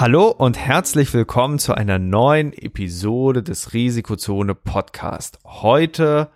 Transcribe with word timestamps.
Hallo 0.00 0.28
und 0.28 0.56
herzlich 0.56 1.12
willkommen 1.12 1.58
zu 1.58 1.74
einer 1.74 1.98
neuen 1.98 2.52
Episode 2.52 3.42
des 3.42 3.72
Risikozone 3.72 4.54
Podcast. 4.54 5.40
Heute, 5.44 6.28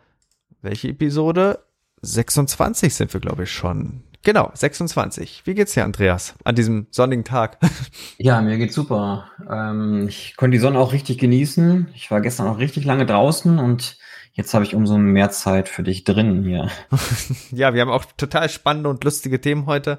welche 0.63 0.89
Episode? 0.89 1.61
26 2.01 2.93
sind 2.93 3.15
wir, 3.15 3.21
glaube 3.21 3.45
ich, 3.45 3.53
schon. 3.53 4.03
Genau, 4.25 4.51
26. 4.53 5.43
Wie 5.45 5.55
geht's 5.55 5.75
dir, 5.75 5.85
Andreas, 5.85 6.35
an 6.43 6.57
diesem 6.57 6.89
sonnigen 6.91 7.23
Tag? 7.23 7.59
Ja, 8.19 8.43
mir 8.43 8.59
geht's 8.59 8.75
super. 8.75 9.31
Ähm, 9.49 10.09
ich 10.09 10.35
konnte 10.37 10.57
die 10.57 10.61
Sonne 10.61 10.81
auch 10.81 10.93
richtig 10.93 11.19
genießen. 11.19 11.87
Ich 11.95 12.11
war 12.11 12.21
gestern 12.21 12.49
auch 12.49 12.59
richtig 12.59 12.85
lange 12.85 13.07
draußen 13.07 13.61
und 13.61 13.97
jetzt 14.33 14.55
habe 14.55 14.65
ich 14.65 14.75
umso 14.75 14.97
mehr 14.97 15.31
Zeit 15.31 15.69
für 15.69 15.83
dich 15.83 16.05
drin 16.05 16.43
hier. 16.45 16.69
ja, 17.51 17.75
wir 17.75 17.83
haben 17.83 17.91
auch 17.91 18.05
total 18.17 18.49
spannende 18.49 18.89
und 18.89 19.05
lustige 19.05 19.41
Themen 19.41 19.67
heute. 19.67 19.99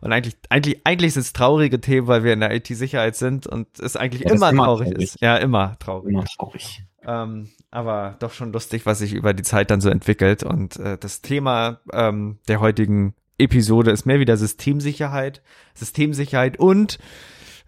Und 0.00 0.12
eigentlich, 0.12 0.36
eigentlich, 0.48 0.80
eigentlich 0.84 1.14
sind 1.14 1.22
es 1.22 1.32
traurige 1.32 1.80
Themen, 1.80 2.06
weil 2.06 2.24
wir 2.24 2.32
in 2.32 2.40
der 2.40 2.54
IT-Sicherheit 2.54 3.16
sind 3.16 3.46
und 3.46 3.66
es 3.80 3.96
eigentlich 3.96 4.22
ja, 4.22 4.32
immer, 4.32 4.50
immer 4.50 4.64
traurig, 4.64 4.88
traurig, 4.90 5.02
ist. 5.02 5.20
Ja, 5.20 5.36
immer 5.36 5.76
traurig. 5.78 6.10
Immer 6.10 6.24
traurig. 6.24 6.84
Ähm, 7.04 7.50
aber 7.70 8.16
doch 8.20 8.32
schon 8.32 8.52
lustig, 8.52 8.86
was 8.86 9.00
sich 9.00 9.12
über 9.12 9.34
die 9.34 9.42
Zeit 9.42 9.70
dann 9.70 9.80
so 9.80 9.90
entwickelt. 9.90 10.44
Und 10.44 10.76
äh, 10.76 10.96
das 10.98 11.20
Thema 11.20 11.80
ähm, 11.92 12.38
der 12.46 12.60
heutigen 12.60 13.14
Episode 13.38 13.90
ist 13.90 14.06
mehr 14.06 14.20
wieder 14.20 14.36
Systemsicherheit, 14.36 15.42
Systemsicherheit 15.74 16.58
und 16.60 16.98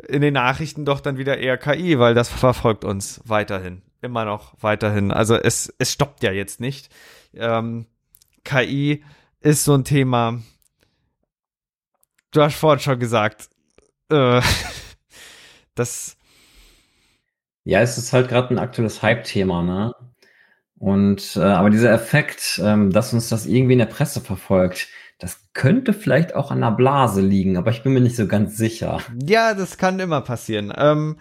in 0.07 0.21
den 0.21 0.35
Nachrichten 0.35 0.85
doch 0.85 1.01
dann 1.01 1.19
wieder 1.19 1.39
eher 1.39 1.57
KI, 1.57 1.99
weil 1.99 2.15
das 2.15 2.29
verfolgt 2.29 2.85
uns 2.85 3.21
weiterhin 3.25 3.83
immer 4.05 4.25
noch 4.25 4.55
weiterhin. 4.61 5.11
Also 5.11 5.35
es, 5.35 5.73
es 5.79 5.93
stoppt 5.93 6.23
ja 6.23 6.31
jetzt 6.31 6.61
nicht. 6.61 6.95
Ähm, 7.35 7.87
KI 8.45 9.03
ist 9.41 9.65
so 9.65 9.75
ein 9.75 9.85
Thema. 9.85 10.41
Du 12.31 12.43
hast 12.43 12.57
vorhin 12.57 12.81
schon 12.81 12.99
gesagt, 13.01 13.49
äh, 14.11 14.41
das. 15.75 16.17
Ja, 17.65 17.81
es 17.81 17.99
ist 17.99 18.13
halt 18.13 18.29
gerade 18.29 18.55
ein 18.55 18.59
aktuelles 18.59 19.03
Hype-Thema, 19.03 19.63
ne? 19.63 19.93
Und 20.79 21.37
äh, 21.37 21.41
aber 21.41 21.71
dieser 21.71 21.93
Effekt, 21.93 22.61
ähm, 22.63 22.91
dass 22.91 23.13
uns 23.13 23.29
das 23.29 23.47
irgendwie 23.47 23.73
in 23.73 23.79
der 23.79 23.87
Presse 23.87 24.21
verfolgt, 24.21 24.89
das 25.25 25.39
könnte 25.55 25.95
vielleicht 25.95 26.35
auch 26.35 26.51
an 26.51 26.61
der 26.61 26.73
Blase 26.73 27.23
liegen, 27.23 27.57
aber 27.57 27.71
ich 27.71 27.83
bin 27.83 27.95
mir 27.95 28.03
nicht 28.03 28.15
so 28.15 28.27
ganz 28.27 28.59
sicher. 28.59 28.99
Ja, 29.25 29.55
das 29.55 29.79
kann 29.79 29.99
immer 29.99 30.21
passieren. 30.21 30.71
Ähm, 30.77 31.17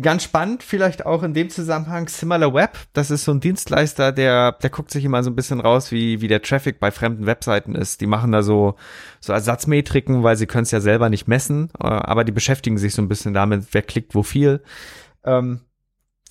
ganz 0.00 0.22
spannend, 0.22 0.62
vielleicht 0.62 1.04
auch 1.04 1.22
in 1.22 1.34
dem 1.34 1.50
Zusammenhang 1.50 2.08
Similar 2.08 2.54
Web. 2.54 2.78
Das 2.94 3.10
ist 3.10 3.24
so 3.24 3.32
ein 3.32 3.40
Dienstleister, 3.40 4.12
der, 4.12 4.52
der 4.52 4.70
guckt 4.70 4.90
sich 4.90 5.04
immer 5.04 5.22
so 5.22 5.28
ein 5.28 5.36
bisschen 5.36 5.60
raus, 5.60 5.92
wie, 5.92 6.22
wie 6.22 6.28
der 6.28 6.40
Traffic 6.40 6.80
bei 6.80 6.90
fremden 6.90 7.26
Webseiten 7.26 7.74
ist. 7.74 8.00
Die 8.00 8.06
machen 8.06 8.32
da 8.32 8.42
so, 8.42 8.76
so 9.20 9.34
Ersatzmetriken, 9.34 10.22
weil 10.22 10.38
sie 10.38 10.46
können 10.46 10.62
es 10.62 10.70
ja 10.70 10.80
selber 10.80 11.10
nicht 11.10 11.28
messen, 11.28 11.68
äh, 11.78 11.86
aber 11.86 12.24
die 12.24 12.32
beschäftigen 12.32 12.78
sich 12.78 12.94
so 12.94 13.02
ein 13.02 13.08
bisschen 13.08 13.34
damit, 13.34 13.66
wer 13.72 13.82
klickt 13.82 14.14
wo 14.14 14.22
viel. 14.22 14.62
Ähm, 15.22 15.60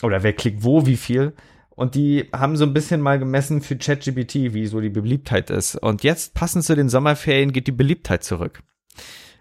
oder 0.02 0.24
wer 0.24 0.34
klickt 0.34 0.64
wo 0.64 0.88
wie 0.88 0.98
viel. 0.98 1.34
Und 1.76 1.96
die 1.96 2.30
haben 2.32 2.56
so 2.56 2.66
ein 2.66 2.74
bisschen 2.74 3.02
mal 3.02 3.18
gemessen 3.18 3.62
für 3.62 3.76
ChatGPT, 3.76 4.54
wie 4.54 4.68
so 4.68 4.80
die 4.80 4.90
Beliebtheit 4.90 5.50
ist. 5.50 5.76
Und 5.76 6.04
jetzt, 6.04 6.34
passend 6.36 6.64
zu 6.64 6.76
den 6.76 6.90
Sommerferien, 6.90 7.52
geht 7.52 7.68
die 7.68 7.72
Beliebtheit 7.72 8.24
zurück. 8.24 8.62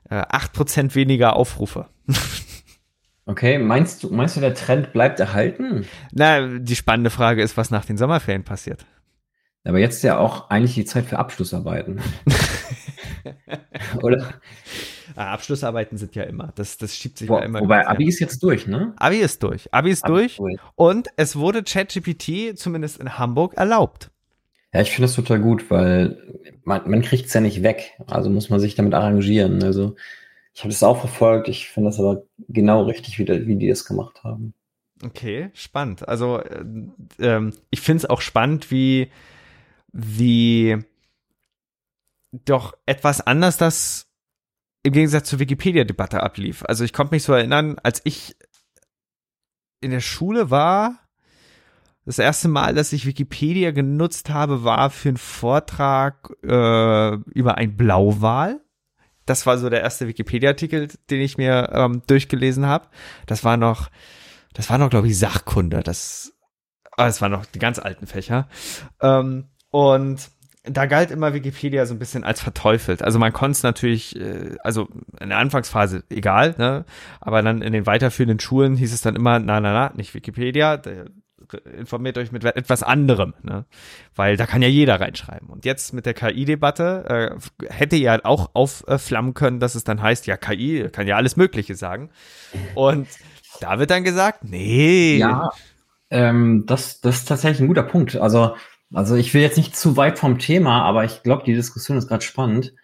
Äh, 0.09 0.23
8% 0.23 0.95
weniger 0.95 1.37
Aufrufe. 1.37 1.89
Okay, 3.25 3.57
meinst 3.57 4.03
du, 4.03 4.11
meinst 4.11 4.37
du, 4.37 4.41
der 4.41 4.55
Trend 4.55 4.93
bleibt 4.93 5.21
erhalten? 5.21 5.87
Na, 6.11 6.59
die 6.59 6.75
spannende 6.75 7.11
Frage 7.11 7.41
ist, 7.41 7.57
was 7.57 7.71
nach 7.71 7.85
den 7.85 7.97
Sommerferien 7.97 8.43
passiert. 8.43 8.85
Aber 9.65 9.79
jetzt 9.79 9.97
ist 9.97 10.03
ja 10.03 10.19
auch 10.19 10.51
eigentlich 10.51 10.75
die 10.75 10.85
Zeit 10.85 11.07
für 11.07 11.21
Abschlussarbeiten. 11.21 12.01
Oder? 14.03 14.41
Ah, 15.17 15.33
Abschlussarbeiten 15.33 15.99
sind 15.99 16.15
ja 16.15 16.25
immer. 16.25 16.53
Das, 16.55 16.79
das 16.79 16.97
schiebt 16.97 17.19
sich 17.19 17.29
Wo, 17.29 17.37
ja 17.37 17.45
immer. 17.45 17.61
Wobei 17.61 17.87
Abi 17.87 18.07
ist 18.07 18.21
jetzt 18.21 18.43
durch, 18.43 18.67
ne? 18.67 18.93
Abi 18.97 19.19
ist 19.19 19.43
durch. 19.43 19.73
Abi 19.73 19.91
ist 19.91 20.05
Abi 20.05 20.13
durch. 20.13 20.37
durch. 20.37 20.57
Und 20.75 21.09
es 21.17 21.37
wurde 21.37 21.63
ChatGPT 21.63 22.59
zumindest 22.59 22.99
in 22.99 23.19
Hamburg 23.19 23.55
erlaubt. 23.55 24.11
Ja, 24.73 24.81
ich 24.81 24.91
finde 24.91 25.07
das 25.07 25.17
total 25.17 25.41
gut, 25.41 25.71
weil 25.71 26.17
man, 26.65 26.89
man 26.91 27.03
kriegt 27.03 27.27
es 27.27 27.35
ja 27.35 27.41
nicht 27.41 27.63
weg. 27.63 27.93
Also 28.07 28.31
muss 28.31 28.51
man 28.51 28.61
sich 28.61 28.75
damit 28.75 28.95
arrangieren. 28.95 29.63
Also 29.63 29.97
ich 30.55 30.61
habe 30.61 30.71
das 30.71 30.83
auch 30.83 30.99
verfolgt. 30.99 31.49
Ich 31.49 31.69
finde 31.69 31.91
das 31.91 31.99
aber 31.99 32.23
genau 32.49 32.85
richtig, 32.85 33.19
wie, 33.19 33.27
wie 33.47 33.57
die 33.57 33.69
das 33.69 33.85
gemacht 33.85 34.25
haben. 34.25 34.55
Okay, 35.05 35.51
spannend. 35.53 36.09
Also 36.09 36.39
äh, 36.39 36.65
ähm, 37.19 37.53
ich 37.71 37.81
finde 37.81 38.05
es 38.05 38.11
auch 38.11 38.21
spannend, 38.21 38.71
wie, 38.71 39.11
wie 39.93 40.79
doch 42.33 42.75
etwas 42.87 43.21
anders 43.21 43.57
das 43.57 44.12
im 44.83 44.93
Gegensatz 44.93 45.29
zur 45.29 45.39
Wikipedia-Debatte 45.39 46.23
ablief. 46.23 46.65
Also 46.67 46.85
ich 46.85 46.93
konnte 46.93 47.15
mich 47.15 47.23
so 47.23 47.33
erinnern, 47.33 47.77
als 47.83 48.01
ich 48.05 48.37
in 49.81 49.91
der 49.91 50.01
Schule 50.01 50.51
war, 50.51 50.99
das 52.05 52.19
erste 52.19 52.49
Mal, 52.49 52.75
dass 52.75 52.93
ich 52.93 53.07
Wikipedia 53.07 53.71
genutzt 53.71 54.31
habe, 54.31 54.65
war 54.65 54.91
für 54.91 55.11
einen 55.11 55.19
Vortrag 55.19 56.31
äh, 56.43 57.15
über 57.33 57.59
ein 57.59 57.77
Blauwal. 57.77 58.61
Das 59.25 59.47
war 59.47 59.57
so 59.57 59.71
der 59.71 59.83
erste 59.83 60.09
Wikipedia-Artikel, 60.09 60.89
den 61.11 61.21
ich 61.21 61.39
mir 61.39 61.71
ähm, 61.73 62.03
durchgelesen 62.09 62.67
habe. 62.67 62.89
Das 63.27 63.45
war 63.45 63.57
noch, 63.57 63.89
das 64.53 64.69
war 64.69 64.79
noch, 64.79 64.91
glaube 64.91 65.07
ich, 65.07 65.17
Sachkunde. 65.17 65.85
Das, 65.85 66.33
ah, 66.97 67.07
das 67.07 67.23
waren 67.23 67.31
noch 67.31 67.47
die 67.47 67.61
ganz 67.61 67.79
alten 67.79 68.09
Fächer. 68.09 68.49
Ähm, 69.01 69.49
und 69.71 70.29
da 70.65 70.87
galt 70.87 71.11
immer 71.11 71.35
Wikipedia 71.35 71.87
so 71.87 71.95
ein 71.95 71.99
bisschen 71.99 72.23
als 72.25 72.41
verteufelt. 72.41 73.03
Also 73.03 73.19
man 73.19 73.33
konnte 73.33 73.53
es 73.53 73.63
natürlich, 73.63 74.17
äh, 74.17 74.57
also 74.63 74.89
in 75.21 75.31
der 75.31 75.39
Anfangsphase 75.39 76.05
egal, 76.09 76.55
ne? 76.59 76.85
aber 77.21 77.43
dann 77.43 77.63
in 77.63 77.73
den 77.73 77.87
weiterführenden 77.87 78.39
Schulen 78.39 78.77
hieß 78.77 78.93
es 78.93 79.01
dann 79.03 79.17
immer, 79.17 79.39
na, 79.41 79.61
na, 79.61 79.73
na, 79.73 79.93
nicht 79.97 80.15
Wikipedia, 80.15 80.81
informiert 81.77 82.17
euch 82.17 82.31
mit 82.31 82.45
etwas 82.45 82.83
anderem, 82.83 83.35
ne? 83.43 83.65
weil 84.15 84.37
da 84.37 84.47
kann 84.47 84.63
ja 84.63 84.69
jeder 84.69 85.01
reinschreiben. 85.01 85.49
Und 85.49 85.65
jetzt 85.65 85.93
mit 85.93 86.07
der 86.07 86.15
KI-Debatte 86.15 87.41
äh, 87.69 87.69
hätte 87.69 87.97
ja 87.97 88.21
auch 88.25 88.51
aufflammen 88.55 89.35
können, 89.35 89.59
dass 89.59 89.75
es 89.75 89.83
dann 89.83 90.01
heißt, 90.01 90.29
ja, 90.29 90.37
KI 90.37 90.89
kann 90.93 91.09
ja 91.09 91.17
alles 91.17 91.37
Mögliche 91.37 91.75
sagen. 91.75 92.11
Und 92.77 93.09
da 93.61 93.81
wird 93.81 93.91
dann 93.91 94.05
gesagt, 94.05 94.45
nee. 94.45 95.17
Ja, 95.17 95.51
ähm, 96.11 96.65
das, 96.67 97.01
das 97.01 97.17
ist 97.17 97.29
tatsächlich 97.29 97.61
ein 97.61 97.69
guter 97.69 97.83
Punkt. 97.83 98.17
Also 98.17 98.55
also 98.93 99.17
ich 99.17 99.33
will 99.35 99.43
jetzt 99.43 99.57
nicht 99.57 99.77
zu 99.77 99.97
weit 99.97 100.19
vom 100.19 100.39
Thema, 100.39 100.83
aber 100.83 101.05
ich 101.05 101.23
glaube, 101.23 101.45
die 101.45 101.55
Diskussion 101.55 101.99
ist 101.99 102.09
gerade 102.09 102.25
spannend. 102.25 102.75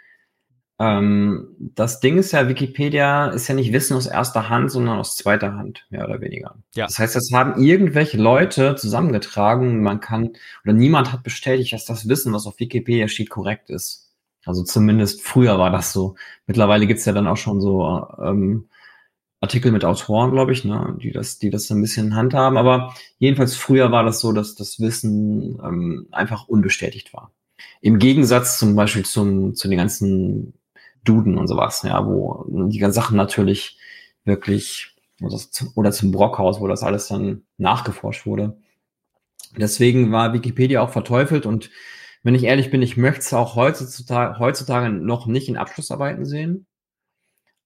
Ähm, 0.81 1.57
das 1.59 2.01
Ding 2.01 2.19
ist 2.19 2.33
ja, 2.33 2.49
Wikipedia 2.49 3.29
ist 3.29 3.49
ja 3.49 3.55
nicht 3.55 3.73
Wissen 3.73 3.97
aus 3.97 4.07
erster 4.07 4.49
Hand, 4.49 4.71
sondern 4.71 4.99
aus 4.99 5.17
zweiter 5.17 5.55
Hand, 5.55 5.87
mehr 5.91 6.05
oder 6.05 6.21
weniger. 6.21 6.57
Ja. 6.75 6.87
Das 6.87 6.99
heißt, 6.99 7.17
das 7.17 7.31
haben 7.33 7.61
irgendwelche 7.63 8.17
Leute 8.17 8.77
zusammengetragen. 8.77 9.83
Man 9.83 10.01
kann, 10.01 10.31
oder 10.65 10.73
niemand 10.73 11.13
hat 11.13 11.25
bestätigt, 11.25 11.73
dass 11.73 11.85
das 11.85 12.09
Wissen, 12.09 12.33
was 12.33 12.47
auf 12.47 12.61
Wikipedia 12.61 13.09
steht, 13.09 13.31
korrekt 13.31 13.71
ist. 13.71 14.13
Also 14.45 14.63
zumindest 14.63 15.23
früher 15.23 15.59
war 15.59 15.71
das 15.71 15.93
so. 15.93 16.15
Mittlerweile 16.47 16.87
gibt's 16.87 17.05
ja 17.05 17.13
dann 17.13 17.27
auch 17.27 17.37
schon 17.37 17.61
so 17.61 18.07
ähm, 18.23 18.69
Artikel 19.41 19.71
mit 19.71 19.85
Autoren, 19.85 20.33
glaube 20.33 20.53
ich, 20.53 20.65
ne, 20.65 20.97
die 21.01 21.13
das, 21.13 21.39
die 21.39 21.51
das 21.51 21.71
ein 21.71 21.81
bisschen 21.81 22.15
handhaben. 22.17 22.59
Aber 22.59 22.95
jedenfalls 23.19 23.55
früher 23.55 23.93
war 23.93 24.03
das 24.03 24.21
so, 24.21 24.33
dass 24.33 24.55
das 24.55 24.81
Wissen 24.81 25.61
ähm, 25.63 26.09
einfach 26.11 26.49
unbestätigt 26.49 27.13
war. 27.13 27.33
Im 27.81 27.99
Gegensatz 27.99 28.59
zum 28.59 28.75
Beispiel 28.75 29.05
zum, 29.05 29.55
zu 29.55 29.69
den 29.69 29.79
ganzen 29.79 30.55
Duden 31.05 31.39
und 31.39 31.47
sowas, 31.47 31.83
ja, 31.83 32.05
wo 32.07 32.45
die 32.49 32.79
ganzen 32.79 33.01
Sachen 33.01 33.17
natürlich 33.17 33.79
wirklich 34.25 34.95
oder 35.75 35.91
zum 35.91 36.13
Brockhaus, 36.13 36.61
wo 36.61 36.69
das 36.69 36.83
alles 36.83 37.09
dann 37.09 37.43
nachgeforscht 37.57 38.27
wurde. 38.27 38.59
Deswegen 39.57 40.13
war 40.13 40.33
Wikipedia 40.33 40.83
auch 40.83 40.91
verteufelt 40.91 41.47
und 41.47 41.71
wenn 42.23 42.35
ich 42.35 42.45
ehrlich 42.45 42.71
bin, 42.71 42.83
ich 42.83 42.97
möchte 42.97 43.21
es 43.21 43.33
auch 43.33 43.57
heutzutage, 43.57 44.39
heutzutage 44.39 44.91
noch 44.91 45.27
nicht 45.27 45.49
in 45.49 45.57
Abschlussarbeiten 45.57 46.25
sehen. 46.25 46.67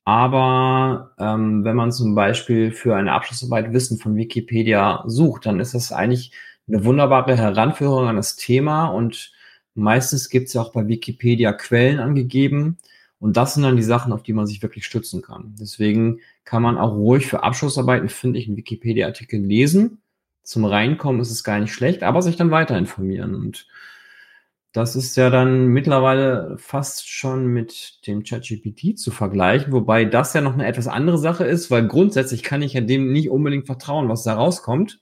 Aber 0.05 1.13
ähm, 1.19 1.65
wenn 1.65 1.77
man 1.77 1.93
zum 1.93 2.15
Beispiel 2.15 2.73
für 2.73 2.97
eine 2.97 3.13
Abschlussarbeit 3.13 3.73
Wissen 3.73 3.99
von 3.99 4.17
Wikipedia 4.17 5.05
sucht, 5.07 5.47
dann 5.47 5.61
ist 5.61 5.75
das 5.75 5.93
eigentlich 5.93 6.33
eine 6.67 6.85
wunderbare 6.85 7.37
Heranführung 7.37 8.09
an 8.09 8.17
das 8.17 8.37
Thema 8.37 8.87
und 8.87 9.33
meistens 9.75 10.29
gibt 10.29 10.49
es 10.49 10.55
ja 10.55 10.63
auch 10.63 10.73
bei 10.73 10.89
Wikipedia 10.89 11.53
Quellen 11.53 12.01
angegeben 12.01 12.79
und 13.23 13.37
das 13.37 13.55
sind 13.55 13.63
dann 13.63 13.77
die 13.77 13.83
Sachen, 13.83 14.13
auf 14.13 14.25
die 14.25 14.33
man 14.33 14.47
sich 14.47 14.63
wirklich 14.63 14.85
stützen 14.85 15.23
kann. 15.23 15.55
Deswegen 15.61 16.19
kann 16.45 16.63
man 16.63 16.77
auch 16.77 16.93
ruhig 16.93 17.27
für 17.27 17.45
Abschlussarbeiten, 17.45 18.09
finde 18.09 18.41
ich, 18.41 18.49
einen 18.49 18.57
Wikipedia-Artikel 18.57 19.41
lesen. 19.41 20.03
Zum 20.43 20.65
Reinkommen 20.65 21.21
ist 21.21 21.31
es 21.31 21.45
gar 21.45 21.61
nicht 21.61 21.73
schlecht, 21.73 22.03
aber 22.03 22.21
sich 22.23 22.35
dann 22.35 22.51
weiter 22.51 22.77
informieren 22.77 23.37
und 23.37 23.69
das 24.73 24.97
ist 24.97 25.17
ja 25.17 25.29
dann 25.29 25.67
mittlerweile 25.69 26.57
fast 26.59 27.09
schon 27.09 27.47
mit 27.47 28.07
dem 28.07 28.25
ChatGPT 28.25 28.99
zu 28.99 29.11
vergleichen, 29.11 29.73
wobei 29.73 30.07
das 30.07 30.33
ja 30.33 30.41
noch 30.41 30.55
eine 30.55 30.67
etwas 30.67 30.89
andere 30.89 31.19
Sache 31.19 31.45
ist, 31.45 31.71
weil 31.71 31.87
grundsätzlich 31.87 32.43
kann 32.43 32.63
ich 32.63 32.73
ja 32.73 32.81
dem 32.81 33.13
nicht 33.13 33.29
unbedingt 33.29 33.67
vertrauen, 33.67 34.09
was 34.09 34.23
da 34.23 34.35
rauskommt. 34.35 35.01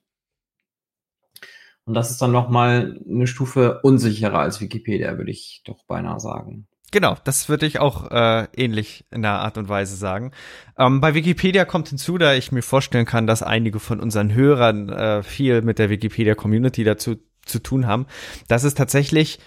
Und 1.85 1.95
das 1.95 2.11
ist 2.11 2.21
dann 2.21 2.33
nochmal 2.33 3.01
eine 3.09 3.27
Stufe 3.27 3.81
unsicherer 3.83 4.41
als 4.41 4.61
Wikipedia, 4.61 5.17
würde 5.17 5.31
ich 5.31 5.63
doch 5.65 5.85
beinahe 5.85 6.21
sagen. 6.21 6.67
Genau, 6.93 7.17
das 7.23 7.49
würde 7.49 7.67
ich 7.67 7.79
auch 7.79 8.11
äh, 8.11 8.49
ähnlich 8.57 9.05
in 9.13 9.23
der 9.23 9.39
Art 9.39 9.57
und 9.57 9.69
Weise 9.69 9.95
sagen. 9.95 10.33
Ähm, 10.77 11.01
bei 11.01 11.15
Wikipedia 11.15 11.65
kommt 11.65 11.89
hinzu, 11.89 12.19
da 12.19 12.35
ich 12.35 12.51
mir 12.51 12.63
vorstellen 12.63 13.07
kann, 13.07 13.29
dass 13.29 13.45
einige 13.45 13.79
von 13.79 14.01
unseren 14.01 14.35
Hörern 14.35 14.89
äh, 14.89 15.23
viel 15.23 15.63
mit 15.63 15.79
der 15.79 15.91
Wikipedia-Community 15.91 16.83
dazu 16.83 17.17
zu 17.45 17.61
tun 17.61 17.87
haben, 17.87 18.07
dass 18.49 18.65
es 18.65 18.75
tatsächlich 18.75 19.39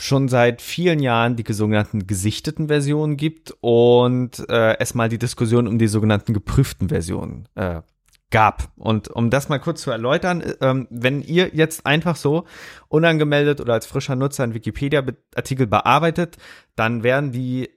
schon 0.00 0.28
seit 0.28 0.62
vielen 0.62 1.00
Jahren 1.00 1.36
die 1.36 1.52
sogenannten 1.52 2.06
gesichteten 2.06 2.68
Versionen 2.68 3.16
gibt 3.16 3.54
und 3.60 4.48
äh, 4.48 4.78
es 4.78 4.94
mal 4.94 5.08
die 5.08 5.18
Diskussion 5.18 5.66
um 5.66 5.78
die 5.78 5.88
sogenannten 5.88 6.34
geprüften 6.34 6.88
Versionen 6.88 7.48
äh, 7.54 7.82
gab. 8.30 8.70
Und 8.76 9.08
um 9.08 9.30
das 9.30 9.48
mal 9.48 9.58
kurz 9.58 9.82
zu 9.82 9.90
erläutern, 9.90 10.42
ähm, 10.60 10.86
wenn 10.90 11.22
ihr 11.22 11.50
jetzt 11.54 11.86
einfach 11.86 12.16
so 12.16 12.44
unangemeldet 12.88 13.60
oder 13.60 13.74
als 13.74 13.86
frischer 13.86 14.16
Nutzer 14.16 14.44
einen 14.44 14.54
Wikipedia-Artikel 14.54 15.66
bearbeitet, 15.66 16.36
dann 16.76 17.02
werden 17.02 17.32
die 17.32 17.70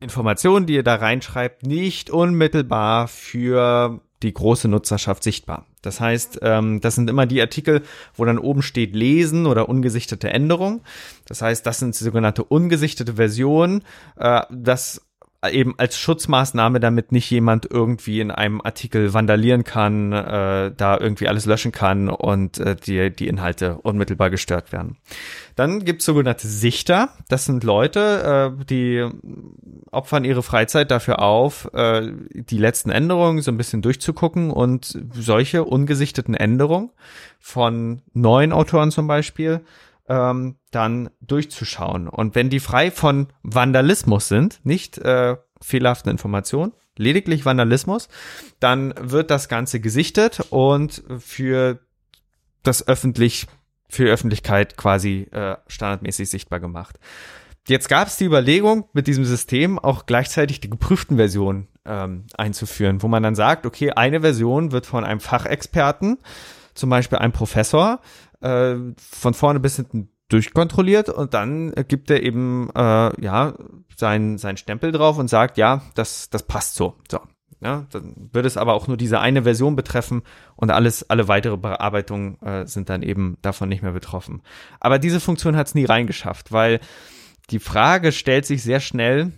Informationen, 0.00 0.66
die 0.66 0.74
ihr 0.74 0.82
da 0.82 0.96
reinschreibt, 0.96 1.62
nicht 1.62 2.10
unmittelbar 2.10 3.06
für 3.06 4.00
die 4.22 4.32
große 4.32 4.68
Nutzerschaft 4.68 5.22
sichtbar. 5.22 5.66
Das 5.82 6.00
heißt, 6.00 6.40
ähm, 6.42 6.80
das 6.80 6.94
sind 6.94 7.08
immer 7.08 7.26
die 7.26 7.40
Artikel, 7.40 7.82
wo 8.14 8.24
dann 8.24 8.38
oben 8.38 8.62
steht 8.62 8.94
Lesen 8.94 9.46
oder 9.46 9.68
ungesichtete 9.68 10.30
Änderung. 10.30 10.82
Das 11.26 11.42
heißt, 11.42 11.64
das 11.66 11.78
sind 11.78 11.94
sogenannte 11.94 12.44
ungesichtete 12.44 13.14
Versionen. 13.14 13.82
Äh, 14.16 14.42
das 14.50 15.02
eben 15.48 15.74
als 15.78 15.98
Schutzmaßnahme, 15.98 16.80
damit 16.80 17.12
nicht 17.12 17.30
jemand 17.30 17.66
irgendwie 17.70 18.20
in 18.20 18.30
einem 18.30 18.60
Artikel 18.60 19.14
vandalieren 19.14 19.64
kann, 19.64 20.12
äh, 20.12 20.72
da 20.76 20.98
irgendwie 20.98 21.28
alles 21.28 21.46
löschen 21.46 21.72
kann 21.72 22.10
und 22.10 22.58
äh, 22.58 22.76
die, 22.76 23.10
die 23.10 23.26
Inhalte 23.26 23.78
unmittelbar 23.78 24.28
gestört 24.28 24.70
werden. 24.70 24.98
Dann 25.56 25.84
gibt's 25.84 26.04
sogenannte 26.04 26.46
Sichter. 26.46 27.14
Das 27.28 27.46
sind 27.46 27.64
Leute, 27.64 28.54
äh, 28.60 28.64
die 28.66 29.06
opfern 29.90 30.24
ihre 30.24 30.42
Freizeit 30.42 30.90
dafür 30.90 31.20
auf, 31.20 31.70
äh, 31.72 32.12
die 32.34 32.58
letzten 32.58 32.90
Änderungen 32.90 33.40
so 33.40 33.50
ein 33.50 33.56
bisschen 33.56 33.80
durchzugucken 33.80 34.50
und 34.50 34.98
solche 35.14 35.64
ungesichteten 35.64 36.34
Änderungen 36.34 36.90
von 37.38 38.02
neuen 38.12 38.52
Autoren 38.52 38.90
zum 38.90 39.06
Beispiel 39.06 39.62
ähm, 40.10 40.56
dann 40.72 41.08
durchzuschauen. 41.20 42.08
Und 42.08 42.34
wenn 42.34 42.50
die 42.50 42.60
frei 42.60 42.90
von 42.90 43.28
Vandalismus 43.42 44.28
sind, 44.28 44.60
nicht 44.64 44.98
äh, 44.98 45.36
fehlerhaften 45.62 46.10
Informationen, 46.10 46.72
lediglich 46.96 47.44
Vandalismus, 47.46 48.08
dann 48.58 48.92
wird 48.98 49.30
das 49.30 49.48
Ganze 49.48 49.80
gesichtet 49.80 50.40
und 50.50 51.02
für 51.18 51.78
das 52.64 52.86
öffentlich, 52.86 53.46
für 53.88 54.04
die 54.04 54.10
Öffentlichkeit 54.10 54.76
quasi 54.76 55.28
äh, 55.30 55.56
standardmäßig 55.68 56.28
sichtbar 56.28 56.58
gemacht. 56.58 56.98
Jetzt 57.68 57.88
gab 57.88 58.08
es 58.08 58.16
die 58.16 58.24
Überlegung, 58.24 58.88
mit 58.92 59.06
diesem 59.06 59.24
System 59.24 59.78
auch 59.78 60.06
gleichzeitig 60.06 60.60
die 60.60 60.70
geprüften 60.70 61.18
Versionen 61.18 61.68
ähm, 61.84 62.24
einzuführen, 62.36 63.02
wo 63.02 63.06
man 63.08 63.22
dann 63.22 63.36
sagt, 63.36 63.64
okay, 63.64 63.92
eine 63.92 64.22
Version 64.22 64.72
wird 64.72 64.86
von 64.86 65.04
einem 65.04 65.20
Fachexperten, 65.20 66.18
zum 66.74 66.90
Beispiel 66.90 67.18
einem 67.18 67.32
Professor, 67.32 68.00
äh, 68.40 68.76
von 68.98 69.34
vorne 69.34 69.60
bis 69.60 69.76
hinten 69.76 70.10
durchkontrolliert 70.28 71.08
und 71.08 71.34
dann 71.34 71.72
gibt 71.88 72.10
er 72.10 72.22
eben 72.22 72.70
äh, 72.74 73.22
ja 73.22 73.54
sein 73.96 74.38
sein 74.38 74.56
Stempel 74.56 74.92
drauf 74.92 75.18
und 75.18 75.28
sagt 75.28 75.58
ja 75.58 75.82
das 75.94 76.30
das 76.30 76.44
passt 76.44 76.76
so. 76.76 76.94
So 77.10 77.20
ja 77.60 77.86
dann 77.90 78.30
wird 78.32 78.46
es 78.46 78.56
aber 78.56 78.74
auch 78.74 78.86
nur 78.86 78.96
diese 78.96 79.20
eine 79.20 79.42
Version 79.42 79.76
betreffen 79.76 80.22
und 80.56 80.70
alles 80.70 81.08
alle 81.10 81.28
weitere 81.28 81.56
Bearbeitungen 81.56 82.40
äh, 82.42 82.66
sind 82.66 82.88
dann 82.88 83.02
eben 83.02 83.38
davon 83.42 83.68
nicht 83.68 83.82
mehr 83.82 83.92
betroffen. 83.92 84.42
Aber 84.78 84.98
diese 84.98 85.20
Funktion 85.20 85.56
hat 85.56 85.66
es 85.66 85.74
nie 85.74 85.84
reingeschafft 85.84 86.52
weil 86.52 86.80
die 87.50 87.58
Frage 87.58 88.12
stellt 88.12 88.46
sich 88.46 88.62
sehr 88.62 88.78
schnell 88.78 89.32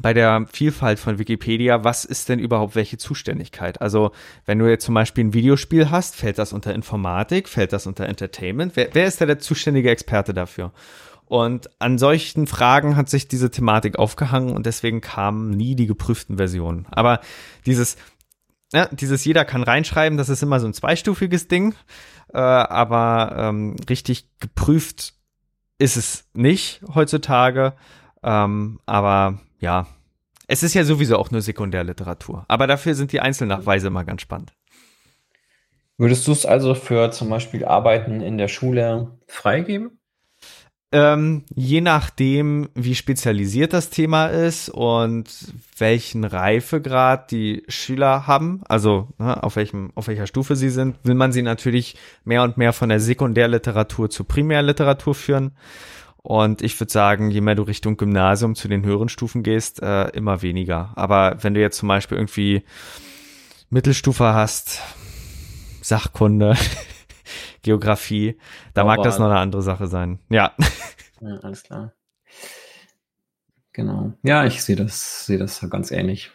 bei 0.00 0.14
der 0.14 0.46
Vielfalt 0.50 0.98
von 0.98 1.18
Wikipedia, 1.18 1.84
was 1.84 2.04
ist 2.04 2.28
denn 2.28 2.38
überhaupt 2.38 2.74
welche 2.74 2.96
Zuständigkeit? 2.96 3.80
Also, 3.80 4.12
wenn 4.46 4.58
du 4.58 4.68
jetzt 4.68 4.84
zum 4.84 4.94
Beispiel 4.94 5.24
ein 5.24 5.34
Videospiel 5.34 5.90
hast, 5.90 6.16
fällt 6.16 6.38
das 6.38 6.52
unter 6.52 6.74
Informatik, 6.74 7.48
fällt 7.48 7.72
das 7.72 7.86
unter 7.86 8.06
Entertainment? 8.06 8.76
Wer, 8.76 8.88
wer 8.92 9.06
ist 9.06 9.20
da 9.20 9.26
der 9.26 9.40
zuständige 9.40 9.90
Experte 9.90 10.32
dafür? 10.32 10.72
Und 11.26 11.70
an 11.80 11.98
solchen 11.98 12.46
Fragen 12.46 12.96
hat 12.96 13.08
sich 13.08 13.28
diese 13.28 13.50
Thematik 13.50 13.98
aufgehangen 13.98 14.52
und 14.54 14.66
deswegen 14.66 15.00
kamen 15.00 15.50
nie 15.50 15.76
die 15.76 15.86
geprüften 15.86 16.38
Versionen. 16.38 16.86
Aber 16.90 17.20
dieses, 17.66 17.96
ja, 18.72 18.86
dieses 18.86 19.24
jeder 19.24 19.44
kann 19.44 19.62
reinschreiben, 19.62 20.18
das 20.18 20.28
ist 20.28 20.42
immer 20.42 20.60
so 20.60 20.66
ein 20.66 20.74
zweistufiges 20.74 21.46
Ding. 21.46 21.74
Äh, 22.32 22.38
aber 22.38 23.34
ähm, 23.36 23.76
richtig 23.88 24.28
geprüft 24.38 25.14
ist 25.78 25.96
es 25.96 26.24
nicht 26.32 26.82
heutzutage. 26.94 27.74
Ähm, 28.22 28.80
aber 28.86 29.40
ja, 29.58 29.86
es 30.46 30.62
ist 30.62 30.74
ja 30.74 30.84
sowieso 30.84 31.16
auch 31.16 31.30
nur 31.30 31.42
Sekundärliteratur. 31.42 32.44
Aber 32.48 32.66
dafür 32.66 32.94
sind 32.94 33.12
die 33.12 33.20
Einzelnachweise 33.20 33.86
immer 33.86 34.04
ganz 34.04 34.22
spannend. 34.22 34.52
Würdest 35.96 36.26
du 36.26 36.32
es 36.32 36.46
also 36.46 36.74
für 36.74 37.10
zum 37.10 37.28
Beispiel 37.28 37.64
Arbeiten 37.64 38.20
in 38.20 38.38
der 38.38 38.48
Schule 38.48 39.18
freigeben? 39.26 40.00
Ähm, 40.92 41.44
je 41.54 41.80
nachdem, 41.80 42.68
wie 42.74 42.96
spezialisiert 42.96 43.72
das 43.72 43.90
Thema 43.90 44.26
ist 44.26 44.70
und 44.70 45.28
welchen 45.78 46.24
Reifegrad 46.24 47.30
die 47.30 47.62
Schüler 47.68 48.26
haben, 48.26 48.62
also 48.68 49.06
ne, 49.18 49.40
auf 49.40 49.54
welchem, 49.54 49.92
auf 49.94 50.08
welcher 50.08 50.26
Stufe 50.26 50.56
sie 50.56 50.70
sind, 50.70 50.96
will 51.04 51.14
man 51.14 51.30
sie 51.30 51.42
natürlich 51.42 51.96
mehr 52.24 52.42
und 52.42 52.56
mehr 52.56 52.72
von 52.72 52.88
der 52.88 52.98
Sekundärliteratur 52.98 54.10
zur 54.10 54.26
Primärliteratur 54.26 55.14
führen. 55.14 55.52
Und 56.22 56.60
ich 56.60 56.78
würde 56.78 56.92
sagen, 56.92 57.30
je 57.30 57.40
mehr 57.40 57.54
du 57.54 57.62
Richtung 57.62 57.96
Gymnasium 57.96 58.54
zu 58.54 58.68
den 58.68 58.84
höheren 58.84 59.08
Stufen 59.08 59.42
gehst, 59.42 59.82
äh, 59.82 60.08
immer 60.10 60.42
weniger. 60.42 60.92
Aber 60.96 61.42
wenn 61.42 61.54
du 61.54 61.60
jetzt 61.60 61.78
zum 61.78 61.88
Beispiel 61.88 62.18
irgendwie 62.18 62.62
Mittelstufe 63.70 64.34
hast, 64.34 64.82
Sachkunde, 65.80 66.56
Geografie, 67.62 68.38
da 68.74 68.84
mag 68.84 69.02
das 69.02 69.18
noch 69.18 69.26
eine 69.26 69.38
andere 69.38 69.62
Sache 69.62 69.86
sein. 69.86 70.18
Ja. 70.28 70.52
ja 71.20 71.36
alles 71.42 71.62
klar. 71.62 71.94
Genau. 73.72 74.12
Ja, 74.22 74.44
ich 74.44 74.62
sehe 74.62 74.76
das, 74.76 75.24
sehe 75.24 75.38
das 75.38 75.64
ganz 75.70 75.90
ähnlich. 75.90 76.30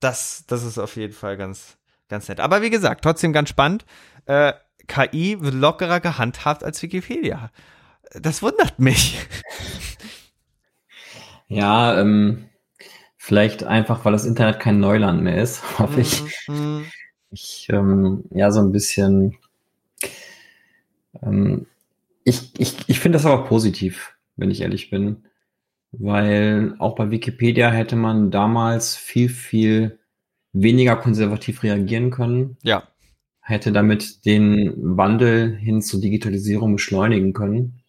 Das, 0.00 0.44
das 0.46 0.64
ist 0.64 0.76
auf 0.76 0.96
jeden 0.96 1.14
Fall 1.14 1.38
ganz, 1.38 1.78
ganz 2.08 2.28
nett. 2.28 2.40
Aber 2.40 2.60
wie 2.60 2.70
gesagt, 2.70 3.02
trotzdem 3.02 3.32
ganz 3.32 3.48
spannend. 3.48 3.86
Äh, 4.26 4.52
KI 4.86 5.40
wird 5.40 5.54
lockerer 5.54 6.00
gehandhabt 6.00 6.62
als 6.62 6.82
Wikipedia 6.82 7.50
das 8.20 8.42
wundert 8.42 8.78
mich. 8.78 9.18
Ja, 11.48 12.00
ähm, 12.00 12.48
vielleicht 13.16 13.64
einfach, 13.64 14.04
weil 14.04 14.12
das 14.12 14.24
Internet 14.24 14.60
kein 14.60 14.80
Neuland 14.80 15.22
mehr 15.22 15.42
ist, 15.42 15.62
hoffe 15.78 16.00
ich. 16.00 16.22
Mhm. 16.48 16.86
Ich, 17.30 17.68
ähm, 17.70 18.24
ja, 18.30 18.50
so 18.50 18.60
ein 18.60 18.72
bisschen. 18.72 19.36
Ähm, 21.22 21.66
ich 22.24 22.52
ich, 22.58 22.76
ich 22.86 23.00
finde 23.00 23.18
das 23.18 23.26
aber 23.26 23.44
positiv, 23.44 24.14
wenn 24.36 24.50
ich 24.50 24.60
ehrlich 24.62 24.90
bin. 24.90 25.24
Weil 25.92 26.74
auch 26.78 26.96
bei 26.96 27.10
Wikipedia 27.10 27.70
hätte 27.70 27.94
man 27.94 28.30
damals 28.30 28.96
viel, 28.96 29.28
viel 29.28 29.98
weniger 30.52 30.96
konservativ 30.96 31.62
reagieren 31.62 32.10
können. 32.10 32.56
Ja. 32.62 32.88
Hätte 33.40 33.70
damit 33.72 34.24
den 34.24 34.72
Wandel 34.76 35.54
hin 35.54 35.82
zur 35.82 36.00
Digitalisierung 36.00 36.74
beschleunigen 36.74 37.32
können. 37.32 37.83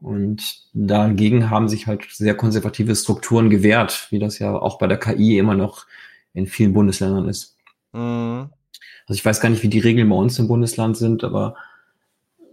Und 0.00 0.62
dagegen 0.72 1.50
haben 1.50 1.68
sich 1.68 1.86
halt 1.86 2.06
sehr 2.10 2.34
konservative 2.34 2.96
Strukturen 2.96 3.50
gewehrt, 3.50 4.08
wie 4.10 4.18
das 4.18 4.38
ja 4.38 4.54
auch 4.54 4.78
bei 4.78 4.86
der 4.86 4.98
KI 4.98 5.38
immer 5.38 5.54
noch 5.54 5.86
in 6.32 6.46
vielen 6.46 6.72
Bundesländern 6.72 7.28
ist. 7.28 7.56
Mhm. 7.92 8.50
Also 9.06 9.18
ich 9.18 9.24
weiß 9.24 9.40
gar 9.40 9.50
nicht, 9.50 9.62
wie 9.62 9.68
die 9.68 9.80
Regeln 9.80 10.08
bei 10.08 10.16
uns 10.16 10.38
im 10.38 10.48
Bundesland 10.48 10.96
sind, 10.96 11.24
aber 11.24 11.56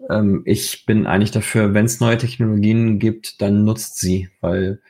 ähm, 0.10 0.42
ich 0.46 0.86
bin 0.86 1.08
eigentlich 1.08 1.32
dafür, 1.32 1.74
wenn 1.74 1.86
es 1.86 2.00
neue 2.00 2.18
Technologien 2.18 3.00
gibt, 3.00 3.42
dann 3.42 3.64
nutzt 3.64 4.00
sie, 4.00 4.30
weil 4.42 4.82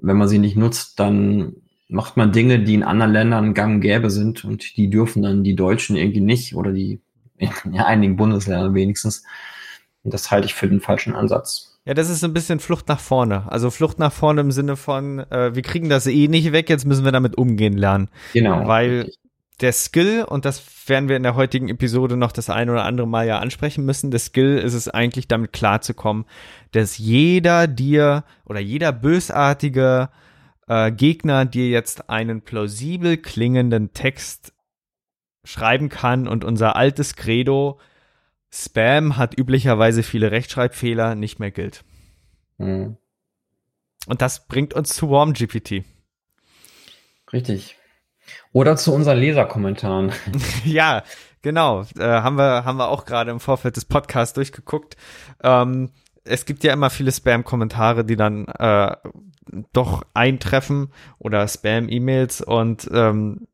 wenn 0.00 0.16
man 0.16 0.28
sie 0.28 0.38
nicht 0.38 0.56
nutzt, 0.56 1.00
dann 1.00 1.56
macht 1.88 2.16
man 2.16 2.32
Dinge, 2.32 2.62
die 2.62 2.74
in 2.74 2.82
anderen 2.82 3.12
Ländern 3.12 3.54
gang 3.54 3.76
und 3.76 3.80
gäbe 3.80 4.10
sind 4.10 4.44
und 4.44 4.76
die 4.76 4.90
dürfen 4.90 5.22
dann 5.22 5.44
die 5.44 5.54
Deutschen 5.54 5.96
irgendwie 5.96 6.20
nicht 6.20 6.54
oder 6.54 6.72
die 6.72 7.00
in 7.36 7.78
einigen 7.78 8.16
Bundesländern 8.16 8.74
wenigstens. 8.74 9.24
Und 10.02 10.14
das 10.14 10.30
halte 10.30 10.46
ich 10.46 10.54
für 10.54 10.68
den 10.68 10.80
falschen 10.80 11.14
Ansatz. 11.14 11.75
Ja, 11.86 11.94
das 11.94 12.10
ist 12.10 12.24
ein 12.24 12.34
bisschen 12.34 12.58
Flucht 12.58 12.88
nach 12.88 12.98
vorne. 12.98 13.50
Also 13.50 13.70
Flucht 13.70 14.00
nach 14.00 14.12
vorne 14.12 14.40
im 14.40 14.50
Sinne 14.50 14.76
von, 14.76 15.20
äh, 15.30 15.54
wir 15.54 15.62
kriegen 15.62 15.88
das 15.88 16.08
eh 16.08 16.26
nicht 16.26 16.50
weg, 16.50 16.68
jetzt 16.68 16.84
müssen 16.84 17.04
wir 17.04 17.12
damit 17.12 17.38
umgehen 17.38 17.76
lernen. 17.78 18.08
Genau. 18.32 18.66
Weil 18.66 19.12
der 19.60 19.72
Skill, 19.72 20.24
und 20.24 20.44
das 20.44 20.62
werden 20.88 21.08
wir 21.08 21.16
in 21.16 21.22
der 21.22 21.36
heutigen 21.36 21.68
Episode 21.68 22.16
noch 22.16 22.32
das 22.32 22.50
ein 22.50 22.70
oder 22.70 22.84
andere 22.84 23.06
Mal 23.06 23.28
ja 23.28 23.38
ansprechen 23.38 23.84
müssen, 23.84 24.10
der 24.10 24.18
Skill 24.20 24.58
ist 24.58 24.74
es 24.74 24.88
eigentlich 24.88 25.28
damit 25.28 25.52
klarzukommen, 25.52 26.26
dass 26.72 26.98
jeder 26.98 27.68
dir 27.68 28.24
oder 28.44 28.60
jeder 28.60 28.90
bösartige 28.92 30.10
äh, 30.66 30.90
Gegner 30.90 31.44
dir 31.44 31.68
jetzt 31.68 32.10
einen 32.10 32.42
plausibel 32.42 33.16
klingenden 33.16 33.92
Text 33.92 34.52
schreiben 35.44 35.88
kann 35.88 36.26
und 36.26 36.44
unser 36.44 36.74
altes 36.74 37.14
Credo 37.14 37.78
Spam 38.52 39.16
hat 39.16 39.38
üblicherweise 39.38 40.02
viele 40.02 40.30
Rechtschreibfehler 40.30 41.14
nicht 41.14 41.38
mehr 41.38 41.50
gilt. 41.50 41.84
Mhm. 42.58 42.96
Und 44.06 44.22
das 44.22 44.46
bringt 44.46 44.74
uns 44.74 44.94
zu 44.94 45.10
WarmGPT. 45.10 45.84
Richtig. 47.32 47.76
Oder 48.52 48.76
zu 48.76 48.94
unseren 48.94 49.18
Leserkommentaren. 49.18 50.12
ja, 50.64 51.02
genau. 51.42 51.82
Äh, 51.98 52.04
haben 52.04 52.36
wir 52.36 52.64
haben 52.64 52.78
wir 52.78 52.88
auch 52.88 53.04
gerade 53.04 53.30
im 53.30 53.40
Vorfeld 53.40 53.76
des 53.76 53.84
Podcasts 53.84 54.34
durchgeguckt. 54.34 54.96
Ähm, 55.42 55.90
es 56.24 56.44
gibt 56.44 56.64
ja 56.64 56.72
immer 56.72 56.90
viele 56.90 57.12
Spam-Kommentare, 57.12 58.04
die 58.04 58.16
dann 58.16 58.46
äh, 58.46 58.96
doch 59.72 60.02
eintreffen 60.12 60.92
oder 61.18 61.46
Spam-E-Mails 61.46 62.40
und 62.40 62.88
ähm, 62.92 63.46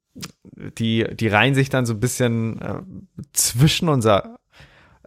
die, 0.78 1.06
die 1.14 1.28
reihen 1.28 1.54
sich 1.54 1.68
dann 1.68 1.87
so 1.87 1.94
ein 1.94 2.00
bisschen 2.00 2.61
äh, 2.61 2.82
zwischen 3.32 3.88
unser 3.88 4.38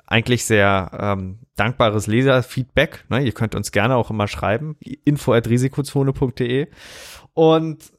eigentlich 0.07 0.45
sehr 0.45 0.91
ähm, 0.99 1.39
dankbares 1.55 2.07
Leserfeedback. 2.07 3.05
Ne? 3.09 3.21
Ihr 3.21 3.31
könnt 3.31 3.55
uns 3.55 3.71
gerne 3.71 3.95
auch 3.95 4.09
immer 4.09 4.27
schreiben, 4.27 4.77
info.risikozone.de 5.05 6.67
und 7.33 7.91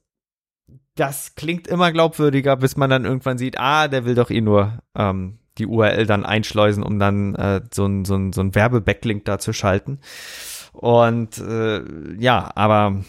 das 0.95 1.35
klingt 1.35 1.67
immer 1.67 1.93
glaubwürdiger, 1.93 2.57
bis 2.57 2.77
man 2.77 2.89
dann 2.91 3.05
irgendwann 3.05 3.39
sieht, 3.39 3.59
ah, 3.59 3.87
der 3.89 4.05
will 4.07 4.15
doch 4.15 4.31
eh 4.31 4.41
nur 4.41 4.79
ähm, 4.97 5.39
die 5.59 5.67
URL 5.67 6.07
dann 6.07 6.25
einschleusen, 6.25 6.83
um 6.83 6.99
dann 6.99 7.35
äh, 7.35 7.61
so 7.73 7.87
ein, 7.87 8.05
so 8.05 8.17
ein, 8.17 8.33
so 8.33 8.41
ein 8.41 8.55
Werbebacklink 8.55 9.25
da 9.25 9.39
zu 9.39 9.53
schalten. 9.53 10.01
Und 10.73 11.39
äh, 11.39 11.83
ja, 12.19 12.51
aber 12.55 13.03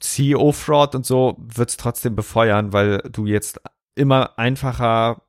CEO-Fraud 0.00 0.94
und 0.94 1.06
so 1.06 1.36
wird 1.38 1.70
es 1.70 1.76
trotzdem 1.76 2.14
befeuern, 2.14 2.72
weil 2.72 2.98
du 3.10 3.26
jetzt 3.26 3.60
immer 3.94 4.38
einfacher 4.38 5.22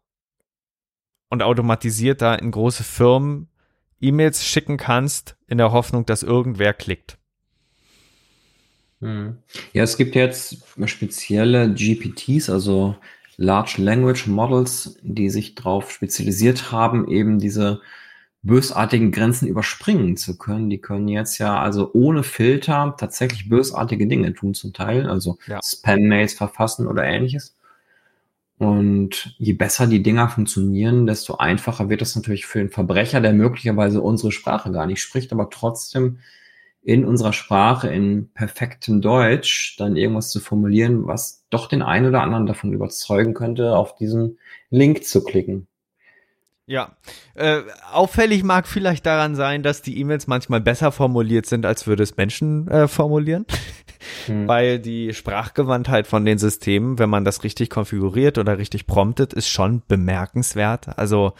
und 1.29 1.43
automatisierter 1.43 2.41
in 2.41 2.51
große 2.51 2.83
Firmen 2.83 3.47
E-Mails 4.01 4.45
schicken 4.45 4.77
kannst, 4.77 5.35
in 5.47 5.57
der 5.57 5.71
Hoffnung, 5.71 6.05
dass 6.05 6.23
irgendwer 6.23 6.73
klickt. 6.73 7.17
Hm. 9.01 9.37
Ja, 9.73 9.83
es 9.83 9.97
gibt 9.97 10.15
jetzt 10.15 10.57
spezielle 10.85 11.73
GPTs, 11.73 12.49
also 12.49 12.95
Large 13.37 13.81
Language 13.81 14.27
Models, 14.27 14.97
die 15.01 15.29
sich 15.29 15.55
darauf 15.55 15.91
spezialisiert 15.91 16.71
haben, 16.71 17.07
eben 17.09 17.39
diese 17.39 17.81
bösartigen 18.41 19.11
Grenzen 19.11 19.47
überspringen 19.47 20.17
zu 20.17 20.37
können. 20.37 20.69
Die 20.69 20.79
können 20.79 21.07
jetzt 21.07 21.37
ja 21.37 21.59
also 21.59 21.91
ohne 21.93 22.23
Filter 22.23 22.95
tatsächlich 22.97 23.49
bösartige 23.49 24.07
Dinge 24.07 24.33
tun 24.33 24.53
zum 24.53 24.73
Teil, 24.73 25.09
also 25.09 25.37
ja. 25.47 25.59
Spam-Mails 25.63 26.33
verfassen 26.33 26.87
oder 26.87 27.03
ähnliches. 27.03 27.55
Und 28.59 29.35
je 29.37 29.53
besser 29.53 29.87
die 29.87 30.03
Dinger 30.03 30.27
funktionieren, 30.27 31.07
desto 31.07 31.37
einfacher 31.37 31.89
wird 31.89 32.01
es 32.01 32.17
natürlich 32.17 32.45
für 32.45 32.59
den 32.59 32.69
Verbrecher, 32.69 33.21
der 33.21 33.31
möglicherweise 33.31 34.01
unsere 34.01 34.33
Sprache 34.33 34.69
gar 34.73 34.85
nicht 34.85 35.01
spricht, 35.01 35.31
aber 35.31 35.49
trotzdem 35.49 36.19
in 36.81 37.05
unserer 37.05 37.31
Sprache 37.31 37.87
in 37.87 38.33
perfektem 38.33 38.99
Deutsch 38.99 39.77
dann 39.77 39.95
irgendwas 39.95 40.29
zu 40.29 40.41
formulieren, 40.41 41.07
was 41.07 41.45
doch 41.49 41.67
den 41.67 41.81
einen 41.81 42.07
oder 42.07 42.21
anderen 42.21 42.47
davon 42.47 42.73
überzeugen 42.73 43.33
könnte, 43.33 43.77
auf 43.77 43.95
diesen 43.95 44.39
Link 44.69 45.05
zu 45.05 45.23
klicken. 45.23 45.67
Ja, 46.69 46.91
äh, 47.33 47.61
auffällig 47.91 48.43
mag 48.43 48.67
vielleicht 48.67 49.03
daran 49.07 49.33
sein, 49.33 49.63
dass 49.63 49.81
die 49.81 49.97
E-Mails 49.97 50.27
manchmal 50.27 50.61
besser 50.61 50.91
formuliert 50.91 51.47
sind, 51.47 51.65
als 51.65 51.87
würde 51.87 52.03
es 52.03 52.15
Menschen 52.15 52.67
äh, 52.67 52.87
formulieren, 52.87 53.47
hm. 54.27 54.47
weil 54.47 54.77
die 54.77 55.15
Sprachgewandtheit 55.15 56.05
von 56.05 56.25
den 56.25 56.37
Systemen, 56.37 56.99
wenn 56.99 57.09
man 57.09 57.25
das 57.25 57.43
richtig 57.43 57.71
konfiguriert 57.71 58.37
oder 58.37 58.59
richtig 58.59 58.85
promptet, 58.85 59.33
ist 59.33 59.49
schon 59.49 59.81
bemerkenswert. 59.87 60.95
Also 60.95 61.33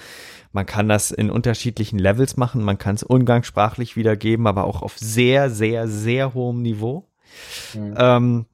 man 0.51 0.65
kann 0.65 0.89
das 0.89 1.11
in 1.11 1.29
unterschiedlichen 1.29 1.99
Levels 1.99 2.35
machen, 2.35 2.63
man 2.63 2.79
kann 2.79 2.95
es 2.95 3.03
umgangssprachlich 3.03 3.95
wiedergeben, 3.95 4.47
aber 4.47 4.63
auch 4.63 4.81
auf 4.81 4.97
sehr, 4.97 5.51
sehr, 5.51 5.87
sehr 5.87 6.33
hohem 6.33 6.63
Niveau. 6.63 7.07
Hm. 7.73 7.93
Ähm, 7.95 8.45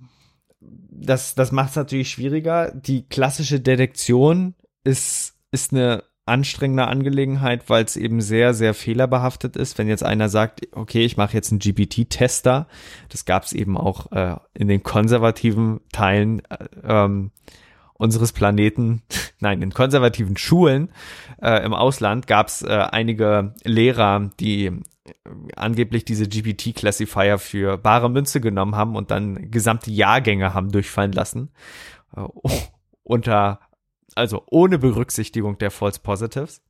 das 0.59 1.35
das 1.35 1.53
macht 1.53 1.69
es 1.69 1.77
natürlich 1.77 2.09
schwieriger. 2.09 2.73
Die 2.75 3.07
klassische 3.07 3.61
Detektion 3.61 4.55
ist, 4.83 5.35
ist 5.51 5.71
eine 5.71 6.03
anstrengende 6.25 6.87
Angelegenheit, 6.87 7.69
weil 7.69 7.85
es 7.85 7.95
eben 7.95 8.19
sehr, 8.19 8.53
sehr 8.53 8.73
fehlerbehaftet 8.73 9.55
ist. 9.55 9.77
Wenn 9.77 9.87
jetzt 9.87 10.03
einer 10.03 10.29
sagt, 10.29 10.67
okay, 10.71 11.05
ich 11.05 11.17
mache 11.17 11.33
jetzt 11.33 11.51
einen 11.51 11.59
GPT-Tester, 11.59 12.67
das 13.09 13.25
gab 13.25 13.43
es 13.43 13.53
eben 13.53 13.77
auch 13.77 14.11
äh, 14.11 14.35
in 14.53 14.67
den 14.67 14.81
konservativen 14.81 15.81
Teilen 15.91 16.41
äh, 16.45 16.65
ähm, 16.83 17.31
unseres 17.93 18.31
Planeten, 18.31 19.03
nein, 19.39 19.61
in 19.61 19.71
konservativen 19.71 20.35
Schulen 20.35 20.89
äh, 21.41 21.63
im 21.63 21.73
Ausland 21.73 22.25
gab 22.25 22.47
es 22.47 22.63
äh, 22.63 22.69
einige 22.69 23.53
Lehrer, 23.63 24.31
die 24.39 24.65
äh, 24.65 24.81
angeblich 25.55 26.05
diese 26.05 26.27
GPT-Classifier 26.27 27.37
für 27.37 27.77
bare 27.77 28.09
Münze 28.09 28.41
genommen 28.41 28.75
haben 28.75 28.95
und 28.95 29.11
dann 29.11 29.51
gesamte 29.51 29.91
Jahrgänge 29.91 30.55
haben 30.55 30.71
durchfallen 30.71 31.11
lassen. 31.11 31.51
Äh, 32.17 32.21
unter 33.03 33.59
also 34.15 34.43
ohne 34.47 34.79
Berücksichtigung 34.79 35.57
der 35.57 35.71
False 35.71 35.99
Positives. 35.99 36.61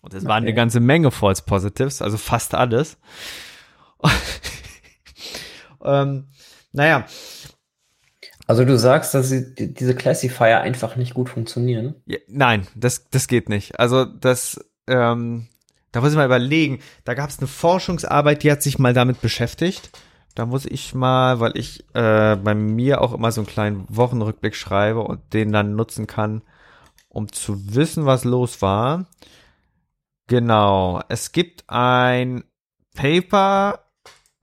Und 0.00 0.14
es 0.14 0.22
okay. 0.22 0.28
waren 0.28 0.44
eine 0.44 0.54
ganze 0.54 0.80
Menge 0.80 1.10
False 1.10 1.42
Positives, 1.44 2.02
also 2.02 2.16
fast 2.18 2.54
alles. 2.54 2.98
ähm, 5.84 6.28
naja. 6.72 7.06
Also 8.46 8.64
du 8.64 8.78
sagst, 8.78 9.14
dass 9.14 9.28
sie, 9.28 9.54
diese 9.54 9.94
Classifier 9.94 10.60
einfach 10.60 10.96
nicht 10.96 11.14
gut 11.14 11.28
funktionieren? 11.28 11.96
Ja, 12.06 12.18
nein, 12.28 12.66
das, 12.74 13.10
das 13.10 13.28
geht 13.28 13.48
nicht. 13.48 13.78
Also 13.78 14.04
das, 14.04 14.58
ähm, 14.86 15.48
da 15.92 16.00
muss 16.00 16.10
ich 16.10 16.16
mal 16.16 16.26
überlegen. 16.26 16.78
Da 17.04 17.14
gab 17.14 17.28
es 17.28 17.38
eine 17.38 17.48
Forschungsarbeit, 17.48 18.42
die 18.42 18.50
hat 18.50 18.62
sich 18.62 18.78
mal 18.78 18.94
damit 18.94 19.20
beschäftigt. 19.20 19.90
Da 20.34 20.46
muss 20.46 20.64
ich 20.64 20.94
mal, 20.94 21.40
weil 21.40 21.58
ich 21.58 21.84
äh, 21.94 22.36
bei 22.36 22.54
mir 22.54 23.02
auch 23.02 23.12
immer 23.12 23.32
so 23.32 23.40
einen 23.40 23.48
kleinen 23.48 23.84
Wochenrückblick 23.88 24.54
schreibe 24.54 25.00
und 25.00 25.34
den 25.34 25.52
dann 25.52 25.74
nutzen 25.74 26.06
kann, 26.06 26.42
um 27.08 27.32
zu 27.32 27.74
wissen, 27.74 28.06
was 28.06 28.24
los 28.24 28.62
war. 28.62 29.06
Genau, 30.26 31.00
es 31.08 31.32
gibt 31.32 31.64
ein 31.68 32.44
Paper, 32.94 33.80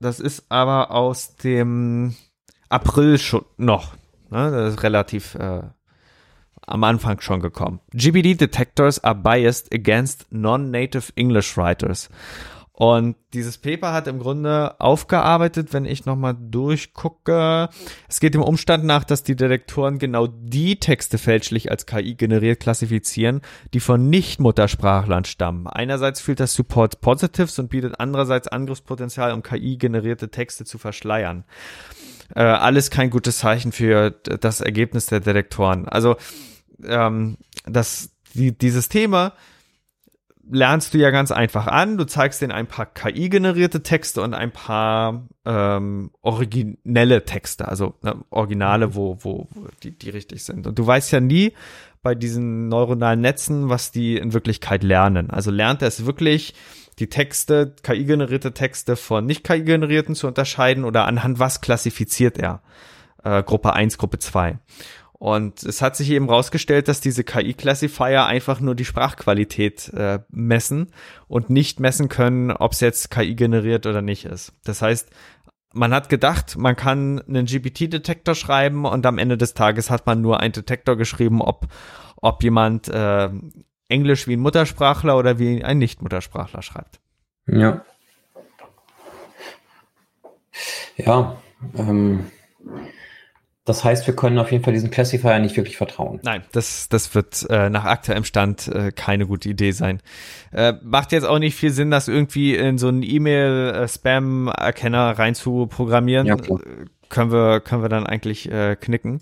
das 0.00 0.20
ist 0.20 0.46
aber 0.50 0.90
aus 0.90 1.36
dem 1.36 2.16
April 2.68 3.18
schon 3.18 3.44
noch. 3.56 3.94
Ne? 4.30 4.50
Das 4.50 4.74
ist 4.74 4.82
relativ 4.82 5.36
äh, 5.36 5.62
am 6.66 6.84
Anfang 6.84 7.20
schon 7.20 7.40
gekommen. 7.40 7.80
GBD 7.92 8.34
Detectors 8.34 9.02
are 9.04 9.14
biased 9.14 9.72
against 9.72 10.26
non-native 10.30 11.12
English 11.14 11.56
writers. 11.56 12.10
Und 12.78 13.16
dieses 13.32 13.56
Paper 13.56 13.94
hat 13.94 14.06
im 14.06 14.18
Grunde 14.18 14.78
aufgearbeitet, 14.80 15.72
wenn 15.72 15.86
ich 15.86 16.04
nochmal 16.04 16.36
durchgucke. 16.38 17.70
Es 18.06 18.20
geht 18.20 18.34
dem 18.34 18.42
Umstand 18.42 18.84
nach, 18.84 19.02
dass 19.02 19.22
die 19.22 19.34
Detektoren 19.34 19.98
genau 19.98 20.26
die 20.26 20.78
Texte 20.78 21.16
fälschlich 21.16 21.70
als 21.70 21.86
KI 21.86 22.16
generiert 22.16 22.60
klassifizieren, 22.60 23.40
die 23.72 23.80
von 23.80 24.10
Nicht-Muttersprachlern 24.10 25.24
stammen. 25.24 25.66
Einerseits 25.66 26.20
fühlt 26.20 26.38
das 26.38 26.52
Support 26.52 27.00
Positives 27.00 27.58
und 27.58 27.70
bietet 27.70 27.98
andererseits 27.98 28.46
Angriffspotenzial, 28.46 29.32
um 29.32 29.42
KI-generierte 29.42 30.28
Texte 30.28 30.66
zu 30.66 30.76
verschleiern. 30.76 31.44
Äh, 32.34 32.42
alles 32.42 32.90
kein 32.90 33.08
gutes 33.08 33.38
Zeichen 33.38 33.72
für 33.72 34.10
das 34.10 34.60
Ergebnis 34.60 35.06
der 35.06 35.20
Detektoren. 35.20 35.88
Also 35.88 36.16
ähm, 36.84 37.38
das, 37.64 38.10
die, 38.34 38.52
dieses 38.52 38.90
Thema 38.90 39.32
lernst 40.50 40.94
du 40.94 40.98
ja 40.98 41.10
ganz 41.10 41.32
einfach 41.32 41.66
an. 41.66 41.96
Du 41.98 42.04
zeigst 42.04 42.40
denen 42.42 42.52
ein 42.52 42.66
paar 42.66 42.86
KI-generierte 42.86 43.82
Texte 43.82 44.22
und 44.22 44.34
ein 44.34 44.52
paar 44.52 45.26
ähm, 45.44 46.10
originelle 46.22 47.24
Texte, 47.24 47.68
also 47.68 47.94
ne, 48.02 48.16
Originale, 48.30 48.94
wo, 48.94 49.18
wo, 49.20 49.48
wo 49.50 49.66
die, 49.82 49.96
die 49.96 50.10
richtig 50.10 50.44
sind. 50.44 50.66
Und 50.66 50.78
du 50.78 50.86
weißt 50.86 51.12
ja 51.12 51.20
nie, 51.20 51.52
bei 52.02 52.14
diesen 52.14 52.68
neuronalen 52.68 53.20
Netzen, 53.20 53.68
was 53.68 53.90
die 53.90 54.16
in 54.16 54.32
Wirklichkeit 54.32 54.84
lernen. 54.84 55.30
Also 55.30 55.50
lernt 55.50 55.82
er 55.82 55.88
es 55.88 56.06
wirklich, 56.06 56.54
die 56.98 57.08
Texte, 57.08 57.74
KI-generierte 57.82 58.52
Texte 58.52 58.96
von 58.96 59.26
nicht 59.26 59.44
KI-generierten 59.44 60.14
zu 60.14 60.28
unterscheiden 60.28 60.84
oder 60.84 61.06
anhand 61.06 61.38
was 61.38 61.60
klassifiziert 61.60 62.38
er? 62.38 62.62
Äh, 63.22 63.42
Gruppe 63.42 63.72
1, 63.72 63.98
Gruppe 63.98 64.18
2. 64.18 64.58
Und 65.18 65.62
es 65.62 65.80
hat 65.80 65.96
sich 65.96 66.10
eben 66.10 66.28
rausgestellt, 66.28 66.88
dass 66.88 67.00
diese 67.00 67.24
KI-Classifier 67.24 68.26
einfach 68.26 68.60
nur 68.60 68.74
die 68.74 68.84
Sprachqualität 68.84 69.92
äh, 69.94 70.18
messen 70.30 70.92
und 71.26 71.48
nicht 71.48 71.80
messen 71.80 72.08
können, 72.08 72.50
ob 72.50 72.72
es 72.72 72.80
jetzt 72.80 73.10
KI 73.10 73.34
generiert 73.34 73.86
oder 73.86 74.02
nicht 74.02 74.26
ist. 74.26 74.52
Das 74.64 74.82
heißt, 74.82 75.08
man 75.72 75.94
hat 75.94 76.08
gedacht, 76.10 76.56
man 76.58 76.76
kann 76.76 77.20
einen 77.20 77.46
GPT-Detektor 77.46 78.34
schreiben 78.34 78.84
und 78.84 79.06
am 79.06 79.18
Ende 79.18 79.38
des 79.38 79.54
Tages 79.54 79.90
hat 79.90 80.06
man 80.06 80.20
nur 80.20 80.40
einen 80.40 80.52
Detektor 80.52 80.96
geschrieben, 80.96 81.40
ob, 81.40 81.66
ob 82.16 82.42
jemand 82.42 82.88
äh, 82.88 83.30
Englisch 83.88 84.26
wie 84.26 84.36
ein 84.36 84.40
Muttersprachler 84.40 85.16
oder 85.16 85.38
wie 85.38 85.64
ein 85.64 85.78
Nicht-Muttersprachler 85.78 86.62
schreibt. 86.62 87.00
Ja. 87.46 87.84
Ja, 90.96 91.36
ähm, 91.76 92.26
das 93.66 93.82
heißt, 93.82 94.06
wir 94.06 94.14
können 94.14 94.38
auf 94.38 94.52
jeden 94.52 94.62
Fall 94.62 94.72
diesem 94.72 94.92
Classifier 94.92 95.40
nicht 95.40 95.56
wirklich 95.56 95.76
vertrauen. 95.76 96.20
Nein, 96.22 96.44
das, 96.52 96.88
das 96.88 97.16
wird 97.16 97.44
äh, 97.50 97.68
nach 97.68 97.84
aktuellem 97.84 98.22
Stand 98.22 98.68
äh, 98.68 98.92
keine 98.92 99.26
gute 99.26 99.48
Idee 99.48 99.72
sein. 99.72 100.00
Äh, 100.52 100.74
macht 100.84 101.10
jetzt 101.10 101.24
auch 101.24 101.40
nicht 101.40 101.56
viel 101.56 101.72
Sinn, 101.72 101.90
das 101.90 102.06
irgendwie 102.06 102.54
in 102.54 102.78
so 102.78 102.86
einen 102.86 103.02
E-Mail-Spam-Erkenner 103.02 105.18
rein 105.18 105.34
zu 105.34 105.66
programmieren. 105.66 106.28
Ja, 106.28 106.36
klar. 106.36 106.60
können 107.08 107.32
wir, 107.32 107.58
können 107.58 107.82
wir 107.82 107.88
dann 107.88 108.06
eigentlich 108.06 108.48
äh, 108.48 108.76
knicken. 108.76 109.20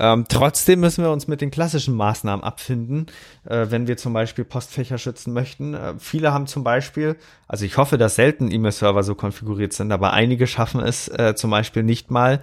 Ähm, 0.00 0.24
trotzdem 0.30 0.80
müssen 0.80 1.04
wir 1.04 1.10
uns 1.10 1.28
mit 1.28 1.42
den 1.42 1.50
klassischen 1.50 1.94
Maßnahmen 1.94 2.42
abfinden, 2.42 3.08
äh, 3.44 3.66
wenn 3.68 3.86
wir 3.86 3.98
zum 3.98 4.14
Beispiel 4.14 4.46
Postfächer 4.46 4.96
schützen 4.96 5.34
möchten. 5.34 5.74
Äh, 5.74 5.92
viele 5.98 6.32
haben 6.32 6.46
zum 6.46 6.64
Beispiel, 6.64 7.16
also 7.48 7.66
ich 7.66 7.76
hoffe, 7.76 7.98
dass 7.98 8.14
selten 8.14 8.50
E-Mail-Server 8.50 9.02
so 9.02 9.14
konfiguriert 9.14 9.74
sind, 9.74 9.92
aber 9.92 10.14
einige 10.14 10.46
schaffen 10.46 10.80
es 10.80 11.08
äh, 11.08 11.34
zum 11.36 11.50
Beispiel 11.50 11.82
nicht 11.82 12.10
mal, 12.10 12.40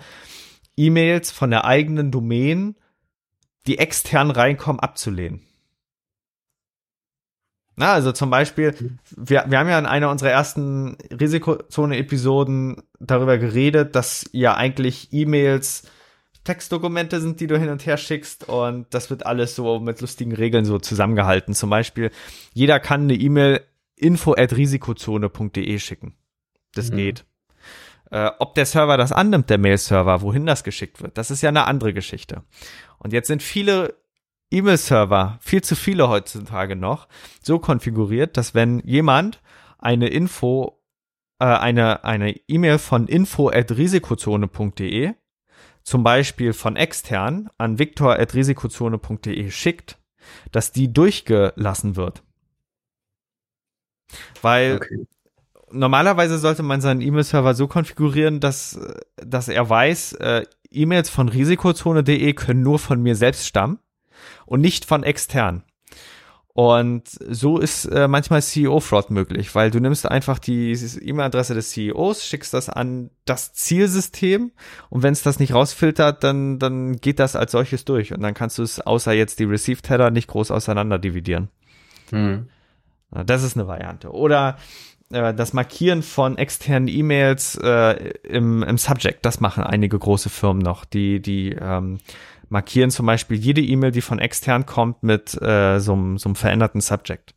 E-Mails 0.78 1.32
von 1.32 1.52
der 1.52 1.66
eigenen 1.66 2.12
Domain, 2.12 2.76
die 3.68 3.78
extern 3.78 4.32
reinkommen, 4.32 4.80
abzulehnen. 4.80 5.42
Na, 7.76 7.94
also 7.94 8.12
zum 8.12 8.30
Beispiel, 8.30 8.76
wir, 9.16 9.46
wir 9.48 9.60
haben 9.60 9.70
ja 9.70 9.80
in 9.80 9.86
einer 9.86 10.12
unserer 10.12 10.30
ersten 10.30 10.98
Risikozone-Episoden 11.12 12.84
darüber 13.00 13.38
geredet, 13.38 13.96
dass 13.96 14.30
ja 14.34 14.56
eigentlich 14.56 15.12
E-Mails 15.12 15.84
Textdokumente 16.44 17.22
sind, 17.22 17.40
die 17.40 17.48
du 17.48 17.58
hin 17.58 17.70
und 17.70 17.86
her 17.86 17.98
schickst 17.98 18.50
und 18.50 18.88
das 18.94 19.10
wird 19.10 19.26
alles 19.26 19.56
so 19.56 19.80
mit 19.80 20.02
lustigen 20.02 20.34
Regeln 20.34 20.66
so 20.66 20.80
zusammengehalten. 20.80 21.54
Zum 21.54 21.70
Beispiel, 21.70 22.12
jeder 22.54 22.80
kann 22.80 23.02
eine 23.02 23.14
E-Mail 23.14 23.62
info 23.96 24.34
at 24.34 24.56
risikozone.de 24.56 25.80
schicken. 25.80 26.16
Das 26.74 26.92
mhm. 26.92 26.98
geht. 26.98 27.26
Äh, 28.12 28.32
ob 28.40 28.56
der 28.56 28.66
Server 28.66 28.98
das 28.98 29.14
annimmt, 29.14 29.50
der 29.50 29.58
Mail-Server, 29.58 30.22
wohin 30.22 30.46
das 30.46 30.66
geschickt 30.66 31.02
wird, 31.02 31.18
das 31.18 31.32
ist 31.32 31.42
ja 31.42 31.50
eine 31.50 31.66
andere 31.66 31.94
Geschichte. 31.94 32.44
Und 32.98 33.14
jetzt 33.14 33.28
sind 33.28 33.42
viele 33.42 33.96
E-Mail-Server, 34.52 35.38
viel 35.40 35.64
zu 35.64 35.78
viele 35.78 36.10
heutzutage 36.10 36.76
noch, 36.76 37.08
so 37.42 37.58
konfiguriert, 37.58 38.36
dass 38.36 38.54
wenn 38.54 38.80
jemand 38.80 39.42
eine 39.78 40.10
Info, 40.10 40.82
äh, 41.40 41.46
eine 41.46 42.04
eine 42.04 42.36
E-Mail 42.50 42.80
von 42.80 43.08
info@risikozone.de 43.08 45.14
zum 45.84 46.04
Beispiel 46.04 46.52
von 46.52 46.76
extern 46.76 47.50
an 47.58 47.80
victor@risikozone.de 47.80 49.50
schickt, 49.52 50.00
dass 50.52 50.74
die 50.74 50.92
durchgelassen 50.92 51.96
wird. 51.96 52.24
Weil 54.42 54.76
okay 54.76 55.08
normalerweise 55.72 56.38
sollte 56.38 56.64
man 56.64 56.82
seinen 56.82 57.02
E-Mail-Server 57.02 57.54
so 57.54 57.68
konfigurieren, 57.68 58.40
dass, 58.40 58.80
dass 59.18 59.48
er 59.48 59.70
weiß, 59.70 60.14
äh, 60.14 60.46
E-Mails 60.72 61.10
von 61.10 61.30
risikozone.de 61.30 62.34
können 62.34 62.62
nur 62.62 62.80
von 62.80 63.02
mir 63.02 63.16
selbst 63.16 63.46
stammen 63.46 63.80
und 64.46 64.62
nicht 64.62 64.86
von 64.86 65.04
extern. 65.04 65.64
Und 66.54 67.08
so 67.08 67.60
ist 67.60 67.86
äh, 67.86 68.10
manchmal 68.10 68.42
CEO-Fraud 68.42 69.10
möglich, 69.10 69.56
weil 69.56 69.72
du 69.72 69.80
nimmst 69.80 70.06
einfach 70.06 70.38
die 70.38 70.74
E-Mail-Adresse 70.74 71.54
des 71.54 71.72
CEOs, 71.72 72.26
schickst 72.26 72.54
das 72.54 72.70
an 72.70 73.10
das 73.24 73.54
Zielsystem 73.54 74.52
und 74.90 75.02
wenn 75.02 75.14
es 75.14 75.24
das 75.24 75.40
nicht 75.40 75.54
rausfiltert, 75.54 76.26
dann, 76.26 76.60
dann 76.60 76.98
geht 76.98 77.20
das 77.20 77.38
als 77.38 77.54
solches 77.54 77.86
durch 77.86 78.14
und 78.14 78.22
dann 78.22 78.34
kannst 78.34 78.58
du 78.58 78.64
es 78.64 78.82
außer 78.82 79.14
jetzt 79.14 79.40
die 79.40 79.46
Received-Header 79.46 80.12
nicht 80.12 80.28
groß 80.28 80.52
auseinander 80.52 81.00
dividieren. 81.00 81.48
Hm. 82.10 82.50
Das 83.12 83.44
ist 83.44 83.58
eine 83.58 83.68
Variante. 83.68 84.12
Oder 84.12 84.58
äh, 85.14 85.34
das 85.34 85.54
Markieren 85.54 86.04
von 86.04 86.38
externen 86.38 86.88
E-Mails 86.88 87.56
äh, 87.62 88.14
im, 88.24 88.64
im 88.64 88.78
Subject, 88.78 89.26
das 89.26 89.40
machen 89.40 89.64
einige 89.64 89.98
große 89.98 90.30
Firmen 90.30 90.62
noch. 90.62 90.86
Die, 90.86 91.22
die 91.22 91.52
ähm, 91.52 92.00
markieren 92.50 92.92
zum 92.92 93.06
Beispiel 93.06 93.38
jede 93.38 93.62
E-Mail, 93.62 93.92
die 93.92 94.02
von 94.02 94.20
extern 94.20 94.66
kommt, 94.66 95.04
mit 95.04 95.40
äh, 95.42 95.80
so, 95.80 95.94
einem 95.94 96.18
so 96.18 96.30
einem 96.30 96.36
veränderten 96.36 96.82
Subject. 96.82 97.34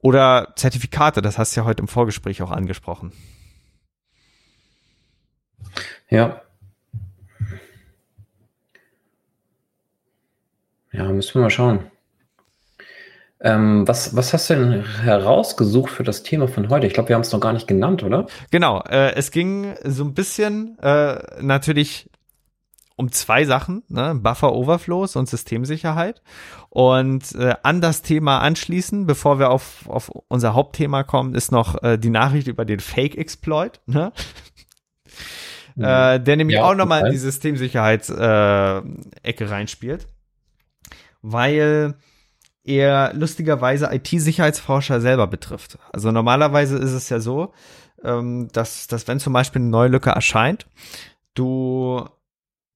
Oder 0.00 0.52
Zertifikate, 0.56 1.22
das 1.22 1.38
hast 1.38 1.56
du 1.56 1.60
ja 1.60 1.66
heute 1.66 1.82
im 1.82 1.88
Vorgespräch 1.88 2.42
auch 2.42 2.50
angesprochen. 2.50 3.12
Ja. 6.08 6.40
Ja, 10.92 11.04
müssen 11.04 11.34
wir 11.34 11.42
mal 11.42 11.50
schauen. 11.50 11.90
Ähm, 13.40 13.86
was, 13.86 14.16
was 14.16 14.32
hast 14.32 14.50
du 14.50 14.54
denn 14.54 14.84
herausgesucht 15.02 15.90
für 15.90 16.02
das 16.02 16.24
Thema 16.24 16.48
von 16.48 16.70
heute? 16.70 16.88
Ich 16.88 16.92
glaube, 16.92 17.10
wir 17.10 17.14
haben 17.14 17.22
es 17.22 17.32
noch 17.32 17.40
gar 17.40 17.52
nicht 17.52 17.68
genannt, 17.68 18.02
oder? 18.02 18.26
Genau, 18.50 18.82
äh, 18.82 19.14
es 19.14 19.30
ging 19.30 19.74
so 19.84 20.04
ein 20.04 20.14
bisschen 20.14 20.76
äh, 20.80 21.20
natürlich 21.40 22.10
um 22.96 23.12
zwei 23.12 23.44
Sachen, 23.44 23.84
ne? 23.88 24.16
Buffer 24.16 24.52
Overflows 24.52 25.14
und 25.14 25.28
Systemsicherheit. 25.28 26.20
Und 26.68 27.32
äh, 27.36 27.54
an 27.62 27.80
das 27.80 28.02
Thema 28.02 28.40
anschließen, 28.40 29.06
bevor 29.06 29.38
wir 29.38 29.50
auf, 29.50 29.88
auf 29.88 30.10
unser 30.26 30.54
Hauptthema 30.54 31.04
kommen, 31.04 31.36
ist 31.36 31.52
noch 31.52 31.80
äh, 31.84 31.96
die 31.96 32.10
Nachricht 32.10 32.48
über 32.48 32.64
den 32.64 32.80
Fake-Exploit, 32.80 33.80
ne? 33.86 34.12
Mhm. 35.76 35.84
äh, 35.84 36.18
der 36.18 36.36
nämlich 36.36 36.56
ja, 36.56 36.64
auch 36.64 36.74
nochmal 36.74 37.06
in 37.06 37.12
die 37.12 37.18
Systemsicherheits-Ecke 37.18 39.44
äh, 39.44 39.48
reinspielt. 39.48 40.08
Weil 41.22 41.94
eher 42.68 43.12
lustigerweise 43.14 43.88
IT-Sicherheitsforscher 43.92 45.00
selber 45.00 45.26
betrifft. 45.26 45.78
Also 45.92 46.12
normalerweise 46.12 46.76
ist 46.76 46.92
es 46.92 47.08
ja 47.08 47.20
so, 47.20 47.52
ähm, 48.04 48.48
dass, 48.52 48.86
dass 48.86 49.08
wenn 49.08 49.18
zum 49.18 49.32
Beispiel 49.32 49.62
eine 49.62 49.70
neue 49.70 49.88
Lücke 49.88 50.10
erscheint, 50.10 50.66
du 51.34 52.04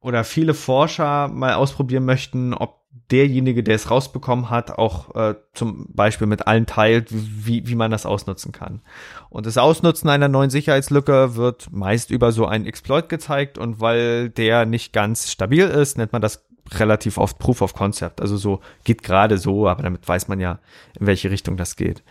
oder 0.01 0.25
viele 0.25 0.55
Forscher 0.55 1.29
mal 1.29 1.55
ausprobieren 1.55 2.05
möchten, 2.05 2.55
ob 2.55 2.83
derjenige, 3.11 3.63
der 3.63 3.77
es 3.77 3.91
rausbekommen 3.91 4.51
hat, 4.51 4.71
auch 4.73 5.15
äh, 5.15 5.35
zum 5.55 5.87
Beispiel 5.93 6.27
mit 6.27 6.47
allen 6.47 6.67
teilt, 6.67 7.09
wie, 7.11 7.67
wie 7.67 7.75
man 7.75 7.91
das 7.91 8.07
ausnutzen 8.07 8.53
kann. 8.53 8.81
Und 9.29 9.47
das 9.47 9.59
Ausnutzen 9.59 10.09
einer 10.09 10.29
neuen 10.29 10.51
Sicherheitslücke 10.51 11.37
wird 11.37 11.71
meist 11.71 12.11
über 12.11 12.33
so 12.33 12.47
einen 12.47 12.67
Exploit 12.67 13.09
gezeigt 13.09 13.59
und 13.59 13.81
weil 13.81 14.31
der 14.31 14.67
nicht 14.67 14.93
ganz 14.93 15.31
stabil 15.31 15.65
ist, 15.65 15.99
nennt 15.99 16.13
man 16.13 16.23
das 16.23 16.45
relativ 16.79 17.19
oft 17.19 17.39
Proof 17.39 17.63
of 17.63 17.75
Concept. 17.75 18.21
Also 18.21 18.37
so 18.37 18.61
geht 18.85 19.03
gerade 19.03 19.39
so, 19.39 19.69
aber 19.69 19.83
damit 19.83 20.07
weiß 20.07 20.29
man 20.29 20.41
ja, 20.41 20.59
in 20.99 21.07
welche 21.07 21.31
Richtung 21.31 21.57
das 21.57 21.77
geht. 21.77 22.03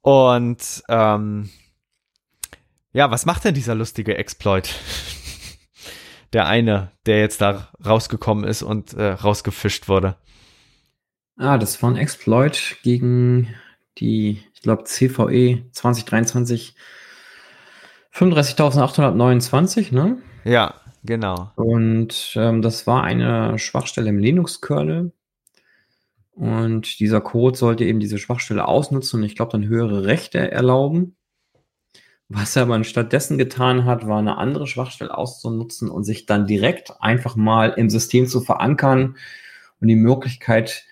Und 0.00 0.82
ähm, 0.88 1.50
ja, 2.92 3.10
was 3.10 3.26
macht 3.26 3.44
denn 3.44 3.54
dieser 3.54 3.74
lustige 3.74 4.16
Exploit? 4.16 4.74
der 6.32 6.46
eine, 6.46 6.92
der 7.06 7.20
jetzt 7.20 7.40
da 7.40 7.68
rausgekommen 7.84 8.44
ist 8.44 8.62
und 8.62 8.94
äh, 8.94 9.12
rausgefischt 9.12 9.88
wurde. 9.88 10.16
Ah, 11.36 11.58
das 11.58 11.82
war 11.82 11.90
ein 11.90 11.96
Exploit 11.96 12.76
gegen 12.82 13.54
die, 13.98 14.42
ich 14.54 14.62
glaube, 14.62 14.84
CVE 14.84 15.64
2023 15.72 16.74
35.829, 18.12 19.94
ne? 19.94 20.18
Ja, 20.44 20.74
Genau. 21.06 21.52
Und 21.56 22.34
ähm, 22.36 22.62
das 22.62 22.86
war 22.86 23.04
eine 23.04 23.58
Schwachstelle 23.58 24.10
im 24.10 24.18
Linux-Kernel. 24.18 25.12
Und 26.32 27.00
dieser 27.00 27.22
Code 27.22 27.56
sollte 27.56 27.84
eben 27.84 28.00
diese 28.00 28.18
Schwachstelle 28.18 28.68
ausnutzen 28.68 29.20
und 29.20 29.26
ich 29.26 29.36
glaube 29.36 29.52
dann 29.52 29.66
höhere 29.66 30.04
Rechte 30.04 30.38
erlauben. 30.50 31.16
Was 32.28 32.56
er 32.56 32.62
aber 32.62 32.82
stattdessen 32.84 33.38
getan 33.38 33.84
hat, 33.84 34.06
war 34.06 34.18
eine 34.18 34.36
andere 34.36 34.66
Schwachstelle 34.66 35.16
auszunutzen 35.16 35.88
und 35.88 36.04
sich 36.04 36.26
dann 36.26 36.46
direkt 36.46 37.00
einfach 37.00 37.36
mal 37.36 37.70
im 37.76 37.88
System 37.88 38.26
zu 38.26 38.40
verankern 38.40 39.16
und 39.80 39.88
die 39.88 39.96
Möglichkeit 39.96 40.84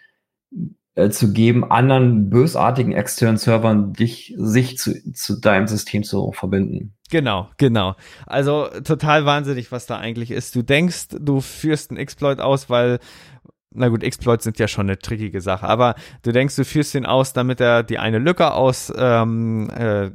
äh, 0.95 1.11
zu 1.11 1.33
geben, 1.33 1.71
anderen 1.71 2.31
bösartigen 2.31 2.93
externen 2.93 3.37
Servern 3.37 3.93
dich, 3.93 4.35
sich 4.39 4.79
zu, 4.79 5.13
zu 5.13 5.41
deinem 5.41 5.67
System 5.67 6.05
zu 6.05 6.33
verbinden. 6.33 6.94
Genau, 7.11 7.51
genau. 7.59 7.97
Also 8.27 8.69
total 8.83 9.27
wahnsinnig, 9.27 9.71
was 9.71 9.87
da 9.87 9.99
eigentlich 9.99 10.31
ist. 10.31 10.55
Du 10.57 10.63
denkst, 10.63 11.09
du 11.21 11.41
führst 11.41 11.91
einen 11.91 11.99
Exploit 11.99 12.41
aus, 12.41 12.71
weil 12.71 12.99
na 13.75 13.89
gut, 13.89 14.05
Exploits 14.05 14.45
sind 14.45 14.59
ja 14.59 14.69
schon 14.69 14.87
eine 14.87 14.99
trickige 14.99 15.41
Sache, 15.41 15.67
aber 15.67 15.97
du 16.23 16.33
denkst, 16.33 16.55
du 16.55 16.65
führst 16.65 16.95
den 16.95 17.07
aus, 17.07 17.33
damit 17.33 17.61
er 17.61 17.83
die 17.83 17.99
eine 17.99 18.19
Lücke 18.19 18.53
aus, 18.53 18.93
ähm, 18.97 19.69
äh, 19.71 20.11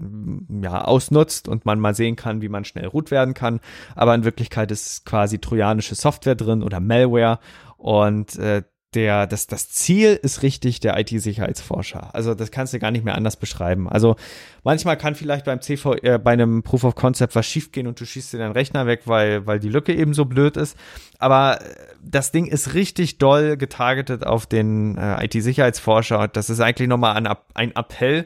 ja, 0.64 0.82
ausnutzt 0.86 1.48
und 1.50 1.66
man 1.66 1.80
mal 1.80 1.94
sehen 1.94 2.16
kann, 2.16 2.42
wie 2.42 2.50
man 2.50 2.64
schnell 2.64 2.88
root 2.88 3.12
werden 3.12 3.34
kann. 3.34 3.60
Aber 3.96 4.16
in 4.16 4.24
Wirklichkeit 4.24 4.72
ist 4.72 5.06
quasi 5.06 5.40
trojanische 5.40 5.96
Software 5.96 6.36
drin 6.36 6.64
oder 6.64 6.80
Malware 6.80 7.40
und 7.78 8.38
äh, 8.38 8.64
der, 8.96 9.28
das, 9.28 9.46
das 9.46 9.70
Ziel 9.70 10.20
ist 10.22 10.42
richtig 10.42 10.80
der 10.80 11.00
IT-Sicherheitsforscher. 11.00 12.14
Also 12.16 12.34
das 12.34 12.50
kannst 12.50 12.74
du 12.74 12.80
gar 12.80 12.90
nicht 12.90 13.06
mehr 13.06 13.16
anders 13.16 13.38
beschreiben. 13.38 13.88
Also 13.88 14.16
manchmal 14.64 14.98
kann 14.98 15.14
vielleicht 15.14 15.46
beim 15.46 15.62
CV, 15.62 15.96
äh, 16.02 16.18
bei 16.18 16.32
einem 16.32 16.64
Proof 16.64 16.84
of 16.84 16.96
Concept 16.96 17.36
was 17.36 17.46
schiefgehen 17.46 17.86
und 17.86 18.00
du 18.00 18.06
schießt 18.06 18.34
dir 18.34 18.40
deinen 18.40 18.54
Rechner 18.54 18.88
weg, 18.88 19.02
weil, 19.06 19.46
weil 19.46 19.60
die 19.60 19.70
Lücke 19.70 19.94
eben 19.94 20.16
so 20.16 20.26
blöd 20.26 20.58
ist. 20.58 20.76
Aber 21.20 21.62
äh, 21.62 21.66
das 22.04 22.32
Ding 22.32 22.48
ist 22.48 22.74
richtig 22.74 23.20
doll 23.20 23.58
getargetet 23.58 24.26
auf 24.26 24.48
den 24.48 24.98
äh, 24.98 25.24
IT-Sicherheitsforscher 25.26 26.28
das 26.28 26.50
ist 26.50 26.60
eigentlich 26.60 26.90
nochmal 26.90 27.16
ein, 27.16 27.28
ein 27.54 27.76
Appell, 27.76 28.26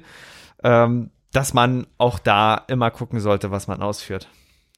ähm, 0.64 1.10
dass 1.34 1.54
man 1.54 1.88
auch 1.98 2.20
da 2.20 2.64
immer 2.68 2.92
gucken 2.92 3.20
sollte, 3.20 3.52
was 3.52 3.68
man 3.68 3.82
ausführt. 3.82 4.30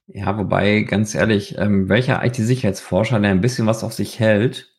Ja, 0.07 0.37
wobei, 0.37 0.81
ganz 0.81 1.15
ehrlich, 1.15 1.57
ähm, 1.57 1.89
welcher 1.89 2.23
IT-Sicherheitsforscher, 2.23 3.19
der 3.19 3.31
ein 3.31 3.41
bisschen 3.41 3.67
was 3.67 3.83
auf 3.83 3.93
sich 3.93 4.19
hält, 4.19 4.74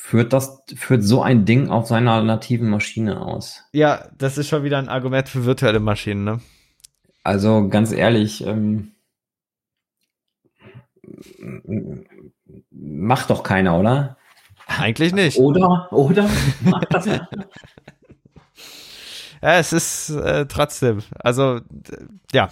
führt 0.00 0.32
das, 0.32 0.62
führt 0.74 1.04
so 1.04 1.22
ein 1.22 1.44
Ding 1.44 1.68
auf 1.68 1.86
seiner 1.86 2.22
nativen 2.22 2.68
Maschine 2.70 3.20
aus. 3.20 3.62
Ja, 3.72 4.08
das 4.16 4.38
ist 4.38 4.48
schon 4.48 4.64
wieder 4.64 4.78
ein 4.78 4.88
Argument 4.88 5.28
für 5.28 5.44
virtuelle 5.44 5.78
Maschinen, 5.78 6.24
ne? 6.24 6.40
Also 7.22 7.68
ganz 7.68 7.92
ehrlich, 7.92 8.44
ähm, 8.44 8.92
macht 12.70 13.30
doch 13.30 13.42
keiner, 13.42 13.78
oder? 13.78 14.16
Eigentlich 14.66 15.12
nicht. 15.12 15.38
Oder, 15.38 15.92
oder? 15.92 16.28
ja, 19.42 19.58
es 19.58 19.72
ist 19.72 20.10
äh, 20.10 20.46
trotzdem, 20.46 21.02
also 21.22 21.60
ja 22.32 22.48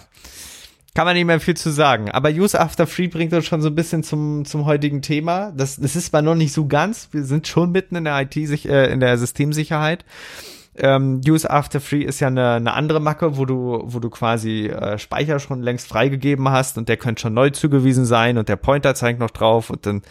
kann 0.93 1.05
man 1.05 1.15
nicht 1.15 1.25
mehr 1.25 1.39
viel 1.39 1.55
zu 1.55 1.69
sagen. 1.69 2.09
Aber 2.11 2.29
Use 2.29 2.59
After 2.59 2.87
Free 2.87 3.07
bringt 3.07 3.33
uns 3.33 3.45
schon 3.45 3.61
so 3.61 3.69
ein 3.69 3.75
bisschen 3.75 4.03
zum, 4.03 4.45
zum 4.45 4.65
heutigen 4.65 5.01
Thema. 5.01 5.51
Das, 5.55 5.77
das 5.77 5.95
ist 5.95 6.07
zwar 6.07 6.21
noch 6.21 6.35
nicht 6.35 6.53
so 6.53 6.67
ganz, 6.67 7.09
wir 7.11 7.23
sind 7.23 7.47
schon 7.47 7.71
mitten 7.71 7.95
in 7.95 8.05
der 8.05 8.21
IT, 8.21 8.35
äh, 8.35 8.91
in 8.91 8.99
der 8.99 9.17
Systemsicherheit. 9.17 10.03
Ähm, 10.75 11.21
Use 11.27 11.49
After 11.49 11.81
Free 11.81 12.03
ist 12.03 12.21
ja 12.21 12.27
eine, 12.27 12.53
eine 12.53 12.73
andere 12.73 12.99
Macke, 12.99 13.37
wo 13.37 13.45
du, 13.45 13.81
wo 13.83 13.99
du 13.99 14.09
quasi 14.09 14.67
äh, 14.67 14.97
Speicher 14.97 15.39
schon 15.39 15.61
längst 15.61 15.87
freigegeben 15.87 16.49
hast 16.49 16.77
und 16.77 16.87
der 16.87 16.97
könnte 16.97 17.21
schon 17.21 17.33
neu 17.33 17.49
zugewiesen 17.49 18.05
sein 18.05 18.37
und 18.37 18.47
der 18.47 18.55
Pointer 18.55 18.95
zeigt 18.95 19.19
noch 19.19 19.31
drauf 19.31 19.69
und 19.69 19.85
dann 19.85 20.01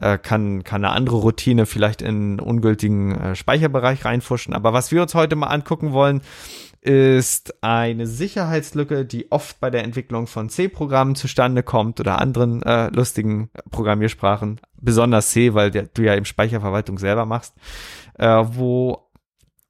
äh, 0.00 0.18
kann, 0.18 0.64
kann 0.64 0.84
eine 0.84 0.94
andere 0.94 1.16
Routine 1.16 1.66
vielleicht 1.66 2.02
in 2.02 2.40
ungültigen 2.40 3.12
äh, 3.12 3.34
Speicherbereich 3.34 4.04
reinfuschen. 4.04 4.54
Aber 4.54 4.72
was 4.72 4.90
wir 4.90 5.02
uns 5.02 5.14
heute 5.14 5.36
mal 5.36 5.48
angucken 5.48 5.92
wollen, 5.92 6.22
ist 6.86 7.64
eine 7.64 8.06
Sicherheitslücke, 8.06 9.04
die 9.04 9.32
oft 9.32 9.58
bei 9.58 9.70
der 9.70 9.82
Entwicklung 9.82 10.28
von 10.28 10.48
C-Programmen 10.48 11.16
zustande 11.16 11.64
kommt 11.64 11.98
oder 11.98 12.20
anderen 12.20 12.62
äh, 12.62 12.90
lustigen 12.90 13.50
Programmiersprachen, 13.72 14.60
besonders 14.80 15.30
C, 15.30 15.52
weil 15.54 15.72
der, 15.72 15.86
du 15.86 16.02
ja 16.02 16.14
eben 16.14 16.24
Speicherverwaltung 16.24 16.98
selber 16.98 17.26
machst, 17.26 17.56
äh, 18.18 18.44
wo, 18.46 19.10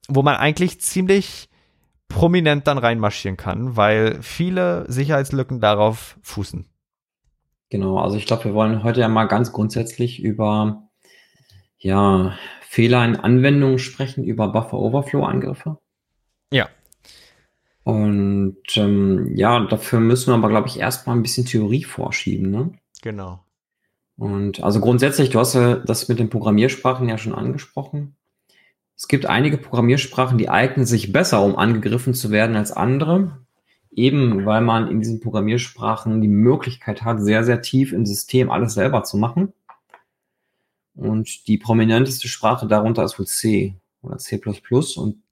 wo 0.09 0.23
man 0.23 0.37
eigentlich 0.37 0.83
ziemlich 0.83 1.49
prominent 2.09 2.67
dann 2.67 2.77
reinmarschieren 2.77 3.39
kann, 3.39 3.79
weil 3.79 4.21
viele 4.21 4.85
Sicherheitslücken 4.87 5.59
darauf 5.59 6.19
fußen. 6.21 6.67
Genau, 7.71 7.99
also 7.99 8.19
ich 8.19 8.27
glaube, 8.27 8.45
wir 8.45 8.55
wollen 8.55 8.85
heute 8.85 9.01
ja 9.01 9.09
mal 9.09 9.25
ganz 9.25 9.53
grundsätzlich 9.53 10.23
über 10.23 10.83
ja, 11.79 12.37
Fehler 12.61 13.07
in 13.07 13.17
Anwendungen 13.17 13.79
sprechen, 13.79 14.23
über 14.23 14.49
Buffer 14.49 14.79
Overflow 14.79 15.25
Angriffe. 15.25 15.79
Ja, 16.53 16.69
und 17.87 18.57
ähm, 18.75 19.37
ja, 19.37 19.61
dafür 19.61 20.01
müssen 20.01 20.33
wir 20.33 20.35
aber, 20.35 20.49
glaube 20.49 20.67
ich, 20.67 20.81
erstmal 20.81 21.15
ein 21.15 21.23
bisschen 21.23 21.47
Theorie 21.47 21.85
vorschieben. 21.85 22.51
Ne? 22.51 22.73
Genau. 23.01 23.45
Und 24.17 24.61
also 24.61 24.81
grundsätzlich, 24.81 25.31
du 25.31 25.39
hast 25.39 25.55
ja 25.55 25.77
das 25.77 26.09
mit 26.09 26.19
den 26.19 26.29
Programmiersprachen 26.29 27.09
ja 27.09 27.17
schon 27.17 27.33
angesprochen. 27.33 28.17
Es 28.97 29.07
gibt 29.07 29.27
einige 29.27 29.57
Programmiersprachen, 29.57 30.37
die 30.37 30.49
eignen 30.49 30.85
sich 30.85 31.13
besser, 31.13 31.41
um 31.45 31.55
angegriffen 31.55 32.13
zu 32.13 32.33
werden 32.33 32.57
als 32.57 32.73
andere. 32.73 33.39
Eben 33.93 34.45
weil 34.45 34.63
man 34.63 34.91
in 34.91 34.99
diesen 34.99 35.21
Programmiersprachen 35.21 36.21
die 36.21 36.27
Möglichkeit 36.27 37.05
hat, 37.05 37.23
sehr, 37.23 37.45
sehr 37.45 37.63
tief 37.63 37.93
im 37.93 38.05
System 38.05 38.51
alles 38.51 38.75
selber 38.75 39.05
zu 39.05 39.17
machen. 39.17 39.53
Und 40.97 41.47
die 41.47 41.57
prominenteste 41.57 42.27
Sprache 42.27 42.67
darunter 42.67 43.05
ist 43.05 43.17
wohl 43.17 43.29
C 43.29 43.77
oder 44.03 44.19
C++. 44.19 44.41
Und 44.97 45.23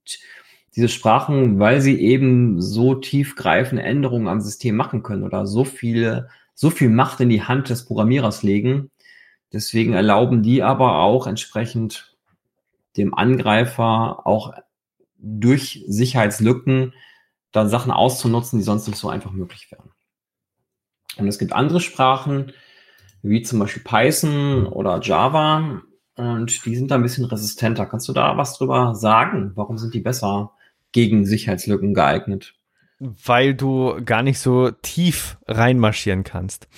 diese 0.76 0.88
Sprachen, 0.88 1.58
weil 1.58 1.80
sie 1.80 2.00
eben 2.00 2.60
so 2.60 2.94
tiefgreifende 2.94 3.82
Änderungen 3.82 4.28
am 4.28 4.40
System 4.40 4.76
machen 4.76 5.02
können 5.02 5.22
oder 5.22 5.46
so 5.46 5.64
viele, 5.64 6.28
so 6.54 6.70
viel 6.70 6.88
Macht 6.88 7.20
in 7.20 7.28
die 7.28 7.42
Hand 7.42 7.70
des 7.70 7.84
Programmierers 7.84 8.42
legen. 8.42 8.90
Deswegen 9.52 9.92
erlauben 9.92 10.42
die 10.42 10.62
aber 10.62 10.98
auch 10.98 11.26
entsprechend 11.26 12.16
dem 12.96 13.14
Angreifer 13.14 14.26
auch 14.26 14.52
durch 15.16 15.84
Sicherheitslücken 15.86 16.92
dann 17.52 17.68
Sachen 17.68 17.92
auszunutzen, 17.92 18.58
die 18.58 18.64
sonst 18.64 18.88
nicht 18.88 18.98
so 18.98 19.08
einfach 19.08 19.30
möglich 19.30 19.70
wären. 19.70 19.90
Und 21.16 21.28
es 21.28 21.38
gibt 21.38 21.52
andere 21.52 21.80
Sprachen, 21.80 22.52
wie 23.22 23.42
zum 23.42 23.60
Beispiel 23.60 23.84
Python 23.84 24.66
oder 24.66 25.00
Java, 25.00 25.82
und 26.16 26.64
die 26.64 26.76
sind 26.76 26.90
da 26.90 26.96
ein 26.96 27.02
bisschen 27.02 27.24
resistenter. 27.24 27.86
Kannst 27.86 28.08
du 28.08 28.12
da 28.12 28.36
was 28.36 28.56
drüber 28.56 28.94
sagen? 28.94 29.52
Warum 29.54 29.78
sind 29.78 29.94
die 29.94 30.00
besser? 30.00 30.52
Gegen 30.94 31.26
Sicherheitslücken 31.26 31.92
geeignet. 31.92 32.54
Weil 33.00 33.54
du 33.54 34.00
gar 34.02 34.22
nicht 34.22 34.38
so 34.38 34.70
tief 34.70 35.36
reinmarschieren 35.46 36.22
kannst. 36.22 36.68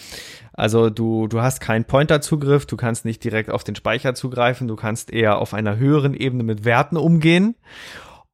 Also 0.54 0.88
du, 0.88 1.28
du 1.28 1.42
hast 1.42 1.60
keinen 1.60 1.84
Pointer-Zugriff, 1.84 2.64
du 2.64 2.76
kannst 2.76 3.04
nicht 3.04 3.22
direkt 3.22 3.50
auf 3.50 3.62
den 3.62 3.76
Speicher 3.76 4.14
zugreifen, 4.14 4.66
du 4.66 4.74
kannst 4.74 5.12
eher 5.12 5.38
auf 5.38 5.52
einer 5.52 5.76
höheren 5.76 6.14
Ebene 6.14 6.42
mit 6.42 6.64
Werten 6.64 6.96
umgehen 6.96 7.54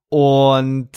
und 0.08 0.90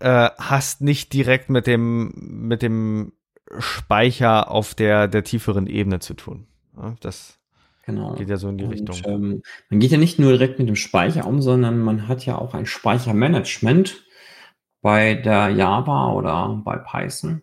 äh, 0.00 0.30
hast 0.38 0.80
nicht 0.80 1.12
direkt 1.12 1.50
mit 1.50 1.66
dem, 1.66 2.12
mit 2.16 2.62
dem 2.62 3.12
Speicher 3.58 4.50
auf 4.50 4.74
der, 4.74 5.06
der 5.06 5.22
tieferen 5.22 5.66
Ebene 5.66 6.00
zu 6.00 6.14
tun. 6.14 6.46
Ja, 6.76 6.96
das 7.00 7.38
Genau. 7.86 8.14
Geht 8.14 8.30
ja 8.30 8.36
so 8.36 8.48
in 8.48 8.58
die 8.58 8.64
und, 8.64 8.70
Richtung. 8.70 8.96
Ähm, 9.04 9.42
man 9.68 9.80
geht 9.80 9.90
ja 9.90 9.98
nicht 9.98 10.18
nur 10.18 10.32
direkt 10.32 10.58
mit 10.58 10.68
dem 10.68 10.76
Speicher 10.76 11.26
um, 11.26 11.42
sondern 11.42 11.78
man 11.78 12.08
hat 12.08 12.24
ja 12.24 12.38
auch 12.38 12.54
ein 12.54 12.66
Speichermanagement 12.66 14.03
bei 14.84 15.14
der 15.14 15.48
Java 15.48 16.12
oder 16.12 16.60
bei 16.62 16.76
Python. 16.76 17.40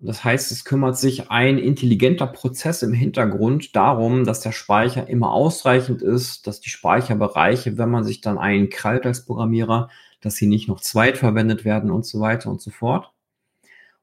Das 0.00 0.24
heißt, 0.24 0.50
es 0.50 0.64
kümmert 0.64 0.98
sich 0.98 1.30
ein 1.30 1.58
intelligenter 1.58 2.26
Prozess 2.26 2.82
im 2.82 2.92
Hintergrund 2.92 3.76
darum, 3.76 4.24
dass 4.24 4.40
der 4.40 4.50
Speicher 4.50 5.08
immer 5.08 5.30
ausreichend 5.30 6.02
ist, 6.02 6.48
dass 6.48 6.60
die 6.60 6.68
Speicherbereiche, 6.68 7.78
wenn 7.78 7.88
man 7.88 8.02
sich 8.02 8.20
dann 8.20 8.36
einen 8.36 8.68
krallt 8.68 9.06
als 9.06 9.24
Programmierer, 9.24 9.90
dass 10.20 10.34
sie 10.34 10.48
nicht 10.48 10.66
noch 10.66 10.80
zweitverwendet 10.80 11.64
werden 11.64 11.92
und 11.92 12.04
so 12.04 12.18
weiter 12.18 12.50
und 12.50 12.60
so 12.60 12.72
fort. 12.72 13.12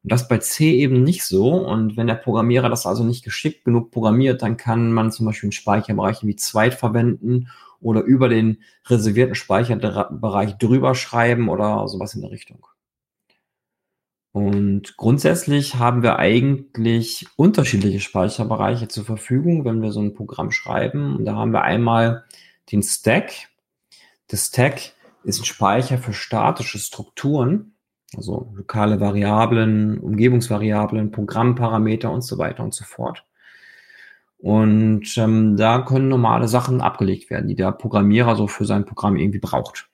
Und 0.02 0.14
das 0.14 0.30
bei 0.30 0.38
C 0.38 0.72
eben 0.72 1.04
nicht 1.04 1.26
so. 1.26 1.52
Und 1.52 1.98
wenn 1.98 2.08
der 2.08 2.16
Programmierer 2.16 2.70
das 2.70 2.86
also 2.86 3.04
nicht 3.04 3.26
geschickt 3.26 3.66
genug 3.66 3.92
programmiert, 3.92 4.42
dann 4.42 4.56
kann 4.56 4.94
man 4.94 5.12
zum 5.12 5.26
Beispiel 5.26 5.48
einen 5.48 5.52
Speicherbereich 5.52 6.24
wie 6.24 6.38
zweit 6.38 6.76
verwenden 6.76 7.50
oder 7.84 8.02
über 8.02 8.30
den 8.30 8.64
reservierten 8.86 9.36
Speicherbereich 9.36 10.58
drüber 10.58 10.96
schreiben 10.96 11.50
oder 11.50 11.88
sowas 11.88 12.16
in 12.16 12.22
der 12.22 12.32
Richtung. 12.32 12.66
Und 14.34 14.98
grundsätzlich 14.98 15.76
haben 15.76 16.02
wir 16.02 16.18
eigentlich 16.18 17.28
unterschiedliche 17.36 18.00
Speicherbereiche 18.00 18.88
zur 18.88 19.06
Verfügung, 19.06 19.64
wenn 19.64 19.84
wir 19.84 19.92
so 19.92 20.02
ein 20.02 20.16
Programm 20.16 20.50
schreiben. 20.50 21.18
Und 21.18 21.26
da 21.26 21.36
haben 21.36 21.52
wir 21.52 21.62
einmal 21.62 22.24
den 22.72 22.82
Stack. 22.82 23.32
Der 24.32 24.38
Stack 24.38 24.94
ist 25.24 25.40
ein 25.40 25.46
Speicher 25.46 26.00
für 26.00 26.14
statische 26.14 26.80
Strukturen, 26.80 27.76
also 28.18 28.52
lokale 28.56 29.00
Variablen, 29.00 30.00
Umgebungsvariablen, 30.00 31.12
Programmparameter 31.12 32.10
und 32.12 32.24
so 32.24 32.40
weiter 32.40 32.64
und 32.64 32.74
so 32.74 32.86
fort. 32.86 33.24
Und 34.44 35.18
ähm, 35.18 35.56
da 35.56 35.80
können 35.80 36.10
normale 36.10 36.50
Sachen 36.50 36.82
abgelegt 36.82 37.30
werden, 37.30 37.48
die 37.48 37.56
der 37.56 37.72
Programmierer 37.72 38.36
so 38.36 38.48
für 38.48 38.66
sein 38.66 38.84
Programm 38.84 39.16
irgendwie 39.16 39.40
braucht. 39.40 39.90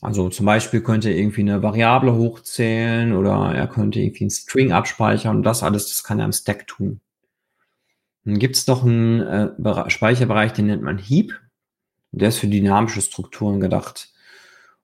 Also 0.00 0.28
zum 0.28 0.44
Beispiel 0.44 0.80
könnte 0.80 1.08
er 1.08 1.16
irgendwie 1.16 1.42
eine 1.42 1.62
Variable 1.62 2.16
hochzählen 2.16 3.12
oder 3.12 3.54
er 3.54 3.68
könnte 3.68 4.00
irgendwie 4.00 4.24
einen 4.24 4.30
String 4.30 4.72
abspeichern 4.72 5.36
und 5.36 5.42
das 5.44 5.62
alles, 5.62 5.86
das 5.88 6.02
kann 6.02 6.18
er 6.18 6.24
im 6.24 6.32
Stack 6.32 6.66
tun. 6.66 7.00
Dann 8.24 8.40
gibt 8.40 8.56
es 8.56 8.66
noch 8.66 8.82
einen 8.82 9.20
äh, 9.20 9.88
Speicherbereich, 9.88 10.52
den 10.52 10.66
nennt 10.66 10.82
man 10.82 10.98
Heap. 10.98 11.40
Der 12.10 12.30
ist 12.30 12.38
für 12.38 12.48
dynamische 12.48 13.02
Strukturen 13.02 13.60
gedacht. 13.60 14.12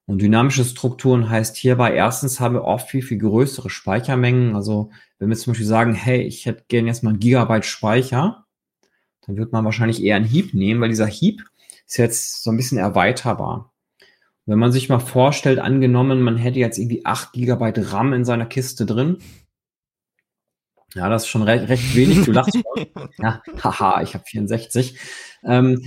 Und 0.07 0.21
dynamische 0.21 0.65
Strukturen 0.65 1.31
heißt 1.31 1.57
hierbei, 1.57 1.95
erstens 1.95 2.39
haben 2.39 2.55
wir 2.55 2.65
oft 2.65 2.91
viel, 2.91 3.03
viel 3.03 3.19
größere 3.19 3.71
Speichermengen. 3.71 4.55
Also 4.55 4.91
wenn 5.19 5.31
wir 5.31 5.37
zum 5.37 5.53
Beispiel 5.53 5.67
sagen, 5.67 5.95
hey, 5.95 6.23
ich 6.23 6.45
hätte 6.45 6.65
gerne 6.69 6.89
jetzt 6.89 7.03
mal 7.03 7.15
ein 7.15 7.21
Gigabyte 7.21 7.65
Speicher, 7.65 8.45
dann 9.27 9.37
wird 9.37 9.53
man 9.53 9.65
wahrscheinlich 9.65 10.03
eher 10.03 10.17
einen 10.17 10.27
Heap 10.27 10.53
nehmen, 10.53 10.81
weil 10.81 10.91
dieser 10.91 11.07
Heap 11.07 11.43
ist 11.87 11.97
jetzt 11.97 12.43
so 12.43 12.51
ein 12.51 12.57
bisschen 12.57 12.79
erweiterbar. 12.79 13.73
Wenn 14.47 14.59
man 14.59 14.73
sich 14.73 14.91
mal 14.91 14.99
vorstellt, 14.99 15.59
angenommen, 15.59 16.21
man 16.21 16.37
hätte 16.37 16.59
jetzt 16.59 16.79
irgendwie 16.79 17.07
8 17.07 17.33
GB 17.33 17.73
RAM 17.77 18.13
in 18.13 18.27
seiner 18.27 18.45
Kiste 18.45 18.85
drin. 18.85 19.19
Ja, 20.95 21.09
das 21.09 21.25
ist 21.25 21.29
schon 21.29 21.43
recht, 21.43 21.69
recht 21.69 21.97
wenig. 21.97 22.25
Du 22.25 22.33
lachst 22.33 22.53
schon. 22.55 22.87
Ja, 23.19 23.43
haha, 23.63 24.03
ich 24.03 24.15
habe 24.15 24.25
64. 24.27 24.99
Ähm, 25.45 25.83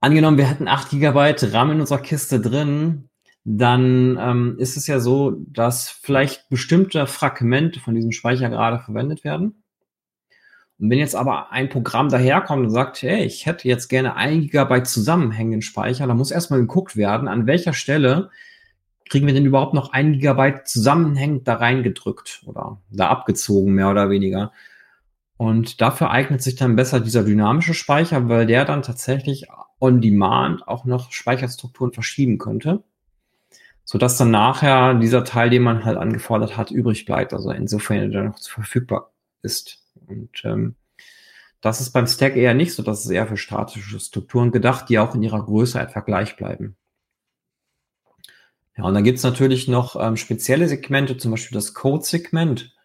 angenommen, 0.00 0.38
wir 0.38 0.48
hätten 0.48 0.68
8 0.68 0.90
GB 0.90 1.34
RAM 1.52 1.72
in 1.72 1.80
unserer 1.80 2.00
Kiste 2.00 2.40
drin, 2.40 3.07
dann 3.50 4.18
ähm, 4.20 4.56
ist 4.58 4.76
es 4.76 4.86
ja 4.86 5.00
so, 5.00 5.30
dass 5.46 5.88
vielleicht 5.88 6.50
bestimmte 6.50 7.06
Fragmente 7.06 7.80
von 7.80 7.94
diesem 7.94 8.12
Speicher 8.12 8.50
gerade 8.50 8.78
verwendet 8.78 9.24
werden. 9.24 9.62
Und 10.78 10.90
wenn 10.90 10.98
jetzt 10.98 11.16
aber 11.16 11.50
ein 11.50 11.70
Programm 11.70 12.10
daherkommt 12.10 12.66
und 12.66 12.70
sagt, 12.70 13.00
hey, 13.00 13.24
ich 13.24 13.46
hätte 13.46 13.66
jetzt 13.66 13.88
gerne 13.88 14.16
ein 14.16 14.42
Gigabyte 14.42 14.86
zusammenhängenden 14.86 15.62
Speicher, 15.62 16.06
dann 16.06 16.18
muss 16.18 16.30
erstmal 16.30 16.60
geguckt 16.60 16.94
werden, 16.94 17.26
an 17.26 17.46
welcher 17.46 17.72
Stelle 17.72 18.28
kriegen 19.08 19.26
wir 19.26 19.32
denn 19.32 19.46
überhaupt 19.46 19.72
noch 19.72 19.94
ein 19.94 20.12
Gigabyte 20.12 20.68
zusammenhängend 20.68 21.48
da 21.48 21.54
reingedrückt 21.54 22.42
oder 22.44 22.82
da 22.90 23.08
abgezogen, 23.08 23.72
mehr 23.72 23.90
oder 23.90 24.10
weniger. 24.10 24.52
Und 25.38 25.80
dafür 25.80 26.10
eignet 26.10 26.42
sich 26.42 26.56
dann 26.56 26.76
besser 26.76 27.00
dieser 27.00 27.24
dynamische 27.24 27.72
Speicher, 27.72 28.28
weil 28.28 28.44
der 28.44 28.66
dann 28.66 28.82
tatsächlich 28.82 29.46
on 29.80 30.02
demand 30.02 30.68
auch 30.68 30.84
noch 30.84 31.12
Speicherstrukturen 31.12 31.94
verschieben 31.94 32.36
könnte, 32.36 32.82
sodass 33.90 34.18
dann 34.18 34.30
nachher 34.30 34.92
dieser 34.92 35.24
Teil, 35.24 35.48
den 35.48 35.62
man 35.62 35.86
halt 35.86 35.96
angefordert 35.96 36.58
hat, 36.58 36.70
übrig 36.70 37.06
bleibt. 37.06 37.32
Also 37.32 37.50
insofern 37.52 38.10
der 38.10 38.24
noch 38.24 38.38
verfügbar 38.38 39.14
ist. 39.40 39.82
Und 40.06 40.42
ähm, 40.44 40.74
das 41.62 41.80
ist 41.80 41.92
beim 41.92 42.06
Stack 42.06 42.36
eher 42.36 42.52
nicht 42.52 42.74
so, 42.74 42.82
das 42.82 43.06
ist 43.06 43.10
eher 43.10 43.26
für 43.26 43.38
statische 43.38 43.98
Strukturen 43.98 44.52
gedacht, 44.52 44.90
die 44.90 44.98
auch 44.98 45.14
in 45.14 45.22
ihrer 45.22 45.42
Größe 45.42 45.80
etwa 45.80 46.00
gleich 46.00 46.36
bleiben. 46.36 46.76
Ja, 48.76 48.84
und 48.84 48.92
dann 48.92 49.04
gibt 49.04 49.16
es 49.16 49.24
natürlich 49.24 49.68
noch 49.68 49.96
ähm, 49.98 50.18
spezielle 50.18 50.68
Segmente, 50.68 51.16
zum 51.16 51.30
Beispiel 51.30 51.54
das 51.54 51.72
Code-Segment. 51.72 52.76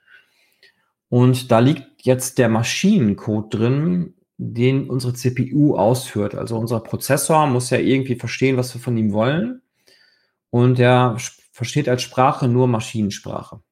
Und 1.09 1.51
da 1.51 1.59
liegt 1.59 2.05
jetzt 2.05 2.37
der 2.37 2.47
Maschinencode 2.47 3.53
drin, 3.53 4.13
den 4.37 4.89
unsere 4.89 5.13
CPU 5.13 5.75
ausführt. 5.75 6.33
Also 6.33 6.57
unser 6.57 6.79
Prozessor 6.79 7.45
muss 7.47 7.71
ja 7.71 7.77
irgendwie 7.77 8.15
verstehen, 8.15 8.55
was 8.55 8.73
wir 8.73 8.79
von 8.79 8.95
ihm 8.95 9.11
wollen. 9.11 9.62
Und 10.53 10.77
er 10.77 11.17
versteht 11.51 11.89
als 11.89 12.03
Sprache 12.03 12.47
nur 12.47 12.67
Maschinensprache. 12.67 13.63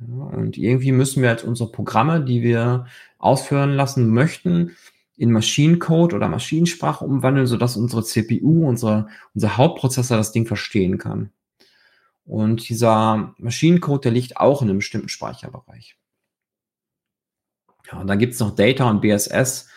Und 0.00 0.58
irgendwie 0.58 0.90
müssen 0.90 1.22
wir 1.22 1.28
halt 1.28 1.44
unsere 1.44 1.70
Programme, 1.70 2.24
die 2.24 2.42
wir 2.42 2.86
ausführen 3.18 3.70
lassen 3.70 4.10
möchten, 4.10 4.74
in 5.16 5.30
Maschinencode 5.30 6.14
oder 6.14 6.26
Maschinensprache 6.26 7.04
umwandeln, 7.04 7.46
sodass 7.46 7.76
unsere 7.76 8.02
CPU, 8.02 8.66
unsere, 8.66 9.06
unser 9.32 9.56
Hauptprozessor 9.56 10.16
das 10.16 10.32
Ding 10.32 10.44
verstehen 10.44 10.98
kann. 10.98 11.30
Und 12.24 12.68
dieser 12.68 13.36
Maschinencode, 13.38 14.06
der 14.06 14.12
liegt 14.12 14.38
auch 14.38 14.62
in 14.62 14.68
einem 14.68 14.78
bestimmten 14.78 15.08
Speicherbereich. 15.08 15.96
Ja, 17.92 18.00
und 18.00 18.08
dann 18.08 18.18
gibt's 18.18 18.40
noch 18.40 18.56
Data 18.56 18.90
und 18.90 19.02
BSS. 19.02 19.68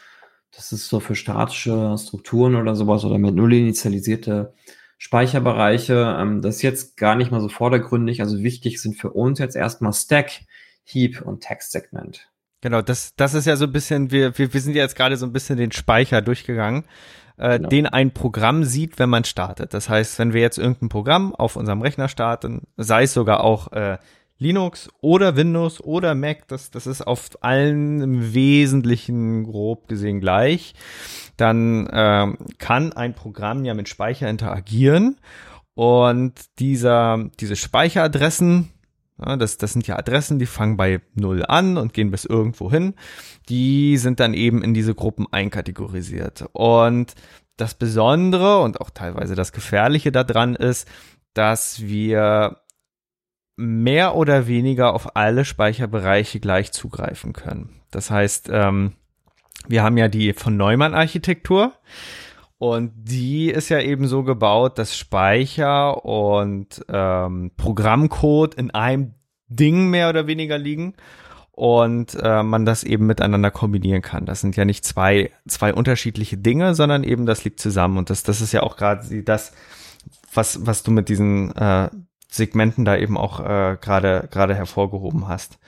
Das 0.50 0.72
ist 0.72 0.90
so 0.90 1.00
für 1.00 1.14
statische 1.14 1.96
Strukturen 2.00 2.56
oder 2.56 2.76
sowas 2.76 3.06
oder 3.06 3.20
mit 3.20 3.36
null 3.36 3.54
initialisierte 3.54 4.56
Speicherbereiche. 5.00 6.18
Ähm, 6.20 6.42
das 6.44 6.58
ist 6.58 6.62
jetzt 6.62 6.98
gar 6.98 7.16
nicht 7.16 7.32
mal 7.32 7.42
so 7.42 7.50
vordergründig. 7.50 8.22
Also 8.22 8.44
wichtig 8.44 8.80
sind 8.80 8.96
für 8.96 9.10
uns 9.10 9.40
jetzt 9.40 9.56
erstmal 9.56 9.94
Stack, 9.94 10.42
Heap 10.84 11.22
und 11.22 11.42
Textsegment. 11.42 12.30
Genau, 12.62 12.82
das, 12.82 13.16
das 13.16 13.34
ist 13.34 13.48
ja 13.48 13.56
so 13.56 13.66
ein 13.66 13.72
bisschen, 13.72 14.12
wir, 14.12 14.38
wir, 14.38 14.54
wir 14.54 14.62
sind 14.62 14.76
ja 14.76 14.84
jetzt 14.84 14.98
gerade 14.98 15.16
so 15.16 15.26
ein 15.26 15.32
bisschen 15.32 15.58
den 15.58 15.72
Speicher 15.72 16.22
durchgegangen, 16.22 16.84
äh, 17.38 17.58
genau. 17.58 17.70
den 17.70 17.88
ein 17.88 18.12
Programm 18.12 18.66
sieht, 18.66 19.00
wenn 19.00 19.10
man 19.10 19.24
startet. 19.24 19.74
Das 19.74 19.88
heißt, 19.88 20.20
wenn 20.20 20.34
wir 20.34 20.42
jetzt 20.42 20.58
irgendein 20.58 20.90
Programm 20.90 21.34
auf 21.34 21.56
unserem 21.56 21.82
Rechner 21.82 22.10
starten, 22.10 22.68
sei 22.76 23.04
es 23.04 23.14
sogar 23.14 23.42
auch 23.46 23.72
äh, 23.72 23.98
Linux 24.40 24.90
oder 25.02 25.36
Windows 25.36 25.82
oder 25.84 26.16
Mac, 26.16 26.48
das, 26.48 26.72
das 26.72 26.88
ist 26.88 27.06
auf 27.06 27.30
allen 27.42 28.02
im 28.02 28.34
Wesentlichen 28.34 29.44
grob 29.44 29.88
gesehen 29.88 30.22
gleich, 30.22 30.74
dann 31.38 31.88
ähm, 31.92 32.38
kann 32.58 32.94
ein 32.94 33.14
Programm 33.14 33.66
ja 33.66 33.74
mit 33.74 33.90
Speicher 33.90 34.30
interagieren 34.30 35.18
und 35.76 36.34
dieser, 36.60 37.30
diese 37.40 37.56
Speicheradressen, 37.56 38.70
ja, 39.18 39.36
das, 39.36 39.58
das 39.58 39.74
sind 39.74 39.88
ja 39.88 39.98
Adressen, 39.98 40.40
die 40.40 40.46
fangen 40.46 40.78
bei 40.78 41.02
null 41.14 41.46
an 41.46 41.78
und 41.78 41.94
gehen 41.94 42.12
bis 42.12 42.26
irgendwo 42.26 42.72
hin. 42.72 42.96
Die 43.50 43.98
sind 43.98 44.20
dann 44.20 44.34
eben 44.34 44.64
in 44.64 44.74
diese 44.74 44.96
Gruppen 44.96 45.28
einkategorisiert. 45.32 46.46
Und 46.54 47.16
das 47.58 47.74
Besondere 47.74 48.60
und 48.60 48.80
auch 48.80 48.90
teilweise 48.90 49.36
das 49.36 49.52
Gefährliche 49.52 50.12
daran 50.12 50.56
ist, 50.56 50.88
dass 51.34 51.82
wir 51.82 52.58
mehr 53.60 54.16
oder 54.16 54.48
weniger 54.48 54.94
auf 54.94 55.16
alle 55.18 55.44
Speicherbereiche 55.44 56.40
gleich 56.40 56.72
zugreifen 56.72 57.34
können. 57.34 57.82
Das 57.92 58.10
heißt, 58.10 58.50
ähm, 58.52 58.94
wir 59.68 59.84
haben 59.84 59.98
ja 59.98 60.08
die 60.08 60.34
von 60.34 60.56
Neumann 60.56 60.94
Architektur. 60.94 61.74
Und 62.58 62.92
die 62.96 63.50
ist 63.50 63.70
ja 63.70 63.80
eben 63.80 64.08
so 64.08 64.24
gebaut, 64.24 64.78
dass 64.78 64.98
Speicher 64.98 66.04
und 66.04 66.86
ähm, 66.90 67.52
Programmcode 67.56 68.56
in 68.56 68.72
einem 68.72 69.14
Ding 69.48 69.90
mehr 69.90 70.10
oder 70.10 70.28
weniger 70.28 70.58
liegen 70.58 70.96
und 71.52 72.18
äh, 72.22 72.44
man 72.44 72.66
das 72.66 72.84
eben 72.84 73.06
miteinander 73.06 73.52
kombinieren 73.52 74.02
kann. 74.02 74.26
Das 74.26 74.42
sind 74.42 74.58
ja 74.58 74.66
nicht 74.66 74.84
zwei, 74.84 75.32
zwei 75.48 75.74
unterschiedliche 75.74 76.38
Dinge, 76.38 76.76
sondern 76.76 77.04
eben 77.04 77.26
das 77.26 77.46
liegt 77.46 77.62
zusammen. 77.62 77.98
Und 77.98 78.10
das, 78.10 78.24
das 78.24 78.42
ist 78.42 78.52
ja 78.52 78.64
auch 78.64 78.76
gerade 78.76 79.24
das, 79.24 79.54
was, 80.34 80.66
was 80.66 80.84
du 80.84 80.92
mit 80.92 81.08
diesen 81.08 81.56
äh, 81.56 81.90
Segmenten 82.30 82.86
da 82.86 82.96
eben 82.96 83.18
auch 83.18 83.40
äh, 83.40 83.78
gerade 83.82 84.28
gerade 84.32 84.56
hervorgehoben 84.56 85.28
hast. 85.28 85.60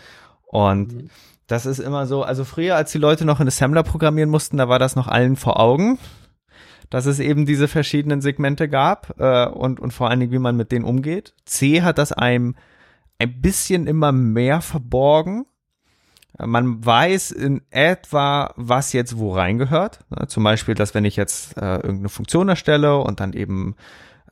Und 0.45 0.93
mhm. 0.93 1.09
das 1.47 1.65
ist 1.65 1.79
immer 1.79 2.05
so, 2.05 2.23
also 2.23 2.45
früher, 2.45 2.75
als 2.75 2.91
die 2.91 2.97
Leute 2.97 3.25
noch 3.25 3.39
in 3.39 3.47
Assembler 3.47 3.83
programmieren 3.83 4.29
mussten, 4.29 4.57
da 4.57 4.69
war 4.69 4.79
das 4.79 4.95
noch 4.95 5.07
allen 5.07 5.35
vor 5.35 5.59
Augen 5.59 5.97
dass 6.91 7.05
es 7.05 7.19
eben 7.19 7.45
diese 7.45 7.69
verschiedenen 7.69 8.21
Segmente 8.21 8.67
gab 8.67 9.15
äh, 9.17 9.47
und, 9.47 9.79
und 9.79 9.91
vor 9.91 10.09
allen 10.09 10.19
Dingen, 10.19 10.33
wie 10.33 10.39
man 10.39 10.57
mit 10.57 10.71
denen 10.73 10.85
umgeht. 10.85 11.33
C 11.45 11.81
hat 11.81 11.97
das 11.97 12.11
einem 12.11 12.55
ein 13.17 13.41
bisschen 13.41 13.87
immer 13.87 14.11
mehr 14.11 14.61
verborgen. 14.61 15.45
Man 16.37 16.85
weiß 16.85 17.31
in 17.31 17.61
etwa, 17.69 18.53
was 18.57 18.93
jetzt 18.93 19.17
wo 19.17 19.33
reingehört. 19.33 19.99
Zum 20.27 20.43
Beispiel, 20.43 20.75
dass 20.75 20.93
wenn 20.93 21.05
ich 21.05 21.15
jetzt 21.15 21.57
äh, 21.57 21.75
irgendeine 21.75 22.09
Funktion 22.09 22.49
erstelle 22.49 22.97
und 22.97 23.21
dann 23.21 23.31
eben 23.31 23.75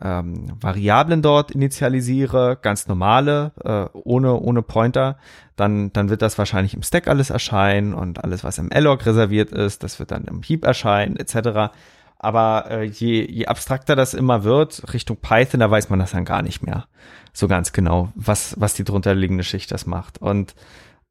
ähm, 0.01 0.53
Variablen 0.61 1.21
dort 1.21 1.51
initialisiere, 1.51 2.57
ganz 2.61 2.87
normale, 2.87 3.51
äh, 3.63 3.97
ohne, 3.97 4.39
ohne 4.39 4.61
Pointer, 4.61 5.17
dann, 5.55 5.91
dann 5.91 6.09
wird 6.09 6.21
das 6.21 6.37
wahrscheinlich 6.37 6.73
im 6.73 6.83
Stack 6.83 7.07
alles 7.07 7.29
erscheinen 7.29 7.93
und 7.93 8.23
alles, 8.23 8.43
was 8.43 8.57
im 8.57 8.69
Log 8.69 9.05
reserviert 9.05 9.51
ist, 9.51 9.83
das 9.83 9.99
wird 9.99 10.11
dann 10.11 10.25
im 10.25 10.41
Heap 10.41 10.65
erscheinen, 10.65 11.17
etc. 11.17 11.73
Aber 12.17 12.69
äh, 12.69 12.83
je, 12.83 13.29
je 13.29 13.45
abstrakter 13.47 13.95
das 13.95 14.13
immer 14.13 14.43
wird, 14.43 14.93
Richtung 14.93 15.17
Python, 15.17 15.59
da 15.59 15.69
weiß 15.69 15.89
man 15.89 15.99
das 15.99 16.11
dann 16.11 16.25
gar 16.25 16.41
nicht 16.41 16.61
mehr 16.61 16.87
so 17.33 17.47
ganz 17.47 17.73
genau, 17.73 18.11
was, 18.15 18.55
was 18.59 18.73
die 18.73 18.83
drunterliegende 18.83 19.43
Schicht 19.43 19.71
das 19.71 19.85
macht. 19.85 20.21
Und 20.21 20.55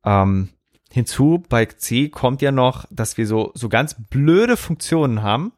ähm, 0.04 0.48
hinzu 0.90 1.42
bei 1.48 1.66
C 1.66 2.08
kommt 2.08 2.42
ja 2.42 2.52
noch, 2.52 2.86
dass 2.90 3.16
wir 3.18 3.26
so, 3.26 3.52
so 3.54 3.68
ganz 3.68 3.96
blöde 4.08 4.56
Funktionen 4.56 5.22
haben, 5.22 5.52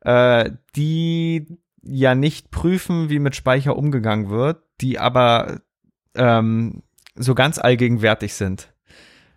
äh, 0.00 0.50
die 0.74 1.58
ja 1.86 2.14
nicht 2.14 2.50
prüfen, 2.50 3.08
wie 3.10 3.18
mit 3.18 3.36
Speicher 3.36 3.76
umgegangen 3.76 4.28
wird, 4.28 4.62
die 4.80 4.98
aber 4.98 5.60
ähm, 6.14 6.82
so 7.14 7.34
ganz 7.34 7.58
allgegenwärtig 7.58 8.34
sind. 8.34 8.72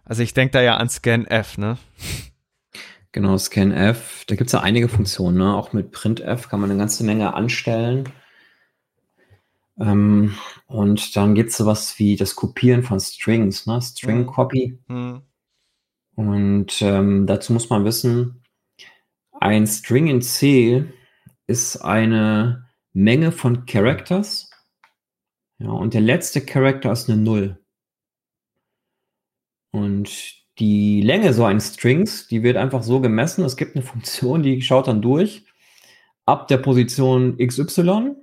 Also 0.04 0.24
ich 0.24 0.34
denke 0.34 0.54
da 0.54 0.62
ja 0.62 0.78
an 0.78 0.90
scanf, 0.90 1.58
ne? 1.58 1.78
Genau, 3.12 3.38
scanf. 3.38 4.26
Da 4.28 4.36
gibt 4.36 4.48
es 4.50 4.54
ja 4.54 4.62
einige 4.62 4.90
Funktionen. 4.90 5.38
Ne? 5.38 5.56
Auch 5.56 5.74
mit 5.74 5.92
printf 5.92 6.50
kann 6.50 6.60
man 6.60 6.70
eine 6.70 6.80
ganze 6.80 7.04
Menge 7.04 7.34
anstellen. 7.34 8.10
Ähm, 9.80 10.36
und 10.68 11.16
dann 11.16 11.36
gibt 11.36 11.52
es 11.52 11.58
sowas 11.58 11.98
wie 12.00 12.16
das 12.16 12.36
Kopieren 12.36 12.84
von 12.84 13.00
Strings, 13.00 13.66
ne? 13.66 13.82
String 13.82 14.26
Copy. 14.26 14.80
Mhm. 14.88 15.22
Und 16.16 16.82
ähm, 16.82 17.28
dazu 17.28 17.54
muss 17.54 17.70
man 17.70 17.86
wissen, 17.86 18.44
ein 19.32 19.66
String 19.68 20.08
in 20.08 20.22
C 20.22 20.86
ist 21.50 21.78
eine 21.78 22.70
Menge 22.94 23.32
von 23.32 23.66
Characters. 23.66 24.52
Ja, 25.58 25.70
und 25.72 25.94
der 25.94 26.02
letzte 26.02 26.42
Character 26.42 26.92
ist 26.92 27.10
eine 27.10 27.20
Null. 27.20 27.60
Und 29.72 30.10
die 30.60 31.02
Länge 31.02 31.34
so 31.34 31.46
eines 31.46 31.74
Strings, 31.74 32.28
die 32.28 32.44
wird 32.44 32.56
einfach 32.56 32.84
so 32.84 33.02
gemessen. 33.02 33.44
Es 33.44 33.58
gibt 33.58 33.76
eine 33.76 33.84
Funktion, 33.84 34.44
die 34.44 34.62
schaut 34.62 34.88
dann 34.88 35.02
durch 35.02 35.46
ab 36.26 36.48
der 36.48 36.58
Position 36.58 37.38
XY 37.38 38.16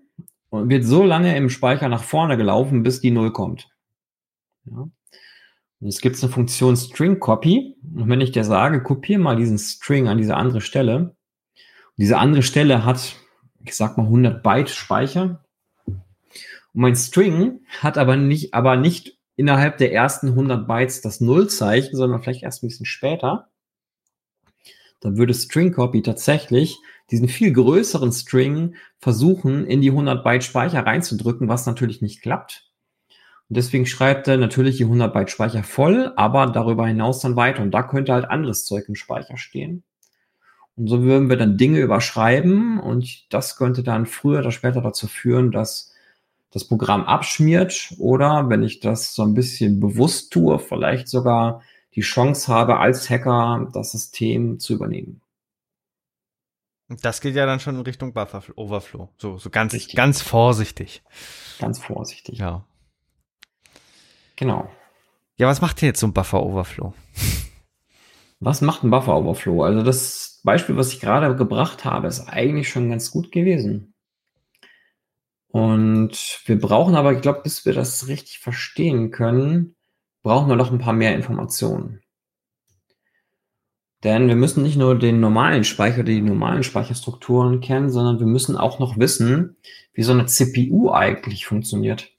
und 0.51 0.69
wird 0.69 0.85
so 0.85 1.03
lange 1.03 1.37
im 1.37 1.51
Speicher 1.51 1.89
nach 1.89 2.05
vorne 2.05 2.37
gelaufen, 2.37 2.85
bis 2.85 3.01
die 3.01 3.11
Null 3.11 3.33
kommt. 3.33 3.69
Ja. 4.67 4.89
Jetzt 5.81 6.01
gibt 6.01 6.17
es 6.17 6.23
eine 6.23 6.33
Funktion 6.33 6.77
String 6.77 7.19
Copy. 7.19 7.77
Und 7.83 8.09
wenn 8.09 8.21
ich 8.21 8.31
dir 8.31 8.45
sage, 8.45 8.83
kopiere 8.83 9.21
mal 9.21 9.37
diesen 9.37 9.59
String 9.59 10.07
an 10.07 10.19
diese 10.19 10.37
andere 10.37 10.61
Stelle. 10.61 11.16
Diese 11.97 12.19
andere 12.19 12.43
Stelle 12.43 12.85
hat, 12.85 13.17
ich 13.65 13.75
sag 13.75 13.97
mal 13.97 14.05
100 14.05 14.43
Byte 14.43 14.71
Speicher. 14.71 15.45
Und 15.87 16.01
mein 16.73 16.97
String 16.97 17.61
hat 17.81 17.99
aber 17.99 18.17
nicht, 18.17 18.55
aber 18.55 18.77
nicht 18.77 19.19
innerhalb 19.37 19.79
der 19.79 19.93
ersten 19.93 20.29
100 20.29 20.67
Bytes 20.67 21.01
das 21.01 21.21
Nullzeichen, 21.21 21.97
sondern 21.97 22.23
vielleicht 22.23 22.43
erst 22.43 22.63
ein 22.63 22.69
bisschen 22.69 22.87
später. 22.87 23.49
Dann 25.01 25.17
würde 25.17 25.35
String 25.35 25.73
Copy 25.73 26.03
tatsächlich 26.03 26.79
diesen 27.11 27.29
viel 27.29 27.53
größeren 27.53 28.13
String 28.13 28.77
versuchen, 28.99 29.67
in 29.67 29.81
die 29.81 29.91
100 29.91 30.25
Byte 30.25 30.45
Speicher 30.45 30.85
reinzudrücken, 30.85 31.49
was 31.49 31.67
natürlich 31.67 32.03
nicht 32.03 32.23
klappt. 32.23 32.71
Und 33.49 33.57
deswegen 33.57 33.87
schreibt 33.87 34.27
er 34.27 34.39
natürlich 34.39 34.79
die 34.79 34.85
100 34.85 35.13
Byte 35.13 35.31
Speicher 35.31 35.63
voll, 35.63 36.13
aber 36.17 36.47
darüber 36.47 36.87
hinaus 36.87 37.21
dann 37.21 37.37
weiter. 37.37 37.63
Und 37.63 37.71
da 37.71 37.83
könnte 37.85 38.13
halt 38.13 38.25
anderes 38.25 38.65
Zeug 38.65 38.89
im 38.89 38.97
Speicher 38.97 39.37
stehen. 39.37 39.85
Und 40.77 40.89
so 40.89 41.03
würden 41.03 41.31
wir 41.31 41.37
dann 41.37 41.57
Dinge 41.57 41.81
überschreiben 41.81 42.79
und 42.79 43.33
das 43.33 43.57
könnte 43.57 43.83
dann 43.83 44.07
früher 44.07 44.41
oder 44.41 44.51
später 44.51 44.83
dazu 44.83 45.07
führen, 45.07 45.51
dass 45.51 45.93
das 46.51 46.69
Programm 46.69 47.05
abschmiert 47.05 47.95
oder 47.99 48.49
wenn 48.49 48.63
ich 48.63 48.81
das 48.81 49.15
so 49.15 49.23
ein 49.23 49.35
bisschen 49.35 49.81
bewusst 49.81 50.33
tue, 50.33 50.59
vielleicht 50.59 51.09
sogar 51.09 51.63
die 51.95 52.03
Chance 52.03 52.53
habe, 52.53 52.79
als 52.79 53.09
Hacker 53.09 53.69
das 53.73 53.93
System 53.93 54.59
zu 54.59 54.75
übernehmen. 54.75 55.23
Das 56.89 57.21
geht 57.21 57.35
ja 57.35 57.47
dann 57.47 57.59
schon 57.59 57.75
in 57.75 57.81
Richtung 57.81 58.13
Buffer 58.13 58.43
Overflow. 58.55 59.09
So, 59.19 59.39
so 59.39 59.51
ganz, 59.51 59.73
Richtig. 59.73 59.97
ganz 59.97 60.23
vorsichtig. 60.23 61.03
Ganz 61.59 61.79
vorsichtig. 61.79 62.39
Ja. 62.39 62.65
Genau. 64.37 64.71
Ja, 65.37 65.49
was 65.49 65.61
macht 65.61 65.81
denn 65.81 65.89
jetzt 65.89 66.01
so 66.01 66.07
ein 66.07 66.13
Buffer 66.13 66.43
Overflow? 66.43 66.95
Was 68.39 68.61
macht 68.61 68.85
ein 68.85 68.91
Buffer 68.91 69.17
Overflow? 69.17 69.65
Also 69.65 69.83
das 69.83 70.36
Beispiel, 70.47 70.77
was 70.77 70.95
ich 70.95 71.01
gerade 71.01 71.37
gebracht 71.37 71.85
habe, 71.85 72.09
ist 72.09 72.29
eigentlich 72.29 72.71
schon 72.71 72.89
ganz 72.89 73.11
gut 73.11 73.31
gewesen. 73.31 73.93
Und 75.49 76.41
wir 76.47 76.59
brauchen 76.59 76.95
aber, 76.95 77.13
ich 77.13 77.21
glaube, 77.21 77.43
bis 77.43 77.67
wir 77.67 77.75
das 77.75 78.09
richtig 78.09 78.39
verstehen 78.39 79.11
können, 79.11 79.77
brauchen 80.23 80.49
wir 80.49 80.57
noch 80.57 80.73
ein 80.73 80.79
paar 80.79 80.95
mehr 80.95 81.15
Informationen. 81.15 82.01
Denn 84.05 84.29
wir 84.29 84.37
müssen 84.37 84.63
nicht 84.63 84.77
nur 84.77 84.99
den 84.99 85.21
normalen 85.21 85.65
Speicher, 85.65 86.05
die 86.05 86.21
normalen 86.21 86.63
Speicherstrukturen 86.63 87.61
kennen, 87.61 87.91
sondern 87.91 88.21
wir 88.21 88.27
müssen 88.27 88.57
auch 88.57 88.79
noch 88.79 88.99
wissen, 88.99 89.57
wie 89.95 90.03
so 90.03 90.13
eine 90.13 90.27
CPU 90.27 90.93
eigentlich 90.93 91.47
funktioniert. 91.47 92.13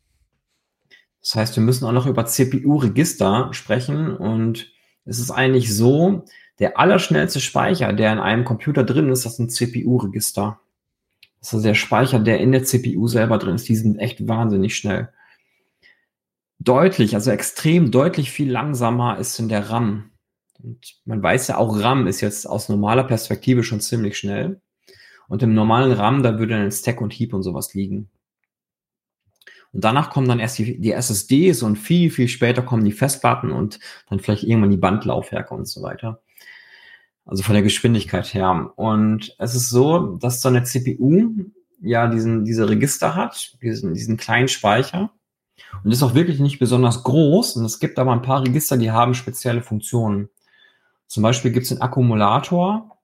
Das 1.21 1.35
heißt, 1.35 1.55
wir 1.55 1.63
müssen 1.63 1.85
auch 1.85 1.91
noch 1.91 2.07
über 2.07 2.25
CPU-Register 2.25 3.49
sprechen 3.53 4.15
und 4.15 4.71
es 5.05 5.19
ist 5.19 5.31
eigentlich 5.31 5.73
so, 5.73 6.25
der 6.59 6.79
allerschnellste 6.79 7.39
Speicher, 7.39 7.93
der 7.93 8.13
in 8.13 8.19
einem 8.19 8.45
Computer 8.45 8.83
drin 8.83 9.09
ist, 9.09 9.25
das 9.25 9.33
ist 9.33 9.39
ein 9.39 9.49
CPU-Register. 9.49 10.59
Das 11.39 11.53
ist 11.53 11.63
der 11.63 11.75
Speicher, 11.75 12.19
der 12.19 12.39
in 12.39 12.51
der 12.51 12.63
CPU 12.63 13.07
selber 13.07 13.37
drin 13.37 13.55
ist. 13.55 13.69
Die 13.69 13.75
sind 13.75 13.99
echt 13.99 14.27
wahnsinnig 14.27 14.75
schnell. 14.75 15.09
Deutlich, 16.59 17.13
also 17.13 17.29
extrem 17.29 17.91
deutlich 17.91 18.31
viel 18.31 18.51
langsamer 18.51 19.19
ist 19.19 19.37
in 19.39 19.47
der 19.47 19.69
RAM. 19.69 20.11
Und 20.61 20.99
man 21.05 21.21
weiß 21.21 21.49
ja 21.49 21.57
auch, 21.57 21.79
RAM 21.79 22.07
ist 22.07 22.21
jetzt 22.21 22.49
aus 22.49 22.69
normaler 22.69 23.03
Perspektive 23.03 23.63
schon 23.63 23.79
ziemlich 23.79 24.17
schnell. 24.17 24.59
Und 25.27 25.43
im 25.43 25.53
normalen 25.53 25.91
RAM, 25.91 26.23
da 26.23 26.39
würde 26.39 26.57
dann 26.57 26.71
Stack 26.71 27.01
und 27.01 27.13
Heap 27.13 27.33
und 27.33 27.43
sowas 27.43 27.73
liegen. 27.75 28.09
Und 29.73 29.83
danach 29.83 30.09
kommen 30.09 30.27
dann 30.27 30.39
erst 30.39 30.57
die, 30.57 30.79
die 30.79 30.93
SSDs 30.93 31.61
und 31.61 31.75
viel, 31.75 32.09
viel 32.09 32.27
später 32.27 32.63
kommen 32.63 32.85
die 32.85 32.91
Festplatten 32.91 33.51
und 33.51 33.79
dann 34.09 34.19
vielleicht 34.19 34.43
irgendwann 34.43 34.71
die 34.71 34.77
Bandlaufwerke 34.77 35.53
und 35.53 35.67
so 35.67 35.83
weiter. 35.83 36.21
Also 37.27 37.43
von 37.43 37.53
der 37.53 37.63
Geschwindigkeit 37.63 38.33
her. 38.33 38.71
Und 38.77 39.35
es 39.37 39.53
ist 39.53 39.69
so, 39.69 40.15
dass 40.15 40.41
so 40.41 40.47
eine 40.47 40.63
CPU 40.63 41.33
ja 41.81 42.07
diesen, 42.07 42.45
diese 42.45 42.69
Register 42.69 43.15
hat, 43.15 43.57
diesen, 43.61 43.93
diesen 43.93 44.17
kleinen 44.17 44.47
Speicher. 44.47 45.11
Und 45.83 45.91
ist 45.91 46.03
auch 46.03 46.15
wirklich 46.15 46.39
nicht 46.39 46.59
besonders 46.59 47.03
groß. 47.03 47.57
Und 47.57 47.65
es 47.65 47.79
gibt 47.79 47.99
aber 47.99 48.13
ein 48.13 48.21
paar 48.21 48.43
Register, 48.43 48.77
die 48.77 48.91
haben 48.91 49.13
spezielle 49.13 49.61
Funktionen. 49.61 50.29
Zum 51.07 51.21
Beispiel 51.21 51.51
gibt 51.51 51.65
es 51.65 51.71
einen 51.71 51.81
Akkumulator 51.81 52.97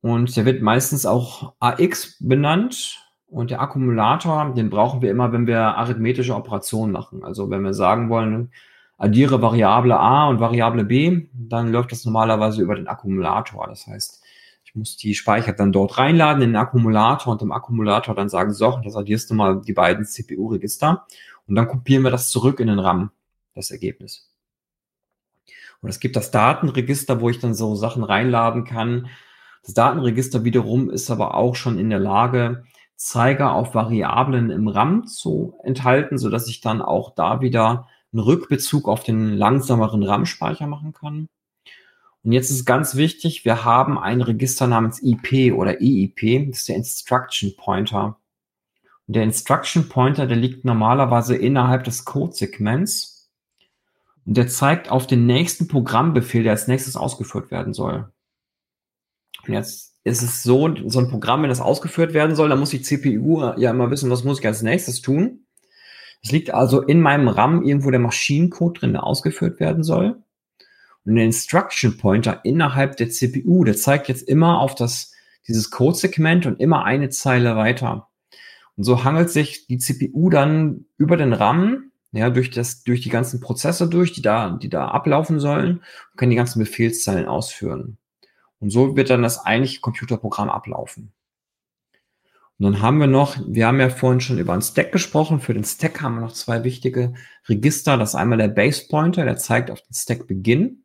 und 0.00 0.36
der 0.36 0.44
wird 0.44 0.62
meistens 0.62 1.04
auch 1.04 1.54
AX 1.60 2.16
benannt. 2.20 2.98
Und 3.26 3.50
der 3.50 3.60
Akkumulator, 3.60 4.54
den 4.54 4.70
brauchen 4.70 5.02
wir 5.02 5.10
immer, 5.10 5.32
wenn 5.32 5.46
wir 5.46 5.60
arithmetische 5.60 6.34
Operationen 6.34 6.92
machen. 6.92 7.24
Also 7.24 7.50
wenn 7.50 7.62
wir 7.62 7.74
sagen 7.74 8.08
wollen, 8.08 8.52
addiere 9.04 9.42
Variable 9.42 9.98
A 9.98 10.28
und 10.28 10.40
Variable 10.40 10.84
B, 10.84 11.26
dann 11.32 11.70
läuft 11.70 11.92
das 11.92 12.04
normalerweise 12.04 12.62
über 12.62 12.74
den 12.74 12.88
Akkumulator. 12.88 13.66
Das 13.68 13.86
heißt, 13.86 14.22
ich 14.64 14.74
muss 14.74 14.96
die 14.96 15.14
Speicher 15.14 15.52
dann 15.52 15.72
dort 15.72 15.98
reinladen 15.98 16.42
in 16.42 16.50
den 16.50 16.56
Akkumulator 16.56 17.32
und 17.32 17.42
im 17.42 17.52
Akkumulator 17.52 18.14
dann 18.14 18.30
sagen, 18.30 18.52
so, 18.54 18.80
das 18.82 18.96
addierst 18.96 19.30
du 19.30 19.34
mal 19.34 19.60
die 19.60 19.74
beiden 19.74 20.06
CPU-Register 20.06 21.06
und 21.46 21.54
dann 21.54 21.68
kopieren 21.68 22.02
wir 22.02 22.10
das 22.10 22.30
zurück 22.30 22.60
in 22.60 22.68
den 22.68 22.78
RAM, 22.78 23.10
das 23.54 23.70
Ergebnis. 23.70 24.30
Und 25.82 25.90
es 25.90 26.00
gibt 26.00 26.16
das 26.16 26.30
Datenregister, 26.30 27.20
wo 27.20 27.28
ich 27.28 27.40
dann 27.40 27.52
so 27.52 27.74
Sachen 27.74 28.04
reinladen 28.04 28.64
kann. 28.64 29.08
Das 29.64 29.74
Datenregister 29.74 30.44
wiederum 30.44 30.88
ist 30.88 31.10
aber 31.10 31.34
auch 31.34 31.56
schon 31.56 31.78
in 31.78 31.90
der 31.90 31.98
Lage, 31.98 32.64
Zeiger 32.96 33.52
auf 33.52 33.74
Variablen 33.74 34.48
im 34.50 34.66
RAM 34.66 35.06
zu 35.06 35.58
enthalten, 35.62 36.16
so 36.16 36.30
dass 36.30 36.48
ich 36.48 36.62
dann 36.62 36.80
auch 36.80 37.14
da 37.14 37.42
wieder 37.42 37.86
einen 38.14 38.22
Rückbezug 38.22 38.88
auf 38.88 39.02
den 39.02 39.36
langsameren 39.36 40.02
RAM-Speicher 40.02 40.66
machen 40.66 40.92
kann. 40.92 41.28
Und 42.22 42.32
jetzt 42.32 42.50
ist 42.50 42.64
ganz 42.64 42.94
wichtig, 42.94 43.44
wir 43.44 43.64
haben 43.64 43.98
ein 43.98 44.22
Register 44.22 44.66
namens 44.66 45.02
IP 45.02 45.52
oder 45.54 45.82
EIP, 45.82 46.48
das 46.48 46.60
ist 46.60 46.68
der 46.68 46.76
Instruction 46.76 47.54
Pointer. 47.56 48.18
Und 49.06 49.16
der 49.16 49.24
Instruction 49.24 49.88
Pointer, 49.90 50.26
der 50.26 50.38
liegt 50.38 50.64
normalerweise 50.64 51.36
innerhalb 51.36 51.84
des 51.84 52.06
Codesegments 52.06 53.30
und 54.24 54.38
der 54.38 54.48
zeigt 54.48 54.90
auf 54.90 55.06
den 55.06 55.26
nächsten 55.26 55.68
Programmbefehl, 55.68 56.44
der 56.44 56.52
als 56.52 56.68
nächstes 56.68 56.96
ausgeführt 56.96 57.50
werden 57.50 57.74
soll. 57.74 58.10
Und 59.46 59.52
jetzt 59.52 59.98
ist 60.04 60.22
es 60.22 60.42
so, 60.42 60.74
so 60.86 60.98
ein 61.00 61.08
Programm, 61.08 61.42
wenn 61.42 61.50
das 61.50 61.60
ausgeführt 61.60 62.14
werden 62.14 62.36
soll, 62.36 62.48
dann 62.48 62.60
muss 62.60 62.70
die 62.70 62.80
CPU 62.80 63.52
ja 63.56 63.70
immer 63.70 63.90
wissen, 63.90 64.10
was 64.10 64.24
muss 64.24 64.40
ich 64.40 64.46
als 64.46 64.62
nächstes 64.62 65.02
tun. 65.02 65.43
Es 66.24 66.32
liegt 66.32 66.52
also 66.52 66.80
in 66.80 67.00
meinem 67.00 67.28
RAM 67.28 67.62
irgendwo 67.62 67.90
der 67.90 68.00
Maschinencode 68.00 68.80
drin, 68.80 68.92
der 68.92 69.04
ausgeführt 69.04 69.60
werden 69.60 69.84
soll. 69.84 70.22
Und 71.04 71.16
der 71.16 71.24
Instruction 71.24 71.98
Pointer 71.98 72.40
innerhalb 72.44 72.96
der 72.96 73.10
CPU, 73.10 73.62
der 73.64 73.76
zeigt 73.76 74.08
jetzt 74.08 74.26
immer 74.26 74.58
auf 74.58 74.74
das, 74.74 75.12
dieses 75.46 75.70
Codesegment 75.70 76.46
und 76.46 76.60
immer 76.60 76.84
eine 76.84 77.10
Zeile 77.10 77.56
weiter. 77.56 78.08
Und 78.76 78.84
so 78.84 79.04
hangelt 79.04 79.30
sich 79.30 79.66
die 79.66 79.76
CPU 79.76 80.30
dann 80.30 80.86
über 80.96 81.18
den 81.18 81.34
RAM 81.34 81.92
ja, 82.12 82.30
durch 82.30 82.50
das, 82.50 82.84
durch 82.84 83.00
die 83.00 83.10
ganzen 83.10 83.40
Prozesse 83.40 83.88
durch, 83.88 84.12
die 84.12 84.22
da, 84.22 84.50
die 84.50 84.68
da 84.68 84.88
ablaufen 84.88 85.40
sollen, 85.40 85.78
und 85.78 86.16
kann 86.16 86.30
die 86.30 86.36
ganzen 86.36 86.60
Befehlszeilen 86.60 87.26
ausführen. 87.26 87.98
Und 88.60 88.70
so 88.70 88.96
wird 88.96 89.10
dann 89.10 89.22
das 89.22 89.44
eigentliche 89.44 89.80
Computerprogramm 89.80 90.48
ablaufen. 90.48 91.12
Und 92.58 92.64
dann 92.64 92.82
haben 92.82 92.98
wir 92.98 93.06
noch, 93.06 93.36
wir 93.46 93.66
haben 93.66 93.80
ja 93.80 93.88
vorhin 93.90 94.20
schon 94.20 94.38
über 94.38 94.52
einen 94.52 94.62
Stack 94.62 94.92
gesprochen. 94.92 95.40
Für 95.40 95.54
den 95.54 95.64
Stack 95.64 96.00
haben 96.00 96.14
wir 96.14 96.20
noch 96.20 96.32
zwei 96.32 96.62
wichtige 96.64 97.14
Register. 97.48 97.96
Das 97.96 98.10
ist 98.10 98.14
einmal 98.14 98.38
der 98.38 98.48
Base 98.48 98.86
Pointer, 98.88 99.24
der 99.24 99.36
zeigt 99.36 99.70
auf 99.70 99.80
den 99.82 99.94
Stack 99.94 100.26
Beginn. 100.26 100.84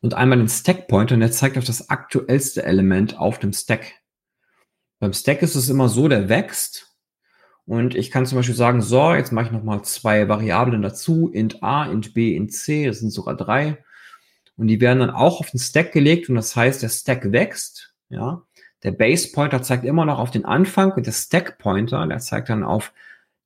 Und 0.00 0.14
einmal 0.14 0.38
den 0.38 0.48
Stack 0.48 0.88
Pointer, 0.88 1.16
der 1.16 1.32
zeigt 1.32 1.58
auf 1.58 1.64
das 1.64 1.90
aktuellste 1.90 2.64
Element 2.64 3.18
auf 3.18 3.38
dem 3.38 3.52
Stack. 3.52 3.92
Beim 5.00 5.12
Stack 5.12 5.42
ist 5.42 5.54
es 5.54 5.68
immer 5.68 5.88
so, 5.88 6.08
der 6.08 6.28
wächst 6.28 6.94
und 7.66 7.94
ich 7.94 8.10
kann 8.10 8.26
zum 8.26 8.36
Beispiel 8.36 8.54
sagen, 8.54 8.82
so, 8.82 9.14
jetzt 9.14 9.32
mache 9.32 9.46
ich 9.46 9.52
nochmal 9.52 9.82
zwei 9.82 10.28
Variablen 10.28 10.82
dazu, 10.82 11.28
int 11.28 11.62
a, 11.62 11.86
int 11.86 12.12
b, 12.12 12.36
int 12.36 12.52
c, 12.52 12.86
das 12.86 12.98
sind 12.98 13.10
sogar 13.10 13.36
drei. 13.36 13.82
Und 14.56 14.68
die 14.68 14.80
werden 14.80 15.00
dann 15.00 15.10
auch 15.10 15.40
auf 15.40 15.50
den 15.50 15.58
Stack 15.58 15.92
gelegt 15.92 16.28
und 16.28 16.34
das 16.34 16.54
heißt, 16.54 16.82
der 16.82 16.90
Stack 16.90 17.32
wächst, 17.32 17.94
ja. 18.08 18.42
Der 18.84 18.92
Base 18.92 19.32
Pointer 19.32 19.62
zeigt 19.62 19.84
immer 19.84 20.04
noch 20.04 20.18
auf 20.18 20.30
den 20.30 20.44
Anfang 20.44 20.92
und 20.92 21.06
der 21.06 21.12
Stack 21.12 21.58
Pointer, 21.58 22.06
der 22.06 22.18
zeigt 22.18 22.50
dann 22.50 22.62
auf 22.62 22.92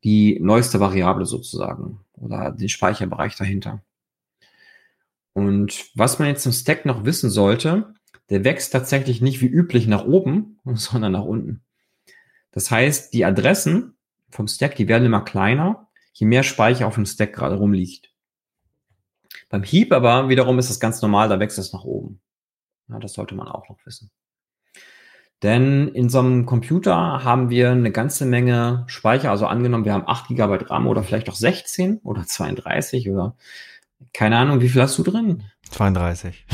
die 0.05 0.39
neueste 0.41 0.81
Variable 0.81 1.27
sozusagen 1.27 2.01
oder 2.15 2.51
den 2.53 2.69
Speicherbereich 2.69 3.37
dahinter. 3.37 3.83
Und 5.33 5.91
was 5.95 6.19
man 6.19 6.29
jetzt 6.29 6.43
zum 6.43 6.53
Stack 6.53 6.85
noch 6.85 7.05
wissen 7.05 7.31
sollte, 7.31 7.95
der 8.31 8.45
wächst 8.45 8.73
tatsächlich 8.73 9.21
nicht 9.21 9.41
wie 9.41 9.47
üblich 9.47 9.87
nach 9.87 10.05
oben, 10.05 10.59
sondern 10.65 11.13
nach 11.13 11.25
unten. 11.25 11.63
Das 12.51 12.71
heißt, 12.71 13.15
die 13.15 13.25
Adressen, 13.25 13.95
vom 14.31 14.49
Stack, 14.49 14.75
die 14.75 14.89
werden 14.89 15.07
immer 15.07 15.23
kleiner, 15.23 15.89
je 16.13 16.27
mehr 16.27 16.43
Speicher 16.43 16.87
auf 16.87 16.97
dem 16.97 17.07
Stack 17.07 17.33
gerade 17.33 17.55
rumliegt. 17.55 18.13
Beim 19.49 19.63
Heap 19.63 19.93
aber 19.93 20.29
wiederum 20.29 20.59
ist 20.59 20.69
das 20.69 20.81
ganz 20.81 21.01
normal, 21.01 21.29
da 21.29 21.39
wächst 21.39 21.59
es 21.59 21.73
nach 21.73 21.85
oben. 21.85 22.21
Ja, 22.89 22.99
das 22.99 23.13
sollte 23.13 23.35
man 23.35 23.49
auch 23.49 23.69
noch 23.69 23.79
wissen. 23.87 24.11
Denn 25.43 25.89
in 25.89 26.09
so 26.09 26.19
einem 26.19 26.47
Computer 26.47 27.23
haben 27.23 27.49
wir 27.49 27.71
eine 27.71 27.93
ganze 27.93 28.27
Menge 28.27 28.85
Speicher. 28.89 29.31
Also 29.31 29.47
angenommen, 29.47 29.85
wir 29.85 29.93
haben 29.93 30.07
8 30.07 30.29
GB 30.29 30.65
RAM 30.67 30.89
oder 30.89 31.05
vielleicht 31.05 31.29
auch 31.29 31.37
16 31.37 31.99
oder 32.03 32.25
32 32.25 33.09
oder 33.09 33.37
keine 34.13 34.37
Ahnung, 34.37 34.61
wie 34.61 34.69
viel 34.69 34.83
hast 34.83 34.99
du 34.99 35.03
drin? 35.03 35.45
32. 35.71 36.47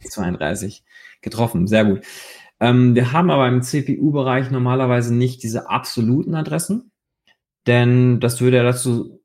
32. 0.00 0.84
Getroffen, 1.22 1.66
sehr 1.66 1.84
gut. 1.84 2.02
Ähm, 2.60 2.94
wir 2.94 3.12
haben 3.12 3.30
aber 3.30 3.48
im 3.48 3.62
CPU-Bereich 3.62 4.50
normalerweise 4.50 5.14
nicht 5.14 5.42
diese 5.42 5.70
absoluten 5.70 6.34
Adressen, 6.34 6.92
denn 7.66 8.20
das 8.20 8.40
würde 8.40 8.58
ja 8.58 8.62
dazu 8.62 9.20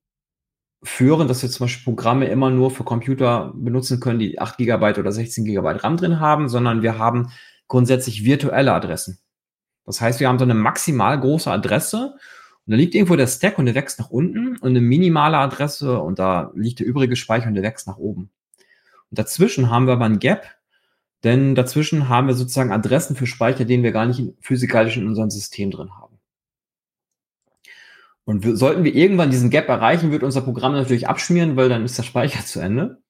führen, 0.82 1.28
dass 1.28 1.42
wir 1.42 1.50
zum 1.50 1.66
Beispiel 1.66 1.84
Programme 1.84 2.28
immer 2.28 2.50
nur 2.50 2.72
für 2.72 2.84
Computer 2.84 3.52
benutzen 3.56 4.00
können, 4.00 4.20
die 4.20 4.40
8 4.40 4.58
GB 4.58 4.98
oder 4.98 5.12
16 5.12 5.44
GB 5.44 5.68
RAM 5.68 5.98
drin 5.98 6.20
haben, 6.20 6.48
sondern 6.48 6.82
wir 6.82 6.98
haben 6.98 7.32
grundsätzlich 7.70 8.26
virtuelle 8.26 8.74
Adressen. 8.74 9.20
Das 9.86 10.02
heißt, 10.02 10.20
wir 10.20 10.28
haben 10.28 10.38
so 10.38 10.44
eine 10.44 10.54
maximal 10.54 11.18
große 11.20 11.50
Adresse 11.50 12.16
und 12.66 12.72
da 12.72 12.76
liegt 12.76 12.94
irgendwo 12.94 13.16
der 13.16 13.28
Stack 13.28 13.58
und 13.58 13.66
der 13.66 13.76
wächst 13.76 14.00
nach 14.00 14.10
unten 14.10 14.58
und 14.58 14.70
eine 14.70 14.82
minimale 14.82 15.38
Adresse 15.38 16.00
und 16.00 16.20
da 16.20 16.52
liegt 16.54 16.80
der 16.80 16.88
übrige 16.88 17.16
Speicher 17.16 17.48
und 17.48 17.56
der 17.56 17.64
wächst 17.64 17.88
nach 17.88 17.98
oben. 17.98 18.30
Und 19.10 19.18
dazwischen 19.18 19.72
haben 19.72 19.88
wir 19.88 19.94
aber 19.94 20.06
ein 20.06 20.20
Gap, 20.20 20.46
denn 21.24 21.56
dazwischen 21.56 22.10
haben 22.10 22.28
wir 22.28 22.34
sozusagen 22.34 22.72
Adressen 22.72 23.16
für 23.16 23.26
Speicher, 23.26 23.66
den 23.66 23.84
wir 23.84 23.92
gar 23.92 24.06
nicht 24.06 24.22
physikalisch 24.42 24.98
in 24.98 25.08
unserem 25.08 25.30
System 25.30 25.72
drin 25.72 25.92
haben. 25.96 26.20
Und 28.26 28.44
wir, 28.44 28.56
sollten 28.56 28.84
wir 28.84 28.94
irgendwann 28.94 29.32
diesen 29.32 29.50
Gap 29.50 29.70
erreichen, 29.70 30.12
wird 30.12 30.22
unser 30.22 30.42
Programm 30.42 30.74
natürlich 30.74 31.08
abschmieren, 31.08 31.56
weil 31.56 31.68
dann 31.68 31.84
ist 31.84 31.98
der 31.98 32.04
Speicher 32.04 32.46
zu 32.46 32.60
Ende. 32.60 33.02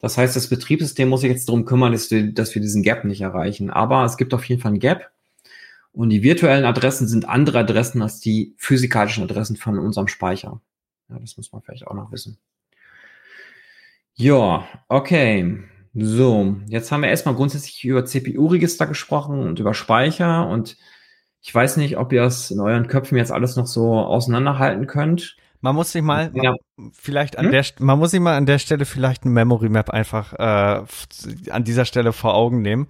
Das 0.00 0.16
heißt, 0.16 0.34
das 0.34 0.48
Betriebssystem 0.48 1.08
muss 1.08 1.20
sich 1.20 1.30
jetzt 1.30 1.48
darum 1.48 1.64
kümmern, 1.64 1.92
dass 1.92 2.10
wir, 2.10 2.32
dass 2.32 2.54
wir 2.54 2.62
diesen 2.62 2.82
Gap 2.82 3.04
nicht 3.04 3.20
erreichen. 3.20 3.70
Aber 3.70 4.04
es 4.04 4.16
gibt 4.16 4.32
auf 4.34 4.44
jeden 4.44 4.60
Fall 4.60 4.72
ein 4.72 4.78
Gap. 4.78 5.10
Und 5.92 6.10
die 6.10 6.22
virtuellen 6.22 6.64
Adressen 6.64 7.06
sind 7.06 7.28
andere 7.28 7.58
Adressen 7.60 8.00
als 8.00 8.20
die 8.20 8.54
physikalischen 8.56 9.24
Adressen 9.24 9.56
von 9.56 9.78
unserem 9.78 10.08
Speicher. 10.08 10.60
Ja, 11.08 11.18
das 11.18 11.36
muss 11.36 11.52
man 11.52 11.62
vielleicht 11.62 11.86
auch 11.86 11.94
noch 11.94 12.12
wissen. 12.12 12.38
Ja, 14.14 14.66
okay. 14.88 15.58
So, 15.92 16.56
jetzt 16.68 16.92
haben 16.92 17.02
wir 17.02 17.08
erstmal 17.08 17.34
grundsätzlich 17.34 17.84
über 17.84 18.04
CPU-Register 18.04 18.86
gesprochen 18.86 19.40
und 19.40 19.58
über 19.58 19.74
Speicher 19.74 20.48
und 20.48 20.76
ich 21.42 21.54
weiß 21.54 21.78
nicht, 21.78 21.96
ob 21.96 22.12
ihr 22.12 22.22
es 22.22 22.50
in 22.50 22.60
euren 22.60 22.86
Köpfen 22.86 23.16
jetzt 23.16 23.32
alles 23.32 23.56
noch 23.56 23.66
so 23.66 23.94
auseinanderhalten 23.98 24.86
könnt. 24.86 25.36
Man 25.60 25.74
muss 25.74 25.92
sich 25.92 26.02
mal 26.02 26.32
ja. 26.34 26.54
vielleicht 26.92 27.38
an 27.38 27.46
hm? 27.46 27.52
der 27.52 27.64
man 27.78 27.98
muss 27.98 28.12
sich 28.12 28.20
mal 28.20 28.36
an 28.36 28.46
der 28.46 28.58
Stelle 28.58 28.86
vielleicht 28.86 29.24
ein 29.24 29.32
Memory 29.32 29.68
Map 29.68 29.90
einfach 29.90 30.32
äh, 30.34 30.84
an 31.50 31.64
dieser 31.64 31.84
Stelle 31.84 32.12
vor 32.12 32.34
Augen 32.34 32.62
nehmen, 32.62 32.88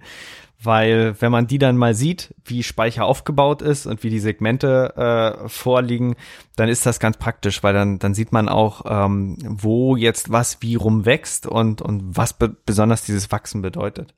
weil 0.63 1.19
wenn 1.19 1.31
man 1.31 1.47
die 1.47 1.57
dann 1.57 1.75
mal 1.75 1.93
sieht, 1.93 2.33
wie 2.45 2.63
Speicher 2.63 3.05
aufgebaut 3.05 3.61
ist 3.61 3.87
und 3.87 4.03
wie 4.03 4.09
die 4.09 4.19
Segmente 4.19 4.95
äh, 5.43 5.49
vorliegen, 5.49 6.15
dann 6.55 6.69
ist 6.69 6.85
das 6.85 6.99
ganz 6.99 7.17
praktisch, 7.17 7.61
weil 7.61 7.73
dann 7.73 7.99
dann 7.99 8.13
sieht 8.13 8.31
man 8.31 8.47
auch, 8.47 8.83
ähm, 8.87 9.37
wo 9.41 9.97
jetzt 9.97 10.31
was 10.31 10.61
wie 10.61 10.75
rum 10.75 11.05
wächst 11.05 11.47
und 11.47 11.81
und 11.81 12.15
was 12.15 12.33
be 12.33 12.55
besonders 12.65 13.03
dieses 13.03 13.31
Wachsen 13.31 13.61
bedeutet. 13.61 14.13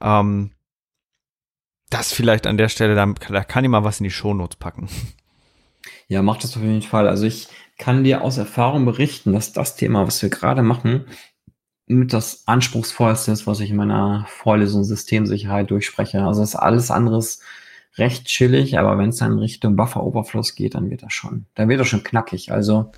Ähm, 0.00 0.52
das 1.90 2.12
vielleicht 2.12 2.46
an 2.46 2.56
der 2.56 2.68
Stelle, 2.68 2.94
da, 2.94 3.06
da 3.06 3.44
kann 3.44 3.62
ich 3.62 3.70
mal 3.70 3.84
was 3.84 4.00
in 4.00 4.04
die 4.04 4.10
Shownotes 4.10 4.56
packen. 4.56 4.88
Ja, 6.08 6.22
macht 6.22 6.44
das 6.44 6.56
auf 6.56 6.62
jeden 6.62 6.82
Fall. 6.82 7.08
Also 7.08 7.26
ich 7.26 7.48
kann 7.78 8.04
dir 8.04 8.22
aus 8.22 8.38
Erfahrung 8.38 8.84
berichten, 8.84 9.32
dass 9.32 9.52
das 9.52 9.76
Thema, 9.76 10.06
was 10.06 10.22
wir 10.22 10.30
gerade 10.30 10.62
machen, 10.62 11.06
mit 11.86 12.12
das 12.12 12.46
anspruchsvollste 12.46 13.32
ist, 13.32 13.46
was 13.46 13.60
ich 13.60 13.70
in 13.70 13.76
meiner 13.76 14.24
Vorlesung 14.28 14.84
Systemsicherheit 14.84 15.70
durchspreche. 15.70 16.22
Also 16.22 16.42
ist 16.42 16.56
alles 16.56 16.90
anderes 16.90 17.40
recht 17.96 18.26
chillig, 18.26 18.78
aber 18.78 18.98
wenn 18.98 19.10
es 19.10 19.18
dann 19.18 19.38
Richtung 19.38 19.76
Buffer-Oberfluss 19.76 20.54
geht, 20.54 20.74
dann 20.74 20.90
wird 20.90 21.02
das 21.02 21.12
schon, 21.12 21.46
dann 21.54 21.68
wird 21.68 21.80
das 21.80 21.88
schon 21.88 22.02
knackig. 22.02 22.52
Also 22.52 22.92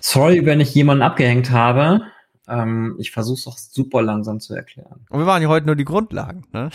sorry, 0.00 0.44
wenn 0.46 0.60
ich 0.60 0.74
jemanden 0.74 1.02
abgehängt 1.02 1.50
habe. 1.50 2.02
Ähm, 2.48 2.96
ich 2.98 3.10
versuche 3.10 3.38
es 3.38 3.46
auch 3.46 3.58
super 3.58 4.00
langsam 4.00 4.40
zu 4.40 4.54
erklären. 4.54 5.04
Und 5.10 5.18
wir 5.18 5.26
machen 5.26 5.42
ja 5.42 5.48
heute 5.48 5.66
nur 5.66 5.76
die 5.76 5.84
Grundlagen. 5.84 6.46
Ne? 6.52 6.70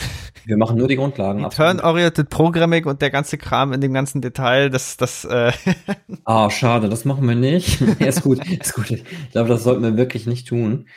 Wir 0.46 0.58
machen 0.58 0.78
nur 0.78 0.88
die 0.88 0.96
Grundlagen. 0.96 1.50
Turn-Oriented 1.50 2.30
Programming 2.30 2.86
und 2.86 3.02
der 3.02 3.10
ganze 3.10 3.38
Kram 3.38 3.74
in 3.74 3.82
dem 3.82 3.94
ganzen 3.94 4.22
Detail, 4.22 4.70
das, 4.70 4.98
das. 4.98 5.26
Äh 5.26 5.52
ah, 6.26 6.50
schade, 6.52 6.90
das 6.90 7.06
machen 7.06 7.28
wir 7.28 7.36
nicht. 7.36 7.82
ist 8.00 8.22
gut, 8.22 8.46
ist 8.48 8.76
gut. 8.76 8.92
Ich 8.92 9.32
glaube, 9.32 9.50
das 9.50 9.64
sollten 9.64 9.82
wir 9.82 9.98
wirklich 9.98 10.28
nicht 10.28 10.48
tun. 10.48 10.88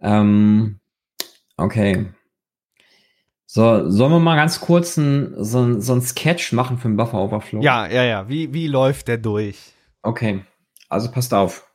Ähm, 0.00 0.80
okay. 1.56 2.06
So, 3.46 3.88
sollen 3.88 4.12
wir 4.12 4.20
mal 4.20 4.36
ganz 4.36 4.60
kurz 4.60 4.96
ein, 4.96 5.32
so, 5.36 5.80
so 5.80 5.94
ein 5.94 6.02
Sketch 6.02 6.52
machen 6.52 6.78
für 6.78 6.88
den 6.88 6.96
Buffer 6.96 7.18
Overflow? 7.18 7.62
Ja, 7.62 7.86
ja, 7.86 8.04
ja. 8.04 8.28
Wie, 8.28 8.52
wie 8.52 8.66
läuft 8.66 9.08
der 9.08 9.18
durch? 9.18 9.58
Okay, 10.02 10.44
also 10.88 11.10
passt 11.10 11.32
auf. 11.32 11.67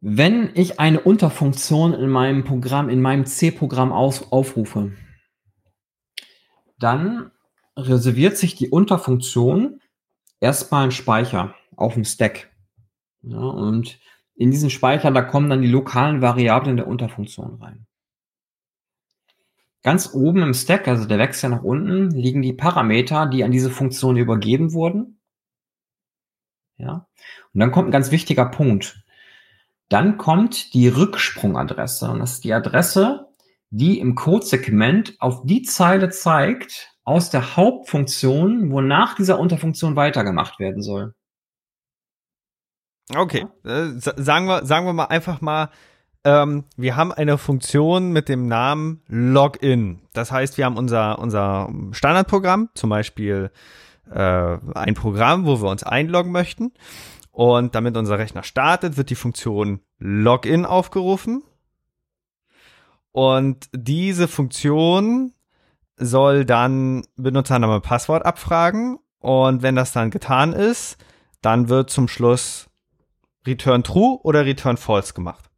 Wenn 0.00 0.50
ich 0.54 0.78
eine 0.78 1.00
Unterfunktion 1.00 1.92
in 1.92 2.08
meinem 2.08 2.44
Programm, 2.44 2.88
in 2.88 3.00
meinem 3.00 3.26
C-Programm 3.26 3.92
aufrufe, 3.92 4.92
dann 6.78 7.32
reserviert 7.76 8.36
sich 8.36 8.54
die 8.54 8.70
Unterfunktion 8.70 9.80
erstmal 10.40 10.84
einen 10.84 10.92
Speicher 10.92 11.54
auf 11.74 11.94
dem 11.94 12.04
Stack. 12.04 12.50
Ja, 13.22 13.38
und 13.38 13.98
in 14.36 14.52
diesen 14.52 14.70
Speicher, 14.70 15.10
da 15.10 15.22
kommen 15.22 15.50
dann 15.50 15.62
die 15.62 15.68
lokalen 15.68 16.22
Variablen 16.22 16.76
der 16.76 16.86
Unterfunktion 16.86 17.60
rein. 17.60 17.86
Ganz 19.82 20.14
oben 20.14 20.42
im 20.42 20.54
Stack, 20.54 20.86
also 20.86 21.06
der 21.06 21.18
wächst 21.18 21.42
ja 21.42 21.48
nach 21.48 21.64
unten, 21.64 22.10
liegen 22.10 22.42
die 22.42 22.52
Parameter, 22.52 23.26
die 23.26 23.42
an 23.42 23.50
diese 23.50 23.70
Funktion 23.70 24.16
übergeben 24.16 24.72
wurden. 24.72 25.20
Ja. 26.76 27.08
Und 27.52 27.60
dann 27.60 27.72
kommt 27.72 27.88
ein 27.88 27.92
ganz 27.92 28.12
wichtiger 28.12 28.46
Punkt. 28.46 29.02
Dann 29.88 30.18
kommt 30.18 30.74
die 30.74 30.88
Rücksprungadresse. 30.88 32.10
Und 32.10 32.20
das 32.20 32.34
ist 32.34 32.44
die 32.44 32.52
Adresse, 32.52 33.28
die 33.70 33.98
im 33.98 34.14
Codesegment 34.14 35.16
auf 35.18 35.42
die 35.44 35.62
Zeile 35.62 36.10
zeigt 36.10 36.94
aus 37.04 37.30
der 37.30 37.56
Hauptfunktion, 37.56 38.70
wonach 38.70 39.14
dieser 39.14 39.38
Unterfunktion 39.38 39.96
weitergemacht 39.96 40.58
werden 40.58 40.82
soll. 40.82 41.14
Okay, 43.14 43.46
äh, 43.64 43.88
sagen 43.96 44.46
wir, 44.46 44.66
sagen 44.66 44.84
wir 44.84 44.92
mal 44.92 45.06
einfach 45.06 45.40
mal, 45.40 45.70
ähm, 46.24 46.64
wir 46.76 46.96
haben 46.96 47.12
eine 47.12 47.38
Funktion 47.38 48.12
mit 48.12 48.28
dem 48.28 48.48
Namen 48.48 49.02
Login. 49.06 50.02
Das 50.12 50.30
heißt, 50.30 50.58
wir 50.58 50.66
haben 50.66 50.76
unser, 50.76 51.18
unser 51.18 51.72
Standardprogramm, 51.92 52.68
zum 52.74 52.90
Beispiel 52.90 53.50
äh, 54.10 54.58
ein 54.74 54.94
Programm, 54.94 55.46
wo 55.46 55.62
wir 55.62 55.70
uns 55.70 55.84
einloggen 55.84 56.32
möchten. 56.32 56.72
Und 57.30 57.74
damit 57.74 57.96
unser 57.96 58.18
Rechner 58.18 58.42
startet, 58.42 58.96
wird 58.96 59.10
die 59.10 59.14
Funktion 59.14 59.80
Login 59.98 60.64
aufgerufen. 60.64 61.42
Und 63.12 63.68
diese 63.72 64.28
Funktion 64.28 65.32
soll 65.96 66.44
dann 66.44 67.04
Benutzername 67.16 67.76
und 67.76 67.82
Passwort 67.82 68.24
abfragen. 68.24 68.98
Und 69.18 69.62
wenn 69.62 69.74
das 69.76 69.92
dann 69.92 70.10
getan 70.10 70.52
ist, 70.52 70.96
dann 71.42 71.68
wird 71.68 71.90
zum 71.90 72.08
Schluss 72.08 72.68
Return 73.46 73.82
True 73.82 74.18
oder 74.22 74.44
Return 74.44 74.76
False 74.76 75.14
gemacht. 75.14 75.50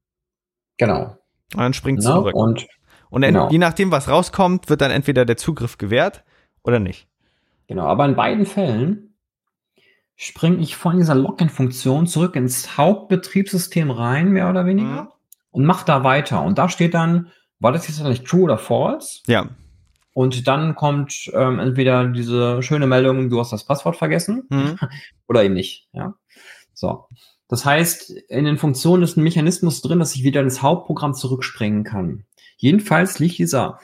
Genau. 0.79 1.16
Und 1.55 1.61
dann 1.61 1.75
springt 1.75 2.01
genau, 2.01 2.21
zurück. 2.21 2.35
Und, 2.35 2.66
und 3.11 3.23
genau. 3.23 3.51
je 3.51 3.59
nachdem, 3.59 3.91
was 3.91 4.09
rauskommt, 4.09 4.71
wird 4.71 4.81
dann 4.81 4.91
entweder 4.91 5.25
der 5.25 5.37
Zugriff 5.37 5.79
gewährt 5.79 6.25
oder 6.62 6.79
nicht. 6.79 7.09
Genau, 7.66 7.85
aber 7.87 8.05
in 8.05 8.16
beiden 8.16 8.47
Fällen 8.47 9.09
springe 10.23 10.59
ich 10.59 10.77
von 10.77 10.99
dieser 10.99 11.14
Login-Funktion 11.14 12.07
zurück 12.07 12.37
ins 12.37 12.77
Hauptbetriebssystem 12.77 13.91
rein, 13.91 14.29
mehr 14.29 14.51
oder 14.51 14.66
weniger, 14.66 15.05
mhm. 15.05 15.09
und 15.51 15.64
mache 15.64 15.87
da 15.87 16.05
weiter. 16.05 16.43
Und 16.43 16.59
da 16.59 16.68
steht 16.68 16.93
dann, 16.93 17.29
war 17.59 17.73
das 17.73 17.89
jetzt 17.89 18.03
eigentlich 18.03 18.25
true 18.25 18.43
oder 18.43 18.59
false? 18.59 19.21
Ja. 19.27 19.49
Und 20.12 20.47
dann 20.47 20.75
kommt 20.75 21.31
ähm, 21.33 21.59
entweder 21.59 22.07
diese 22.07 22.62
schöne 22.62 22.87
Meldung, 22.87 23.31
du 23.31 23.41
hast 23.41 23.51
das 23.51 23.64
Passwort 23.64 23.97
vergessen, 23.97 24.47
mhm. 24.51 24.79
oder 25.27 25.43
eben 25.43 25.55
nicht. 25.55 25.89
Ja. 25.95 26.12
So. 26.75 27.07
Das 27.49 27.64
heißt, 27.64 28.11
in 28.29 28.45
den 28.45 28.59
Funktionen 28.59 29.03
ist 29.03 29.16
ein 29.16 29.25
Mechanismus 29.25 29.81
drin, 29.81 30.01
dass 30.01 30.14
ich 30.14 30.23
wieder 30.23 30.43
ins 30.43 30.61
Hauptprogramm 30.61 31.14
zurückspringen 31.14 31.83
kann. 31.83 32.25
Jedenfalls 32.59 33.21
liegt 33.21 33.39
dieser 33.39 33.79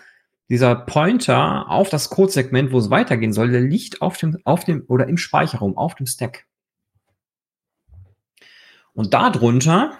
dieser 0.48 0.74
Pointer 0.76 1.70
auf 1.70 1.90
das 1.90 2.10
Codesegment, 2.10 2.72
wo 2.72 2.78
es 2.78 2.90
weitergehen 2.90 3.32
soll, 3.32 3.50
der 3.50 3.60
liegt 3.60 4.02
auf 4.02 4.16
dem, 4.16 4.38
auf 4.44 4.64
dem 4.64 4.84
oder 4.88 5.08
im 5.08 5.16
Speicherraum, 5.16 5.76
auf 5.76 5.94
dem 5.94 6.06
Stack. 6.06 6.46
Und 8.92 9.12
darunter, 9.12 9.98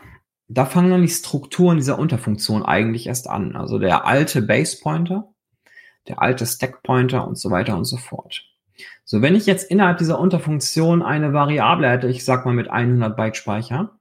da 0.49 0.64
fangen 0.64 0.90
dann 0.90 1.03
die 1.03 1.09
Strukturen 1.09 1.76
dieser 1.76 1.99
Unterfunktion 1.99 2.62
eigentlich 2.62 3.09
erst 3.09 3.28
an. 3.28 3.57
Also 3.57 3.78
der 3.78 4.07
alte 4.07 4.42
Base 4.42 4.78
Pointer, 4.80 5.34
der 6.09 6.22
alte 6.22 6.47
Stack 6.47 6.82
Pointer 6.82 7.26
und 7.26 7.36
so 7.36 7.51
weiter 7.51 7.76
und 7.76 7.84
so 7.84 7.97
fort. 7.97 8.44
So, 9.05 9.22
wenn 9.22 9.34
ich 9.34 9.47
jetzt 9.47 9.70
innerhalb 9.70 9.99
dieser 9.99 10.18
Unterfunktion 10.18 11.03
eine 11.03 11.32
Variable 11.32 11.88
hätte, 11.88 12.09
ich 12.09 12.24
sag 12.24 12.44
mal 12.44 12.55
mit 12.55 12.68
100 12.68 13.16
Byte 13.16 13.36
Speicher, 13.36 13.99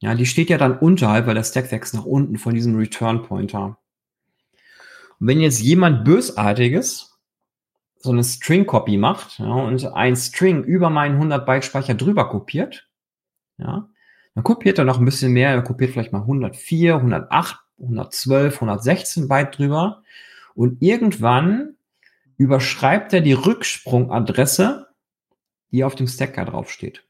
ja, 0.00 0.14
die 0.14 0.26
steht 0.26 0.48
ja 0.48 0.56
dann 0.56 0.78
unterhalb, 0.78 1.26
weil 1.26 1.34
der 1.34 1.44
Stack 1.44 1.70
wächst 1.70 1.94
nach 1.94 2.06
unten 2.06 2.38
von 2.38 2.54
diesem 2.54 2.74
Return 2.76 3.22
Pointer. 3.22 3.79
Und 5.20 5.26
wenn 5.26 5.40
jetzt 5.40 5.60
jemand 5.60 6.04
Bösartiges 6.04 7.18
so 7.96 8.10
eine 8.10 8.24
String-Copy 8.24 8.96
macht 8.96 9.38
ja, 9.38 9.52
und 9.52 9.84
ein 9.92 10.16
String 10.16 10.64
über 10.64 10.88
meinen 10.88 11.16
100 11.16 11.44
Byte 11.44 11.64
Speicher 11.64 11.94
drüber 11.94 12.28
kopiert, 12.30 12.88
ja, 13.58 13.88
dann 14.34 14.44
kopiert 14.44 14.78
er 14.78 14.84
noch 14.84 14.98
ein 14.98 15.04
bisschen 15.04 15.32
mehr, 15.32 15.50
er 15.50 15.62
kopiert 15.62 15.90
vielleicht 15.90 16.12
mal 16.12 16.22
104, 16.22 16.96
108, 16.96 17.58
112, 17.78 18.54
116 18.54 19.28
Byte 19.28 19.58
drüber 19.58 20.02
und 20.54 20.80
irgendwann 20.80 21.76
überschreibt 22.38 23.12
er 23.12 23.20
die 23.20 23.34
Rücksprungadresse, 23.34 24.88
die 25.72 25.84
auf 25.84 25.94
dem 25.94 26.06
Stacker 26.06 26.46
draufsteht. 26.46 27.04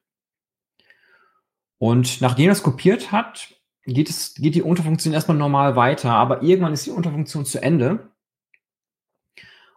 Und 1.79 2.21
nachdem 2.21 2.47
er 2.47 2.53
es 2.53 2.65
kopiert 2.65 3.13
hat, 3.13 3.60
geht, 3.95 4.11
es, 4.11 4.35
geht 4.35 4.55
die 4.55 4.63
Unterfunktion 4.63 5.15
erstmal 5.15 5.37
normal 5.37 5.77
weiter, 5.77 6.13
aber 6.13 6.43
irgendwann 6.43 6.73
ist 6.73 6.87
die 6.87 6.91
Unterfunktion 6.91 7.45
zu 7.45 7.63
Ende. 7.63 8.11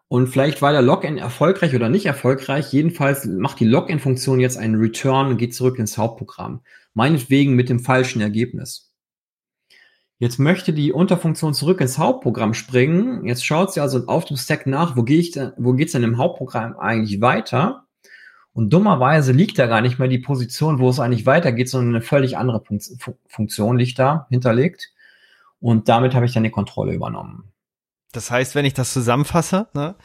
Und 0.08 0.28
vielleicht 0.28 0.62
war 0.62 0.72
der 0.72 0.84
Login 0.84 1.18
erfolgreich 1.18 1.74
oder 1.74 1.90
nicht 1.90 2.06
erfolgreich. 2.06 2.72
Jedenfalls 2.72 3.26
macht 3.26 3.60
die 3.60 3.66
Login-Funktion 3.66 4.40
jetzt 4.40 4.58
einen 4.58 4.76
Return 4.76 5.28
und 5.28 5.38
geht 5.38 5.56
zurück 5.56 5.80
ins 5.80 5.98
Hauptprogramm. 5.98 6.62
Meinetwegen 6.94 7.56
mit 7.56 7.70
dem 7.70 7.80
falschen 7.80 8.22
Ergebnis. 8.22 8.94
Jetzt 10.20 10.38
möchte 10.38 10.72
die 10.72 10.94
Unterfunktion 10.94 11.54
zurück 11.54 11.82
ins 11.82 11.98
Hauptprogramm 11.98 12.54
springen. 12.54 13.26
Jetzt 13.26 13.46
schaut 13.46 13.74
sie 13.74 13.82
also 13.82 14.06
auf 14.06 14.26
dem 14.26 14.38
Stack 14.38 14.68
nach, 14.68 14.96
wo, 14.96 15.04
gehe 15.04 15.20
ich 15.20 15.32
denn, 15.32 15.54
denn 15.58 16.04
im 16.04 16.18
Hauptprogramm 16.18 16.78
eigentlich 16.78 17.20
weiter? 17.20 17.83
Und 18.54 18.72
dummerweise 18.72 19.32
liegt 19.32 19.58
da 19.58 19.66
gar 19.66 19.82
nicht 19.82 19.98
mehr 19.98 20.08
die 20.08 20.20
Position, 20.20 20.80
wo 20.80 20.90
es 20.90 21.00
eigentlich 21.00 21.26
weitergeht, 21.26 21.70
sondern 21.70 21.96
eine 21.96 22.04
völlig 22.04 22.38
andere 22.38 22.64
Funktion 23.28 23.78
liegt 23.78 23.98
da 23.98 24.28
hinterlegt. 24.30 24.94
Und 25.60 25.90
damit 25.90 26.14
habe 26.14 26.26
ich 26.26 26.34
dann 26.34 26.44
die 26.44 26.52
Kontrolle 26.52 26.94
übernommen. 26.94 27.52
Das 28.12 28.30
heißt, 28.30 28.54
wenn 28.54 28.66
ich 28.66 28.76
das 28.76 28.94
zusammenfasse, 28.94 29.68
ne, 29.74 29.96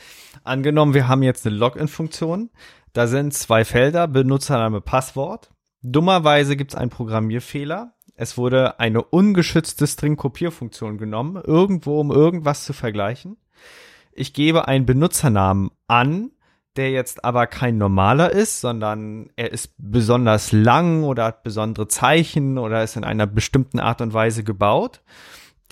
angenommen, 0.42 0.94
wir 0.94 1.08
haben 1.08 1.22
jetzt 1.22 1.46
eine 1.46 1.56
Login-Funktion, 1.56 2.48
da 2.94 3.06
sind 3.06 3.34
zwei 3.34 3.66
Felder, 3.66 4.08
Benutzername, 4.08 4.80
Passwort. 4.80 5.50
Dummerweise 5.82 6.56
gibt 6.56 6.72
es 6.72 6.78
einen 6.78 6.90
Programmierfehler. 6.90 7.92
Es 8.14 8.38
wurde 8.38 8.80
eine 8.80 9.02
ungeschützte 9.02 9.86
String-Kopierfunktion 9.86 10.96
genommen, 10.96 11.40
irgendwo, 11.44 12.00
um 12.00 12.10
irgendwas 12.10 12.64
zu 12.64 12.72
vergleichen. 12.72 13.36
Ich 14.12 14.32
gebe 14.32 14.66
einen 14.66 14.86
Benutzernamen 14.86 15.70
an, 15.86 16.30
der 16.78 16.90
jetzt 16.90 17.24
aber 17.24 17.46
kein 17.46 17.76
normaler 17.76 18.30
ist, 18.30 18.60
sondern 18.60 19.30
er 19.36 19.52
ist 19.52 19.74
besonders 19.78 20.52
lang 20.52 21.02
oder 21.02 21.24
hat 21.24 21.42
besondere 21.42 21.88
Zeichen 21.88 22.56
oder 22.56 22.84
ist 22.84 22.96
in 22.96 23.04
einer 23.04 23.26
bestimmten 23.26 23.80
Art 23.80 24.00
und 24.00 24.14
Weise 24.14 24.44
gebaut, 24.44 25.02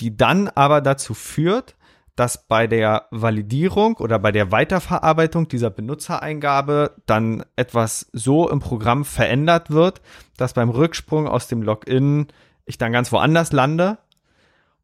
die 0.01 0.17
dann 0.17 0.49
aber 0.49 0.81
dazu 0.81 1.15
führt, 1.15 1.77
dass 2.17 2.49
bei 2.49 2.67
der 2.67 3.07
Validierung 3.11 3.99
oder 3.99 4.19
bei 4.19 4.33
der 4.33 4.51
Weiterverarbeitung 4.51 5.49
dieser 5.49 5.71
Benutzereingabe 5.71 6.97
dann 7.07 7.45
etwas 7.55 8.09
so 8.13 8.51
im 8.51 8.59
Programm 8.59 9.05
verändert 9.05 9.71
wird, 9.71 10.01
dass 10.37 10.55
beim 10.55 10.71
Rücksprung 10.71 11.29
aus 11.29 11.47
dem 11.47 11.63
Login 11.63 12.27
ich 12.65 12.79
dann 12.79 12.91
ganz 12.91 13.13
woanders 13.13 13.53
lande 13.53 13.99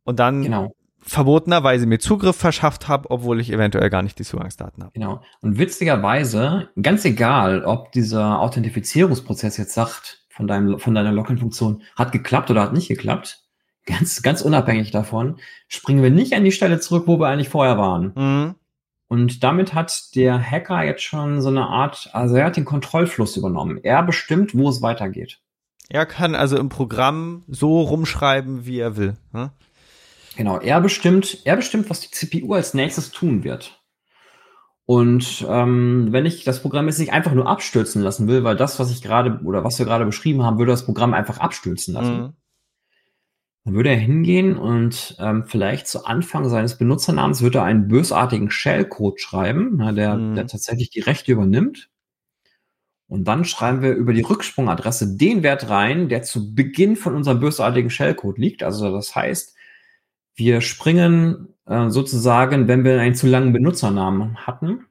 und 0.05 0.21
dann 0.21 0.43
genau 0.43 0.73
verbotenerweise 1.03 1.87
mir 1.87 1.99
Zugriff 1.99 2.37
verschafft 2.37 2.89
habe, 2.89 3.11
obwohl 3.11 3.41
ich 3.41 3.53
eventuell 3.53 3.91
gar 3.91 4.03
nicht 4.03 4.19
die 4.19 4.25
Zugangsdaten 4.25 4.83
habe. 4.83 4.93
Genau. 4.95 5.21
Und 5.41 5.59
witzigerweise, 5.59 6.69
ganz 6.81 7.05
egal, 7.05 7.65
ob 7.65 7.93
dieser 7.93 8.41
Authentifizierungsprozess 8.41 9.57
jetzt 9.57 9.75
sagt, 9.75 10.25
von 10.31 10.47
deinem, 10.47 10.79
von 10.79 10.95
deiner 10.95 11.13
Login-Funktion 11.13 11.83
hat 11.97 12.13
geklappt 12.13 12.51
oder 12.51 12.63
hat 12.63 12.73
nicht 12.73 12.89
geklappt, 12.89 13.43
ganz, 13.85 14.23
ganz 14.23 14.43
unabhängig 14.43 14.91
davon, 14.91 15.39
springen 15.69 16.03
wir 16.03 16.11
nicht 16.11 16.33
an 16.35 16.45
die 16.45 16.53
Stelle 16.53 16.81
zurück, 16.81 17.05
wo 17.07 17.19
wir 17.19 17.29
eigentlich 17.29 17.49
vorher 17.49 17.79
waren. 17.79 18.13
Mhm. 18.15 18.55
Und 19.09 19.45
damit 19.45 19.75
hat 19.75 20.15
der 20.15 20.41
Hacker 20.41 20.85
jetzt 20.85 21.03
schon 21.03 21.43
so 21.43 21.51
eine 21.51 21.67
Art, 21.67 22.09
also 22.15 22.37
er 22.37 22.47
hat 22.47 22.57
den 22.57 22.65
Kontrollfluss 22.65 23.37
übernommen. 23.37 23.79
Er 23.83 24.03
bestimmt, 24.03 24.57
wo 24.57 24.71
es 24.71 24.81
weitergeht. 24.81 25.41
Er 25.91 26.07
kann 26.07 26.35
also 26.35 26.57
im 26.57 26.71
Programm 26.71 27.45
so 27.47 27.83
rumschreiben, 27.83 28.65
wie 28.65 28.79
er 28.79 28.97
will. 28.97 29.19
Ne? 29.33 29.51
Genau, 30.37 30.59
er 30.59 30.81
bestimmt, 30.81 31.39
er 31.45 31.57
bestimmt, 31.57 31.91
was 31.91 32.01
die 32.01 32.11
CPU 32.11 32.55
als 32.55 32.75
nächstes 32.75 33.11
tun 33.11 33.45
wird. 33.45 33.83
Und 34.85 35.47
ähm, 35.49 36.09
wenn 36.11 36.27
ich 36.27 36.45
das 36.45 36.61
Programm 36.61 36.87
jetzt 36.87 36.99
nicht 36.99 37.13
einfach 37.13 37.35
nur 37.35 37.47
abstürzen 37.47 38.03
lassen 38.03 38.27
will, 38.27 38.43
weil 38.45 38.57
das, 38.57 38.79
was 38.79 38.91
ich 38.91 39.03
gerade 39.03 39.41
oder 39.45 39.65
was 39.65 39.79
wir 39.79 39.87
gerade 39.87 40.05
beschrieben 40.05 40.43
haben, 40.43 40.59
würde 40.59 40.73
das 40.73 40.85
Programm 40.85 41.15
einfach 41.15 41.39
abstürzen 41.39 41.95
lassen. 41.95 42.21
Mhm. 42.21 42.33
Dann 43.65 43.75
würde 43.75 43.91
er 43.91 43.97
hingehen 43.97 44.59
und 44.59 45.17
ähm, 45.21 45.45
vielleicht 45.47 45.87
zu 45.87 46.05
Anfang 46.05 46.49
seines 46.49 46.79
Benutzernamens 46.79 47.43
würde 47.43 47.59
er 47.59 47.65
einen 47.65 47.87
bösartigen 47.87 48.51
Shellcode 48.51 49.21
schreiben, 49.21 49.75
na, 49.77 49.93
der, 49.93 50.17
mhm. 50.17 50.35
der 50.35 50.49
tatsächlich 50.49 50.91
die 50.91 51.01
Rechte 51.01 51.31
übernimmt. 51.31 51.89
Und 53.07 53.25
dann 53.25 53.45
schreiben 53.45 53.83
wir 53.83 53.93
über 53.93 54.15
die 54.15 54.23
Rücksprungadresse 54.23 55.17
den 55.17 55.43
Wert 55.45 55.69
rein, 55.69 56.09
der 56.09 56.23
zu 56.23 56.55
Beginn 56.55 56.97
von 56.97 57.15
unserem 57.15 57.39
bösartigen 57.39 57.91
Shellcode 57.91 58.39
liegt. 58.39 58.63
Also 58.65 58.91
das 58.91 59.15
heißt, 59.15 59.55
wir 60.35 60.61
springen 60.61 61.55
äh, 61.67 61.91
sozusagen, 61.91 62.69
wenn 62.69 62.85
wir 62.85 63.01
einen 63.01 63.15
zu 63.15 63.27
langen 63.27 63.53
Benutzernamen 63.53 64.47
hatten, 64.47 64.87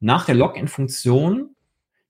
nach 0.00 0.26
der 0.26 0.34
Login-Funktion 0.34 1.50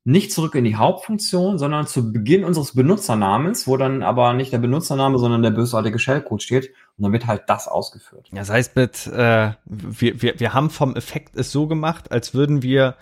nicht 0.06 0.30
zurück 0.30 0.54
in 0.54 0.62
die 0.62 0.76
Hauptfunktion, 0.76 1.58
sondern 1.58 1.88
zu 1.88 2.12
Beginn 2.12 2.44
unseres 2.44 2.76
Benutzernamens, 2.76 3.66
wo 3.66 3.76
dann 3.76 4.04
aber 4.04 4.34
nicht 4.34 4.52
der 4.52 4.58
Benutzername, 4.58 5.18
sondern 5.18 5.42
der 5.42 5.50
bösartige 5.50 5.98
Shellcode 5.98 6.42
steht. 6.42 6.68
Und 6.96 7.02
dann 7.02 7.12
wird 7.12 7.26
halt 7.26 7.42
das 7.48 7.66
ausgeführt. 7.66 8.28
Ja, 8.30 8.38
das 8.38 8.50
heißt 8.50 8.76
mit, 8.76 9.08
äh, 9.08 9.50
wir, 9.64 10.22
wir, 10.22 10.38
wir 10.38 10.54
haben 10.54 10.70
vom 10.70 10.94
Effekt 10.94 11.36
es 11.36 11.50
so 11.50 11.66
gemacht, 11.66 12.12
als 12.12 12.34
würden 12.34 12.62
wir 12.62 12.94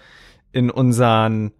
in 0.52 0.70
unseren, 0.70 1.52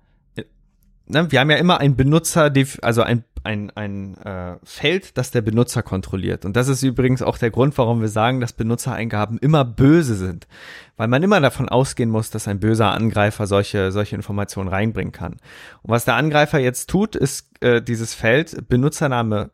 ne, 1.07 1.31
wir 1.31 1.41
haben 1.41 1.51
ja 1.51 1.57
immer 1.57 1.81
ein 1.81 1.97
Benutzer, 1.97 2.53
also 2.83 3.03
ein 3.03 3.25
ein, 3.45 3.71
ein 3.75 4.17
äh, 4.17 4.57
Feld, 4.65 5.19
das 5.19 5.31
der 5.31 5.43
Benutzer 5.43 5.83
kontrolliert. 5.83 6.45
Und 6.45 6.57
das 6.57 6.69
ist 6.69 6.83
übrigens 6.83 7.23
auch 7.23 7.37
der 7.37 7.51
Grund, 7.51 7.77
warum 7.77 8.01
wir 8.01 8.09
sagen, 8.09 8.41
dass 8.41 8.55
Benutzereingaben 8.55 9.39
immer 9.39 9.65
böse 9.65 10.15
sind. 10.15 10.49
Weil 10.97 11.09
man 11.09 11.23
immer 11.23 11.41
davon 11.41 11.69
ausgehen 11.69 12.09
muss, 12.09 12.31
dass 12.31 12.49
ein 12.49 12.59
böser 12.59 12.93
Angreifer 12.93 13.47
solche, 13.47 13.93
solche 13.93 14.17
Informationen 14.17 14.69
reinbringen 14.69 15.13
kann. 15.13 15.35
Und 15.83 15.91
was 15.91 16.07
der 16.07 16.17
Angreifer 16.17 16.59
jetzt 16.59 16.89
tut, 16.89 17.15
ist 17.17 17.51
äh, 17.61 17.83
dieses 17.83 18.15
Feld 18.15 18.69
Benutzername 18.69 19.51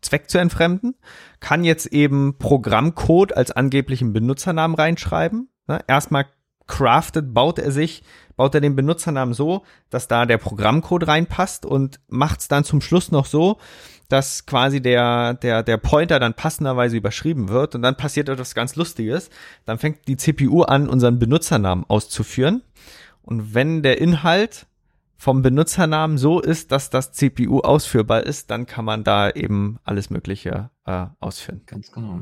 Zweck 0.00 0.30
zu 0.30 0.38
entfremden, 0.38 0.94
kann 1.40 1.64
jetzt 1.64 1.86
eben 1.86 2.38
Programmcode 2.38 3.36
als 3.36 3.50
angeblichen 3.50 4.12
Benutzernamen 4.12 4.76
reinschreiben. 4.76 5.48
Ne? 5.66 5.80
Erstmal 5.88 6.26
craftet, 6.66 7.34
baut 7.34 7.58
er 7.58 7.70
sich 7.70 8.02
baut 8.36 8.54
er 8.54 8.60
den 8.60 8.76
Benutzernamen 8.76 9.34
so, 9.34 9.62
dass 9.90 10.08
da 10.08 10.26
der 10.26 10.38
Programmcode 10.38 11.06
reinpasst 11.06 11.64
und 11.66 12.00
macht 12.08 12.40
es 12.40 12.48
dann 12.48 12.64
zum 12.64 12.80
Schluss 12.80 13.10
noch 13.10 13.26
so, 13.26 13.58
dass 14.08 14.46
quasi 14.46 14.80
der, 14.80 15.34
der, 15.34 15.62
der 15.62 15.76
Pointer 15.78 16.20
dann 16.20 16.34
passenderweise 16.34 16.96
überschrieben 16.96 17.48
wird 17.48 17.74
und 17.74 17.82
dann 17.82 17.96
passiert 17.96 18.28
etwas 18.28 18.54
ganz 18.54 18.76
Lustiges. 18.76 19.30
Dann 19.64 19.78
fängt 19.78 20.06
die 20.08 20.16
CPU 20.16 20.62
an, 20.62 20.88
unseren 20.88 21.18
Benutzernamen 21.18 21.84
auszuführen. 21.88 22.62
Und 23.22 23.54
wenn 23.54 23.82
der 23.82 24.00
Inhalt 24.00 24.66
vom 25.16 25.40
Benutzernamen 25.40 26.18
so 26.18 26.40
ist, 26.40 26.70
dass 26.70 26.90
das 26.90 27.12
CPU 27.12 27.60
ausführbar 27.60 28.24
ist, 28.24 28.50
dann 28.50 28.66
kann 28.66 28.84
man 28.84 29.04
da 29.04 29.30
eben 29.30 29.78
alles 29.84 30.10
Mögliche 30.10 30.70
äh, 30.84 31.06
ausführen. 31.20 31.62
Ganz 31.66 31.90
genau. 31.90 32.20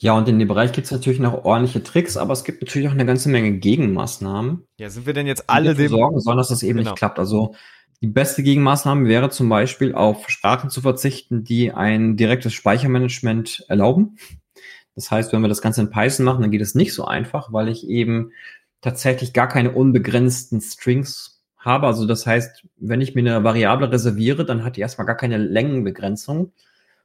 Ja, 0.00 0.12
und 0.12 0.28
in 0.28 0.38
dem 0.38 0.46
Bereich 0.46 0.72
gibt 0.72 0.84
es 0.84 0.92
natürlich 0.92 1.18
noch 1.18 1.44
ordentliche 1.44 1.82
Tricks, 1.82 2.16
aber 2.16 2.32
es 2.32 2.44
gibt 2.44 2.62
natürlich 2.62 2.86
auch 2.88 2.92
eine 2.92 3.04
ganze 3.06 3.28
Menge 3.28 3.52
Gegenmaßnahmen. 3.58 4.64
Ja, 4.78 4.90
sind 4.90 5.06
wir 5.06 5.12
denn 5.12 5.26
jetzt 5.26 5.50
alle 5.50 5.70
dafür 5.70 5.88
sorgen 5.88 6.20
sollen, 6.20 6.38
dass 6.38 6.48
das 6.48 6.62
eben 6.62 6.78
genau. 6.78 6.90
nicht 6.90 6.98
klappt? 6.98 7.18
Also 7.18 7.54
die 8.00 8.06
beste 8.06 8.44
Gegenmaßnahme 8.44 9.08
wäre 9.08 9.28
zum 9.30 9.48
Beispiel 9.48 9.92
auf 9.94 10.28
Sprachen 10.30 10.70
zu 10.70 10.80
verzichten, 10.80 11.42
die 11.42 11.72
ein 11.72 12.16
direktes 12.16 12.54
Speichermanagement 12.54 13.64
erlauben. 13.68 14.16
Das 14.94 15.10
heißt, 15.10 15.32
wenn 15.32 15.42
wir 15.42 15.48
das 15.48 15.62
Ganze 15.62 15.80
in 15.80 15.90
Python 15.90 16.24
machen, 16.24 16.42
dann 16.42 16.52
geht 16.52 16.60
es 16.60 16.76
nicht 16.76 16.94
so 16.94 17.04
einfach, 17.04 17.52
weil 17.52 17.68
ich 17.68 17.88
eben 17.88 18.30
tatsächlich 18.80 19.32
gar 19.32 19.48
keine 19.48 19.72
unbegrenzten 19.72 20.60
Strings 20.60 21.42
habe. 21.56 21.88
Also 21.88 22.06
das 22.06 22.24
heißt, 22.24 22.64
wenn 22.76 23.00
ich 23.00 23.16
mir 23.16 23.20
eine 23.20 23.42
Variable 23.42 23.90
reserviere, 23.90 24.44
dann 24.44 24.62
hat 24.62 24.76
die 24.76 24.80
erstmal 24.80 25.06
gar 25.06 25.16
keine 25.16 25.38
Längenbegrenzung. 25.38 26.52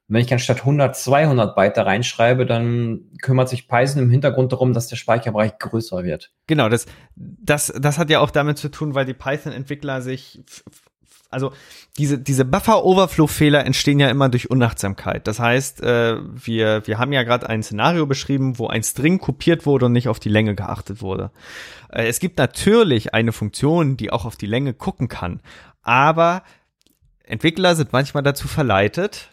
Und 0.09 0.15
wenn 0.15 0.25
ich 0.25 0.33
anstatt 0.33 0.59
100 0.59 0.95
200 0.95 1.55
Byte 1.55 1.77
da 1.77 1.83
reinschreibe, 1.83 2.45
dann 2.45 3.11
kümmert 3.21 3.49
sich 3.49 3.67
Python 3.67 4.03
im 4.03 4.09
Hintergrund 4.09 4.51
darum, 4.51 4.73
dass 4.73 4.87
der 4.87 4.97
Speicherbereich 4.97 5.57
größer 5.59 6.03
wird. 6.03 6.31
Genau, 6.47 6.69
das, 6.69 6.85
das, 7.15 7.73
das 7.77 7.97
hat 7.97 8.09
ja 8.09 8.19
auch 8.19 8.31
damit 8.31 8.57
zu 8.57 8.69
tun, 8.69 8.95
weil 8.95 9.05
die 9.05 9.13
Python-Entwickler 9.13 10.01
sich 10.01 10.43
also 11.33 11.51
diese, 11.97 12.19
diese 12.19 12.45
Buffer-Overflow-Fehler 12.45 13.65
entstehen 13.65 13.99
ja 13.99 14.09
immer 14.09 14.29
durch 14.29 14.49
Unachtsamkeit. 14.49 15.27
Das 15.27 15.39
heißt, 15.39 15.81
äh, 15.81 16.17
wir, 16.21 16.85
wir 16.85 16.99
haben 16.99 17.11
ja 17.11 17.23
gerade 17.23 17.49
ein 17.49 17.63
Szenario 17.63 18.05
beschrieben, 18.05 18.59
wo 18.59 18.67
ein 18.67 18.83
String 18.83 19.19
kopiert 19.19 19.65
wurde 19.65 19.87
und 19.87 19.91
nicht 19.91 20.07
auf 20.07 20.19
die 20.19 20.29
Länge 20.29 20.55
geachtet 20.55 21.01
wurde. 21.01 21.31
Äh, 21.89 22.07
es 22.07 22.19
gibt 22.19 22.37
natürlich 22.37 23.13
eine 23.13 23.31
Funktion, 23.31 23.97
die 23.97 24.11
auch 24.11 24.25
auf 24.25 24.35
die 24.35 24.45
Länge 24.45 24.73
gucken 24.73 25.07
kann, 25.07 25.41
aber 25.81 26.43
Entwickler 27.23 27.75
sind 27.75 27.93
manchmal 27.93 28.23
dazu 28.23 28.47
verleitet, 28.47 29.29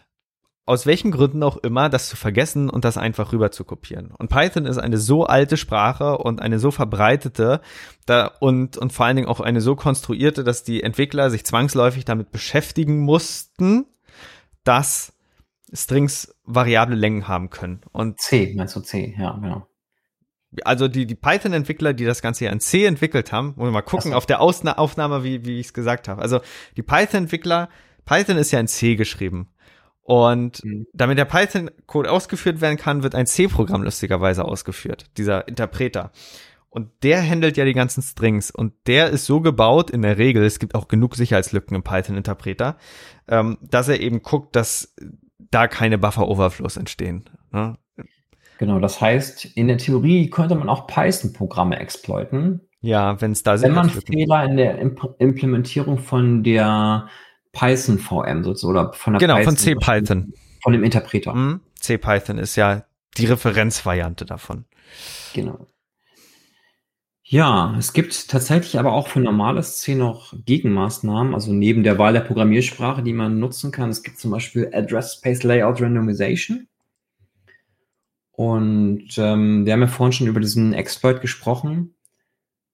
aus 0.65 0.85
welchen 0.85 1.11
Gründen 1.11 1.43
auch 1.43 1.57
immer, 1.57 1.89
das 1.89 2.07
zu 2.07 2.15
vergessen 2.15 2.69
und 2.69 2.85
das 2.85 2.97
einfach 2.97 3.33
rüber 3.33 3.51
zu 3.51 3.63
kopieren. 3.63 4.11
Und 4.11 4.29
Python 4.29 4.65
ist 4.65 4.77
eine 4.77 4.97
so 4.97 5.25
alte 5.25 5.57
Sprache 5.57 6.17
und 6.19 6.41
eine 6.41 6.59
so 6.59 6.71
verbreitete 6.71 7.61
da, 8.05 8.27
und, 8.39 8.77
und 8.77 8.93
vor 8.93 9.05
allen 9.05 9.15
Dingen 9.15 9.27
auch 9.27 9.39
eine 9.39 9.61
so 9.61 9.75
konstruierte, 9.75 10.43
dass 10.43 10.63
die 10.63 10.83
Entwickler 10.83 11.29
sich 11.29 11.45
zwangsläufig 11.45 12.05
damit 12.05 12.31
beschäftigen 12.31 12.99
mussten, 12.99 13.85
dass 14.63 15.13
Strings 15.73 16.35
variable 16.43 16.95
Längen 16.95 17.27
haben 17.27 17.49
können. 17.49 17.81
Und 17.91 18.19
C, 18.19 18.53
meinst 18.55 18.75
du 18.75 18.81
C, 18.81 19.15
ja, 19.17 19.37
genau. 19.41 19.67
Also 20.65 20.89
die, 20.89 21.07
die 21.07 21.15
Python-Entwickler, 21.15 21.93
die 21.93 22.03
das 22.03 22.21
Ganze 22.21 22.45
ja 22.45 22.51
in 22.51 22.59
C 22.59 22.85
entwickelt 22.85 23.31
haben, 23.31 23.55
wollen 23.55 23.69
wir 23.69 23.71
mal 23.71 23.81
gucken 23.81 24.11
so. 24.11 24.17
auf 24.17 24.25
der 24.25 24.41
Ausna 24.41 24.77
Aufnahme, 24.77 25.23
wie, 25.23 25.45
wie 25.45 25.59
ich 25.59 25.67
es 25.67 25.73
gesagt 25.73 26.09
habe. 26.09 26.21
Also 26.21 26.41
die 26.75 26.83
Python-Entwickler, 26.83 27.69
Python 28.05 28.37
ist 28.37 28.51
ja 28.51 28.59
in 28.59 28.67
C 28.67 28.95
geschrieben. 28.95 29.47
Und 30.03 30.63
mhm. 30.65 30.87
damit 30.93 31.17
der 31.17 31.25
Python-Code 31.25 32.11
ausgeführt 32.11 32.61
werden 32.61 32.77
kann, 32.77 33.03
wird 33.03 33.15
ein 33.15 33.27
C-Programm 33.27 33.83
lustigerweise 33.83 34.45
ausgeführt, 34.45 35.05
dieser 35.17 35.47
Interpreter. 35.47 36.11
Und 36.69 36.89
der 37.03 37.21
handelt 37.21 37.57
ja 37.57 37.65
die 37.65 37.73
ganzen 37.73 38.01
Strings 38.01 38.49
und 38.49 38.73
der 38.87 39.09
ist 39.09 39.25
so 39.25 39.41
gebaut 39.41 39.91
in 39.91 40.01
der 40.01 40.17
Regel, 40.17 40.43
es 40.43 40.57
gibt 40.57 40.73
auch 40.73 40.87
genug 40.87 41.15
Sicherheitslücken 41.15 41.75
im 41.75 41.83
Python-Interpreter, 41.83 42.77
ähm, 43.27 43.57
dass 43.61 43.89
er 43.89 43.99
eben 43.99 44.21
guckt, 44.21 44.55
dass 44.55 44.95
da 45.37 45.67
keine 45.67 45.97
Buffer-Overflows 45.97 46.77
entstehen. 46.77 47.29
Ne? 47.51 47.77
Genau, 48.57 48.79
das 48.79 49.01
heißt, 49.01 49.45
in 49.57 49.67
der 49.67 49.79
Theorie 49.79 50.29
könnte 50.29 50.55
man 50.55 50.69
auch 50.69 50.87
Python-Programme 50.87 51.77
exploiten. 51.77 52.61
Ja, 52.79 53.19
wenn 53.19 53.33
es 53.33 53.43
da 53.43 53.61
Wenn 53.61 53.73
man 53.73 53.89
Fehler 53.89 54.45
in 54.45 54.55
der 54.55 54.79
Imp 54.79 55.15
Implementierung 55.19 55.97
von 55.97 56.43
der 56.43 57.07
Python 57.51 57.99
VM 57.99 58.43
sozusagen 58.43 58.71
oder 58.71 58.93
von 58.93 59.13
der 59.13 59.19
Genau, 59.19 59.35
Python, 59.35 59.45
von 59.45 59.57
C-Python. 59.57 60.33
Von 60.63 60.73
dem 60.73 60.83
Interpreter. 60.83 61.33
Mhm. 61.33 61.61
C-Python 61.79 62.37
ist 62.37 62.55
ja 62.55 62.85
die 63.17 63.25
Referenzvariante 63.25 64.25
davon. 64.25 64.65
Genau. 65.33 65.67
Ja, 67.23 67.75
es 67.77 67.93
gibt 67.93 68.29
tatsächlich 68.29 68.77
aber 68.77 68.91
auch 68.91 69.07
für 69.07 69.21
normales 69.21 69.79
C 69.79 69.95
noch 69.95 70.33
Gegenmaßnahmen, 70.45 71.33
also 71.33 71.53
neben 71.53 71.83
der 71.83 71.97
Wahl 71.97 72.11
der 72.11 72.19
Programmiersprache, 72.19 73.03
die 73.03 73.13
man 73.13 73.39
nutzen 73.39 73.71
kann. 73.71 73.89
Es 73.89 74.03
gibt 74.03 74.19
zum 74.19 74.31
Beispiel 74.31 74.69
Address 74.73 75.13
Space 75.13 75.43
Layout 75.43 75.81
Randomization. 75.81 76.67
Und 78.31 79.17
ähm, 79.17 79.65
wir 79.65 79.73
haben 79.73 79.81
ja 79.81 79.87
vorhin 79.87 80.11
schon 80.11 80.27
über 80.27 80.41
diesen 80.41 80.73
Exploit 80.73 81.21
gesprochen. 81.21 81.95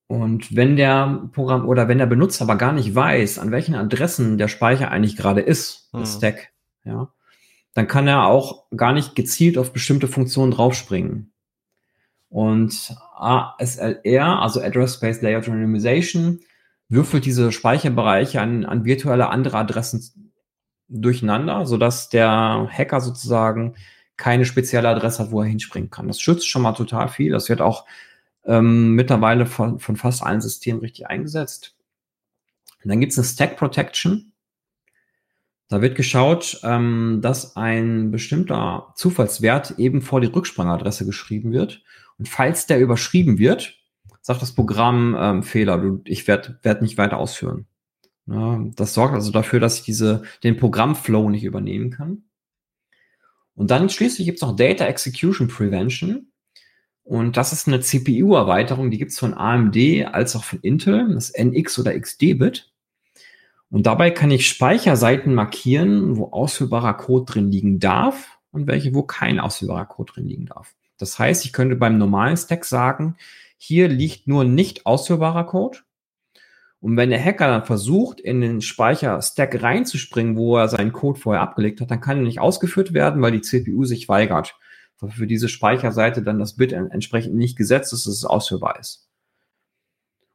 Und 0.08 0.56
wenn 0.56 0.78
der 0.78 1.30
Programm 1.34 1.68
oder 1.68 1.90
wenn 1.90 1.98
der 1.98 2.06
Benutzer 2.06 2.46
aber 2.46 2.56
gar 2.56 2.72
nicht 2.72 2.96
weiß, 2.96 3.40
an 3.40 3.52
welchen 3.52 3.76
Adressen 3.76 4.38
der 4.38 4.48
Speicher 4.48 4.90
eigentlich 4.90 5.18
gerade 5.18 5.42
ist, 5.42 5.90
mhm. 5.92 6.00
das 6.00 6.16
Stack, 6.16 6.50
ja, 6.86 7.12
dann 7.74 7.88
kann 7.88 8.08
er 8.08 8.26
auch 8.26 8.66
gar 8.76 8.94
nicht 8.94 9.16
gezielt 9.16 9.58
auf 9.58 9.74
bestimmte 9.74 10.08
Funktionen 10.08 10.52
draufspringen. 10.52 11.32
Und 12.30 12.96
ASLR, 13.16 14.42
also 14.42 14.62
Address 14.62 14.96
Space 14.96 15.22
Layout 15.22 15.48
Randomization, 15.48 16.40
würfelt 16.90 17.26
diese 17.26 17.52
Speicherbereiche 17.52 18.42
an, 18.42 18.66
an 18.66 18.86
virtuelle 18.86 19.30
andere 19.30 19.58
Adressen 19.58 20.32
durcheinander, 20.88 21.66
sodass 21.66 22.10
der 22.10 22.70
Hacker 22.72 23.02
sozusagen 23.02 23.76
keine 24.16 24.46
spezielle 24.46 24.90
Adresse 24.90 25.24
hat, 25.24 25.32
wo 25.32 25.42
er 25.42 25.48
hinspringen 25.48 25.90
kann. 25.90 26.08
Das 26.08 26.22
schützt 26.22 26.48
schon 26.48 26.62
mal 26.62 26.74
total 26.74 27.10
viel. 27.10 27.32
Das 27.32 27.50
wird 27.50 27.62
auch 27.62 27.86
ähm, 28.48 28.94
mittlerweile 28.94 29.46
von, 29.46 29.80
von 29.80 29.96
fast 29.96 30.24
allen 30.24 30.42
Systemen 30.42 30.82
richtig 30.82 31.08
eingesetzt. 31.08 31.76
Und 32.84 32.90
dann 32.90 33.00
gibt 33.00 33.12
es 33.12 33.18
eine 33.18 33.26
Stack 33.26 33.58
Protection. 33.58 34.32
Da 35.68 35.82
wird 35.82 35.96
geschaut, 35.96 36.62
ähm, 36.64 37.20
dass 37.22 37.58
ein 37.58 38.10
bestimmter 38.10 38.94
Zufallswert 38.96 39.78
eben 39.78 40.02
vor 40.02 40.22
die 40.22 40.28
Rücksprangadresse 40.28 41.06
geschrieben 41.06 41.52
wird. 41.52 41.84
Und 42.18 42.30
falls 42.30 42.68
der 42.68 42.80
überschrieben 42.80 43.38
wird, 43.38 43.78
sagt 44.22 44.42
das 44.42 44.56
Programm 44.56 45.16
ähm, 45.20 45.44
Fehler, 45.44 45.78
du, 45.78 46.02
ich 46.06 46.28
werde 46.28 46.58
werd 46.64 46.82
nicht 46.82 46.98
weiter 46.98 47.18
ausführen. 47.18 47.68
Ja, 48.28 48.62
das 48.76 48.94
sorgt 48.94 49.14
also 49.14 49.32
dafür, 49.32 49.60
dass 49.60 49.80
ich 49.80 49.86
diese, 49.86 50.24
den 50.44 50.58
Programmflow 50.58 51.30
nicht 51.30 51.44
übernehmen 51.44 51.92
kann. 51.92 52.24
Und 53.56 53.72
dann 53.72 53.90
schließlich 53.90 54.26
gibt 54.26 54.38
es 54.38 54.42
noch 54.42 54.56
Data 54.56 54.86
Execution 54.86 55.48
Prevention. 55.48 56.32
Und 57.08 57.38
das 57.38 57.54
ist 57.54 57.70
eine 57.70 57.80
CPU-Erweiterung, 57.80 58.92
die 58.92 58.98
gibt 58.98 59.12
es 59.12 59.20
von 59.20 59.34
AMD 59.34 59.78
als 60.12 60.36
auch 60.36 60.44
von 60.44 60.60
Intel, 60.60 61.14
das 61.14 61.30
NX 61.30 61.80
oder 61.80 61.98
XD-Bit. 61.98 62.70
Und 63.70 63.88
dabei 63.88 64.12
kann 64.12 64.30
ich 64.30 64.46
Speicherseiten 64.46 65.34
markieren, 65.34 66.18
wo 66.18 66.32
ausführbarer 66.32 66.96
Code 66.96 67.32
drin 67.32 67.50
liegen 67.50 67.80
darf 67.80 68.38
und 68.52 68.68
welche, 68.68 68.94
wo 68.94 69.04
kein 69.04 69.40
ausführbarer 69.40 69.86
Code 69.86 70.12
drin 70.16 70.28
liegen 70.28 70.48
darf. 70.48 70.76
Das 70.98 71.18
heißt, 71.18 71.46
ich 71.46 71.54
könnte 71.54 71.78
beim 71.78 71.98
normalen 71.98 72.36
Stack 72.36 72.66
sagen, 72.66 73.16
hier 73.58 73.88
liegt 73.88 74.28
nur 74.28 74.44
nicht 74.44 74.86
ausführbarer 74.86 75.46
Code. 75.46 75.80
Und 76.82 76.98
wenn 76.98 77.10
der 77.10 77.24
Hacker 77.24 77.48
dann 77.48 77.64
versucht, 77.64 78.20
in 78.20 78.42
den 78.42 78.60
Speicher-Stack 78.60 79.64
reinzuspringen, 79.64 80.36
wo 80.36 80.58
er 80.58 80.68
seinen 80.68 80.92
Code 80.92 81.22
vorher 81.22 81.42
abgelegt 81.42 81.80
hat, 81.80 81.90
dann 81.90 82.02
kann 82.02 82.18
er 82.18 82.24
nicht 82.24 82.42
ausgeführt 82.42 82.92
werden, 82.92 83.22
weil 83.22 83.32
die 83.32 83.42
CPU 83.42 83.86
sich 83.86 84.10
weigert. 84.10 84.58
Für 85.10 85.28
diese 85.28 85.48
Speicherseite 85.50 86.24
dann 86.24 86.40
das 86.40 86.56
Bit 86.56 86.74
entsprechend 86.74 87.36
nicht 87.36 87.56
gesetzt 87.56 87.94
ist, 87.94 88.08
dass 88.08 88.14
es 88.14 88.26
ausführbar 88.26 88.80
ist. 88.80 89.08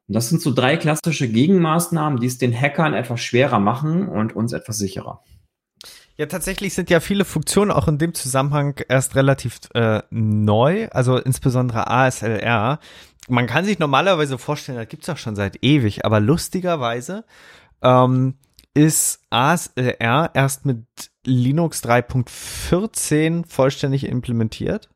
Und 0.09 0.15
das 0.15 0.29
sind 0.29 0.41
so 0.43 0.53
drei 0.53 0.77
klassische 0.77 1.29
Gegenmaßnahmen, 1.29 2.21
die 2.21 2.27
es 2.27 2.39
den 2.39 2.59
Hackern 2.59 2.95
etwas 2.95 3.21
schwerer 3.21 3.59
machen 3.59 4.09
und 4.09 4.37
uns 4.37 4.53
etwas 4.53 4.79
sicherer. 4.79 5.23
Ja, 6.17 6.27
tatsächlich 6.27 6.75
sind 6.75 6.91
ja 6.91 7.01
viele 7.01 7.25
Funktionen 7.25 7.71
auch 7.71 7.89
in 7.89 7.99
dem 7.99 8.15
Zusammenhang 8.15 8.79
erst 8.89 9.17
relativ 9.17 9.61
äh, 9.75 10.03
neu, 10.11 10.89
also 10.91 11.17
insbesondere 11.17 11.89
ASLR. 11.89 12.79
Man 13.29 13.47
kann 13.47 13.65
sich 13.65 13.79
normalerweise 13.79 14.37
vorstellen, 14.39 14.79
das 14.79 14.89
gibt's 14.89 15.09
auch 15.09 15.17
schon 15.17 15.37
seit 15.37 15.65
ewig, 15.65 16.05
aber 16.05 16.21
lustigerweise 16.21 17.25
ähm, 17.83 18.35
ist 18.75 19.21
ASLR 19.31 20.31
erst 20.35 20.67
mit 20.67 20.85
Linux 21.25 21.83
3.14 21.85 23.47
vollständig 23.47 24.07
implementiert. 24.07 24.89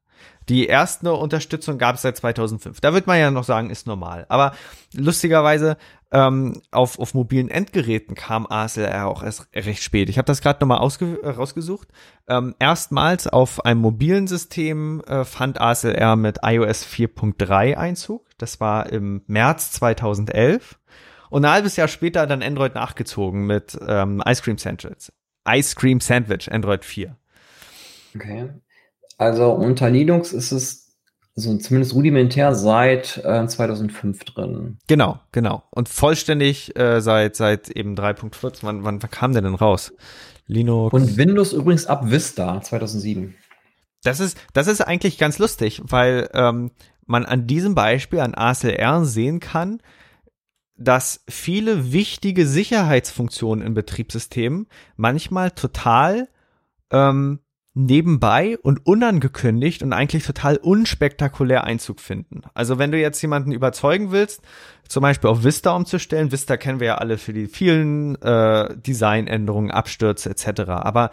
Die 0.49 0.67
erste 0.67 1.13
Unterstützung 1.13 1.77
gab 1.77 1.97
es 1.97 2.03
seit 2.03 2.17
2005. 2.17 2.81
Da 2.81 2.95
wird 2.95 3.09
man 3.09 3.19
ja 3.19 3.31
noch 3.31 3.43
sagen, 3.43 3.71
ist 3.71 3.87
normal. 3.87 4.27
Aber 4.29 4.55
lustigerweise 4.95 5.77
ähm, 6.13 6.63
auf, 6.71 7.01
auf 7.01 7.15
mobilen 7.15 7.49
Endgeräten 7.49 8.15
kam 8.15 8.47
ASLR 8.47 9.09
auch 9.09 9.25
erst 9.25 9.49
recht 9.55 9.83
spät. 9.83 10.09
Ich 10.09 10.19
habe 10.19 10.27
das 10.27 10.41
gerade 10.43 10.65
nochmal 10.65 10.79
äh, 11.01 11.29
rausgesucht. 11.29 11.89
Ähm, 12.29 12.55
erstmals 12.61 13.27
auf 13.27 13.65
einem 13.65 13.81
mobilen 13.81 14.29
System 14.29 15.01
äh, 15.07 15.25
fand 15.25 15.61
ASLR 15.61 16.15
mit 16.15 16.39
iOS 16.43 16.87
4.3 16.87 17.75
Einzug. 17.75 18.25
Das 18.39 18.61
war 18.61 18.91
im 18.91 19.23
März 19.27 19.73
2011. 19.73 20.79
Und 21.29 21.45
ein 21.45 21.51
halbes 21.51 21.75
Jahr 21.75 21.89
später 21.89 22.29
dann 22.29 22.43
Android 22.43 22.77
nachgezogen 22.77 23.47
mit 23.47 23.77
ähm, 23.87 24.23
Ice 24.25 24.43
Cream 24.43 24.59
Sandwich. 24.59 25.11
Ice 25.49 25.75
Cream 25.75 26.01
Sandwich, 26.01 26.51
Android 26.51 26.85
4. 26.85 27.17
Okay. 28.15 28.51
Also 29.19 29.53
unter 29.53 29.91
Linux 29.91 30.33
ist 30.33 30.53
es 30.53 30.87
also 31.37 31.57
zumindest 31.59 31.95
rudimentär 31.95 32.55
seit 32.55 33.19
äh, 33.19 33.47
2005 33.47 34.25
drin. 34.25 34.79
Genau, 34.87 35.21
genau. 35.33 35.65
Und 35.71 35.89
vollständig 35.89 36.75
äh, 36.79 37.01
seit 37.01 37.37
seit 37.37 37.69
eben 37.69 37.95
3.14. 37.95 38.61
Wann, 38.63 38.85
wann 38.85 38.99
kam 38.99 39.33
der 39.33 39.43
denn 39.43 39.55
raus? 39.55 39.93
Linux. 40.47 40.95
Und 40.95 41.17
Windows 41.19 41.53
übrigens 41.53 41.87
ab 41.87 42.11
Vista 42.11 42.61
2007. 42.63 43.35
Das 44.03 44.21
ist 44.21 44.39
das 44.55 44.67
ist 44.67 44.81
eigentlich 44.81 45.19
ganz 45.19 45.39
lustig, 45.39 45.83
weil 45.85 46.31
ähm, 46.33 46.71
man 47.05 47.27
an 47.27 47.47
diesem 47.47 47.75
Beispiel 47.75 48.21
an 48.21 48.35
ASLR 48.35 49.05
sehen 49.05 49.41
kann, 49.41 49.83
dass 50.77 51.25
viele 51.29 51.93
wichtige 51.93 52.47
Sicherheitsfunktionen 52.47 53.67
in 53.67 53.75
Betriebssystemen 53.75 54.67
manchmal 54.97 55.51
total 55.51 56.29
ähm, 56.91 57.41
nebenbei 57.79 58.57
und 58.63 58.87
unangekündigt 58.87 59.83
und 59.83 59.93
eigentlich 59.93 60.25
total 60.25 60.57
unspektakulär 60.57 61.65
Einzug 61.65 62.01
finden. 62.01 62.41
Also 62.55 62.79
wenn 62.79 62.91
du 62.91 62.99
jetzt 62.99 63.21
jemanden 63.21 63.53
überzeugen 63.53 64.13
willst, 64.13 64.41
zum 64.89 65.03
Beispiel 65.03 65.29
auf 65.29 65.45
Vista 65.45 65.77
umzustellen, 65.77 66.33
Vista 66.33 66.57
kennen 66.57 66.81
wir 66.81 66.87
ja 66.87 66.95
alle 66.99 67.19
für 67.19 67.35
die 67.35 67.49
vielen 67.49 68.21
äh, 68.23 68.75
Designänderungen, 68.79 69.71
Abstürze 69.71 70.31
etc. 70.31 70.63
Aber 70.69 71.11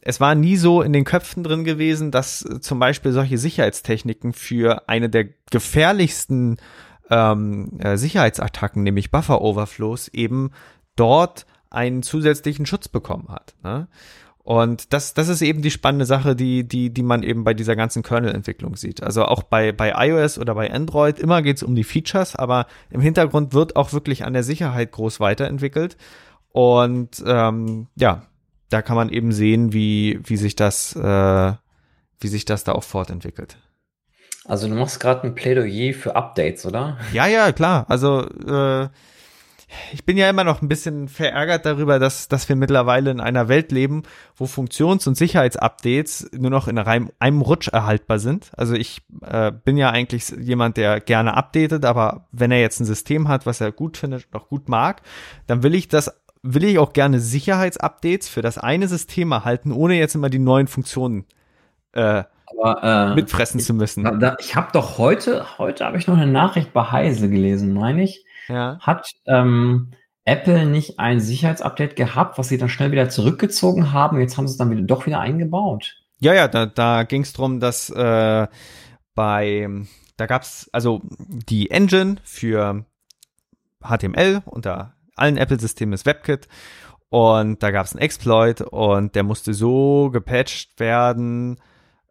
es 0.00 0.18
war 0.18 0.34
nie 0.34 0.56
so 0.56 0.80
in 0.80 0.94
den 0.94 1.04
Köpfen 1.04 1.42
drin 1.42 1.64
gewesen, 1.64 2.10
dass 2.10 2.42
äh, 2.42 2.60
zum 2.60 2.78
Beispiel 2.78 3.12
solche 3.12 3.36
Sicherheitstechniken 3.36 4.32
für 4.32 4.88
eine 4.88 5.10
der 5.10 5.28
gefährlichsten 5.50 6.56
ähm, 7.10 7.78
äh, 7.78 7.96
Sicherheitsattacken, 7.96 8.82
nämlich 8.82 9.10
Buffer 9.10 9.40
Overflows, 9.40 10.08
eben 10.08 10.50
dort 10.96 11.46
einen 11.70 12.02
zusätzlichen 12.02 12.66
Schutz 12.66 12.88
bekommen 12.88 13.28
hat. 13.28 13.54
Ne? 13.62 13.88
Und 14.46 14.92
das, 14.92 15.12
das 15.12 15.26
ist 15.26 15.42
eben 15.42 15.60
die 15.60 15.72
spannende 15.72 16.06
Sache, 16.06 16.36
die, 16.36 16.62
die, 16.66 16.90
die 16.90 17.02
man 17.02 17.24
eben 17.24 17.42
bei 17.42 17.52
dieser 17.52 17.74
ganzen 17.74 18.04
Kernel-Entwicklung 18.04 18.76
sieht. 18.76 19.02
Also 19.02 19.24
auch 19.24 19.42
bei, 19.42 19.72
bei 19.72 19.92
iOS 20.06 20.38
oder 20.38 20.54
bei 20.54 20.72
Android, 20.72 21.18
immer 21.18 21.42
geht 21.42 21.56
es 21.56 21.62
um 21.64 21.74
die 21.74 21.82
Features, 21.82 22.36
aber 22.36 22.66
im 22.90 23.00
Hintergrund 23.00 23.54
wird 23.54 23.74
auch 23.74 23.92
wirklich 23.92 24.24
an 24.24 24.34
der 24.34 24.44
Sicherheit 24.44 24.92
groß 24.92 25.18
weiterentwickelt. 25.18 25.96
Und 26.52 27.24
ähm, 27.26 27.88
ja, 27.96 28.22
da 28.68 28.82
kann 28.82 28.94
man 28.94 29.08
eben 29.08 29.32
sehen, 29.32 29.72
wie, 29.72 30.20
wie 30.22 30.36
sich 30.36 30.54
das, 30.54 30.94
äh, 30.94 31.52
wie 32.20 32.28
sich 32.28 32.44
das 32.44 32.62
da 32.62 32.72
auch 32.72 32.84
fortentwickelt. 32.84 33.58
Also 34.48 34.68
du 34.68 34.74
machst 34.74 35.00
gerade 35.00 35.26
ein 35.26 35.34
Plädoyer 35.34 35.92
für 35.94 36.16
Updates, 36.16 36.66
oder? 36.66 36.98
Ja, 37.12 37.26
ja, 37.26 37.52
klar. 37.52 37.86
Also 37.88 38.22
äh, 38.22 38.88
ich 39.92 40.04
bin 40.04 40.16
ja 40.16 40.30
immer 40.30 40.44
noch 40.44 40.62
ein 40.62 40.68
bisschen 40.68 41.08
verärgert 41.08 41.66
darüber, 41.66 41.98
dass, 41.98 42.28
dass 42.28 42.48
wir 42.48 42.54
mittlerweile 42.54 43.10
in 43.10 43.20
einer 43.20 43.48
Welt 43.48 43.72
leben, 43.72 44.04
wo 44.36 44.46
Funktions- 44.46 45.06
und 45.06 45.16
Sicherheitsupdates 45.16 46.30
nur 46.32 46.50
noch 46.50 46.68
in 46.68 46.78
einem, 46.78 47.10
einem 47.18 47.40
Rutsch 47.40 47.68
erhaltbar 47.68 48.18
sind. 48.18 48.52
Also 48.56 48.74
ich 48.74 49.02
äh, 49.22 49.50
bin 49.50 49.76
ja 49.76 49.90
eigentlich 49.90 50.30
jemand, 50.30 50.76
der 50.76 51.00
gerne 51.00 51.36
updatet, 51.36 51.84
aber 51.84 52.26
wenn 52.30 52.52
er 52.52 52.60
jetzt 52.60 52.80
ein 52.80 52.86
System 52.86 53.28
hat, 53.28 53.46
was 53.46 53.60
er 53.60 53.72
gut 53.72 53.96
findet 53.96 54.26
und 54.26 54.40
auch 54.40 54.48
gut 54.48 54.68
mag, 54.68 55.02
dann 55.46 55.62
will 55.62 55.74
ich 55.74 55.88
das 55.88 56.12
will 56.42 56.62
ich 56.62 56.78
auch 56.78 56.92
gerne 56.92 57.18
Sicherheitsupdates 57.18 58.28
für 58.28 58.40
das 58.40 58.56
eine 58.56 58.86
System 58.86 59.32
erhalten, 59.32 59.72
ohne 59.72 59.98
jetzt 59.98 60.14
immer 60.14 60.30
die 60.30 60.38
neuen 60.38 60.68
Funktionen 60.68 61.24
äh, 61.90 62.22
aber, 62.60 63.12
äh, 63.12 63.14
mitfressen 63.14 63.60
zu 63.60 63.74
müssen. 63.74 64.04
Da, 64.20 64.36
ich 64.38 64.56
habe 64.56 64.68
doch 64.72 64.98
heute, 64.98 65.58
heute 65.58 65.84
habe 65.84 65.98
ich 65.98 66.06
noch 66.06 66.16
eine 66.16 66.30
Nachricht 66.30 66.72
bei 66.72 66.90
Heise 66.90 67.28
gelesen, 67.28 67.74
meine 67.74 68.02
ich. 68.02 68.24
Ja. 68.48 68.78
Hat 68.80 69.10
ähm, 69.26 69.92
Apple 70.24 70.66
nicht 70.66 70.98
ein 70.98 71.20
Sicherheitsupdate 71.20 71.96
gehabt, 71.96 72.38
was 72.38 72.48
sie 72.48 72.58
dann 72.58 72.68
schnell 72.68 72.92
wieder 72.92 73.08
zurückgezogen 73.08 73.92
haben? 73.92 74.20
Jetzt 74.20 74.36
haben 74.36 74.46
sie 74.46 74.52
es 74.52 74.58
dann 74.58 74.70
wieder, 74.70 74.82
doch 74.82 75.06
wieder 75.06 75.20
eingebaut. 75.20 75.96
Ja, 76.18 76.34
ja, 76.34 76.48
da, 76.48 76.66
da 76.66 77.02
ging 77.02 77.22
es 77.22 77.32
darum, 77.32 77.60
dass 77.60 77.90
äh, 77.90 78.46
bei, 79.14 79.68
da 80.16 80.26
gab 80.26 80.42
es 80.42 80.68
also 80.72 81.02
die 81.18 81.70
Engine 81.70 82.16
für 82.24 82.84
HTML 83.82 84.42
unter 84.46 84.94
allen 85.14 85.36
Apple-Systemen 85.36 85.94
ist 85.94 86.06
WebKit 86.06 86.48
und 87.08 87.62
da 87.62 87.70
gab 87.70 87.86
es 87.86 87.92
einen 87.92 88.02
Exploit 88.02 88.60
und 88.60 89.14
der 89.14 89.22
musste 89.22 89.54
so 89.54 90.10
gepatcht 90.10 90.78
werden, 90.80 91.60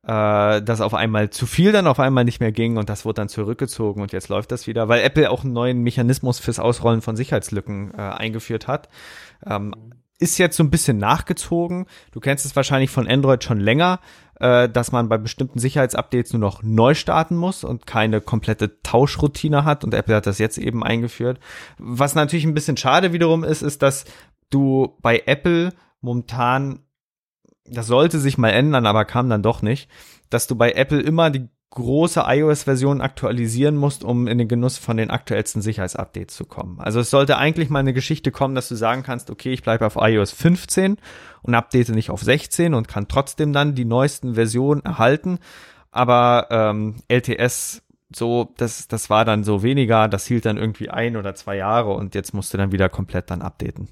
äh, 0.06 0.62
dass 0.62 0.82
auf 0.82 0.94
einmal 0.94 1.32
zu 1.32 1.46
viel 1.46 1.72
dann 1.72 1.88
auf 1.88 2.00
einmal 2.00 2.26
nicht 2.26 2.40
mehr 2.40 2.52
ging 2.52 2.78
und 2.78 2.90
das 2.90 3.06
wurde 3.06 3.22
dann 3.22 3.30
zurückgezogen 3.30 4.02
und 4.02 4.14
jetzt 4.14 4.30
läuft 4.30 4.52
das 4.52 4.68
wieder, 4.68 4.88
weil 4.88 5.02
Apple 5.02 5.32
auch 5.32 5.44
einen 5.44 5.54
neuen 5.54 5.82
Mechanismus 5.82 6.40
fürs 6.40 6.60
Ausrollen 6.60 7.02
von 7.02 7.16
Sicherheitslücken 7.16 7.94
äh, 7.98 8.02
eingeführt 8.02 8.68
hat. 8.68 8.90
Ähm, 9.46 9.74
ist 10.18 10.38
jetzt 10.38 10.56
so 10.56 10.64
ein 10.64 10.70
bisschen 10.70 10.98
nachgezogen. 10.98 11.88
Du 12.12 12.20
kennst 12.20 12.46
es 12.46 12.56
wahrscheinlich 12.56 12.90
von 12.90 13.08
Android 13.08 13.44
schon 13.44 13.60
länger, 13.60 14.00
äh, 14.40 14.70
dass 14.70 14.92
man 14.92 15.10
bei 15.10 15.18
bestimmten 15.18 15.60
Sicherheitsupdates 15.60 16.34
nur 16.34 16.40
noch 16.40 16.64
neu 16.64 16.94
starten 16.94 17.36
muss 17.36 17.64
und 17.64 17.86
keine 17.86 18.22
komplette 18.22 18.82
Tauschroutine 18.82 19.66
hat. 19.66 19.84
Und 19.84 19.94
Apple 19.94 20.16
hat 20.16 20.26
das 20.26 20.38
jetzt 20.38 20.58
eben 20.58 20.84
eingeführt. 20.84 21.40
Was 21.78 22.16
natürlich 22.16 22.46
ein 22.46 22.54
bisschen 22.54 22.78
schade 22.78 23.12
wiederum 23.12 23.44
ist, 23.44 23.62
ist, 23.62 23.82
dass 23.82 24.06
du 24.50 24.96
bei 25.02 25.24
Apple 25.26 25.74
momentan 26.00 26.80
das 27.68 27.88
sollte 27.88 28.20
sich 28.20 28.38
mal 28.38 28.50
ändern, 28.50 28.86
aber 28.86 29.06
kam 29.06 29.30
dann 29.30 29.44
doch 29.44 29.62
nicht, 29.62 29.90
dass 30.30 30.48
du 30.48 30.56
bei 30.56 30.72
Apple 30.72 31.02
immer 31.02 31.30
die 31.30 31.48
große 31.72 32.24
iOS-Version 32.26 33.02
aktualisieren 33.02 33.76
musst, 33.76 34.04
um 34.04 34.28
in 34.28 34.38
den 34.38 34.48
Genuss 34.48 34.78
von 34.78 34.96
den 34.96 35.12
aktuellsten 35.12 35.62
Sicherheitsupdates 35.62 36.36
zu 36.36 36.46
kommen. 36.46 36.80
Also 36.80 37.02
es 37.02 37.10
sollte 37.10 37.38
eigentlich 37.38 37.70
mal 37.70 37.80
eine 37.80 37.94
Geschichte 37.94 38.32
kommen, 38.32 38.56
dass 38.56 38.70
du 38.70 38.76
sagen 38.76 39.04
kannst, 39.04 39.30
okay, 39.30 39.52
ich 39.52 39.62
bleibe 39.62 39.86
auf 39.86 39.98
iOS 39.98 40.32
15 40.32 40.98
und 41.42 41.54
update 41.54 41.90
nicht 41.90 42.12
auf 42.12 42.22
16 42.22 42.74
und 42.74 42.88
kann 42.88 43.10
trotzdem 43.10 43.52
dann 43.52 43.76
die 43.76 43.86
neuesten 43.86 44.36
Versionen 44.36 44.86
erhalten. 44.86 45.40
Aber 45.92 46.48
ähm, 46.50 46.96
LTS 47.10 47.82
so, 48.14 48.54
das, 48.58 48.88
das 48.88 49.10
war 49.10 49.26
dann 49.26 49.44
so 49.44 49.62
weniger, 49.62 50.08
das 50.08 50.26
hielt 50.26 50.46
dann 50.46 50.58
irgendwie 50.58 50.90
ein 50.90 51.18
oder 51.18 51.36
zwei 51.36 51.58
Jahre 51.58 51.94
und 51.94 52.16
jetzt 52.16 52.34
musst 52.34 52.54
du 52.54 52.58
dann 52.58 52.72
wieder 52.72 52.88
komplett 52.88 53.30
dann 53.30 53.42
updaten. 53.42 53.90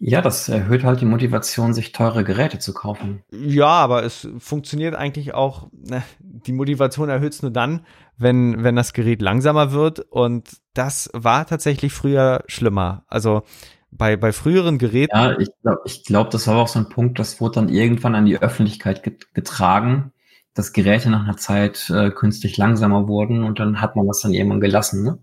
Ja, 0.00 0.20
das 0.20 0.48
erhöht 0.48 0.84
halt 0.84 1.00
die 1.00 1.06
Motivation, 1.06 1.74
sich 1.74 1.90
teure 1.90 2.22
Geräte 2.22 2.60
zu 2.60 2.72
kaufen. 2.72 3.24
Ja, 3.30 3.66
aber 3.66 4.04
es 4.04 4.28
funktioniert 4.38 4.94
eigentlich 4.94 5.34
auch, 5.34 5.68
ne, 5.72 6.02
die 6.20 6.52
Motivation 6.52 7.08
erhöht 7.08 7.32
es 7.32 7.42
nur 7.42 7.50
dann, 7.50 7.84
wenn, 8.16 8.62
wenn 8.62 8.76
das 8.76 8.92
Gerät 8.92 9.20
langsamer 9.20 9.72
wird. 9.72 9.98
Und 9.98 10.58
das 10.72 11.10
war 11.14 11.46
tatsächlich 11.46 11.92
früher 11.92 12.44
schlimmer. 12.46 13.04
Also 13.08 13.42
bei, 13.90 14.16
bei 14.16 14.32
früheren 14.32 14.78
Geräten. 14.78 15.16
Ja, 15.16 15.36
ich 15.38 15.48
glaube, 15.62 15.80
ich 15.84 16.04
glaub, 16.04 16.30
das 16.30 16.46
war 16.46 16.56
auch 16.56 16.68
so 16.68 16.78
ein 16.78 16.88
Punkt, 16.88 17.18
das 17.18 17.40
wurde 17.40 17.56
dann 17.56 17.68
irgendwann 17.68 18.14
an 18.14 18.26
die 18.26 18.40
Öffentlichkeit 18.40 19.02
getragen 19.34 20.12
dass 20.58 20.72
Geräte 20.72 21.08
nach 21.08 21.22
einer 21.22 21.36
Zeit 21.36 21.88
äh, 21.90 22.10
künstlich 22.10 22.56
langsamer 22.56 23.06
wurden 23.06 23.44
und 23.44 23.60
dann 23.60 23.80
hat 23.80 23.94
man 23.94 24.08
das 24.08 24.20
dann 24.20 24.34
irgendwann 24.34 24.60
gelassen. 24.60 25.04
Ne? 25.04 25.18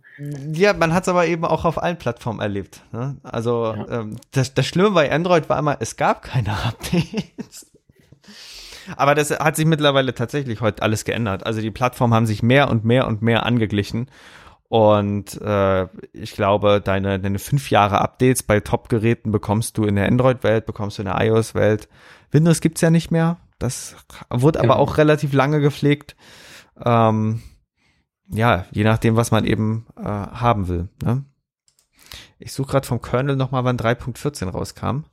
Ja, 0.54 0.74
man 0.74 0.94
hat 0.94 1.04
es 1.04 1.10
aber 1.10 1.28
eben 1.28 1.44
auch 1.44 1.66
auf 1.66 1.82
allen 1.82 1.98
Plattformen 1.98 2.40
erlebt. 2.40 2.82
Ne? 2.94 3.18
Also 3.22 3.76
ja. 3.76 4.02
ähm, 4.02 4.16
das, 4.32 4.54
das 4.54 4.66
Schlimme 4.66 4.92
bei 4.92 5.12
Android 5.12 5.50
war 5.50 5.60
immer, 5.60 5.78
es 5.82 5.98
gab 5.98 6.22
keine 6.22 6.52
Updates. 6.66 7.70
Aber 8.96 9.14
das 9.14 9.32
hat 9.32 9.58
sich 9.58 9.66
mittlerweile 9.66 10.14
tatsächlich 10.14 10.62
heute 10.62 10.84
alles 10.84 11.04
geändert. 11.04 11.46
Also 11.46 11.60
die 11.60 11.72
Plattformen 11.72 12.14
haben 12.14 12.28
sich 12.28 12.42
mehr 12.42 12.70
und 12.70 12.86
mehr 12.86 13.06
und 13.08 13.22
mehr 13.22 13.46
angeglichen. 13.46 14.08
Und 14.70 15.42
äh, 15.42 15.88
ich 16.14 16.34
glaube, 16.34 16.82
deine, 16.84 17.20
deine 17.20 17.40
fünf 17.40 17.70
Jahre 17.72 18.00
Updates 18.00 18.44
bei 18.44 18.62
Top-Geräten 18.62 19.32
bekommst 19.32 19.78
du 19.78 19.84
in 19.84 19.96
der 19.96 20.08
Android-Welt, 20.08 20.66
bekommst 20.66 20.98
du 20.98 21.02
in 21.02 21.08
der 21.08 21.20
iOS-Welt. 21.20 21.90
Windows 22.32 22.62
gibt's 22.62 22.82
ja 22.82 22.90
nicht 22.90 23.12
mehr. 23.12 23.38
Das 23.66 23.96
wurde 24.30 24.60
aber 24.60 24.78
auch 24.78 24.98
relativ 24.98 25.34
lange 25.34 25.60
gepflegt. 25.60 26.16
Ähm, 26.86 27.42
ja, 28.28 28.68
je 28.70 28.84
nachdem, 28.84 29.16
was 29.16 29.32
man 29.32 29.44
eben 29.44 29.88
äh, 29.98 30.04
haben 30.04 30.68
will. 30.68 30.90
Ne? 31.02 31.26
Ich 32.38 32.54
suche 32.54 32.74
gerade 32.74 32.86
vom 32.86 33.02
Kernel 33.02 33.36
nochmal, 33.36 33.64
wann 33.64 33.80
3.14 33.80 34.50
rauskam. 34.50 35.06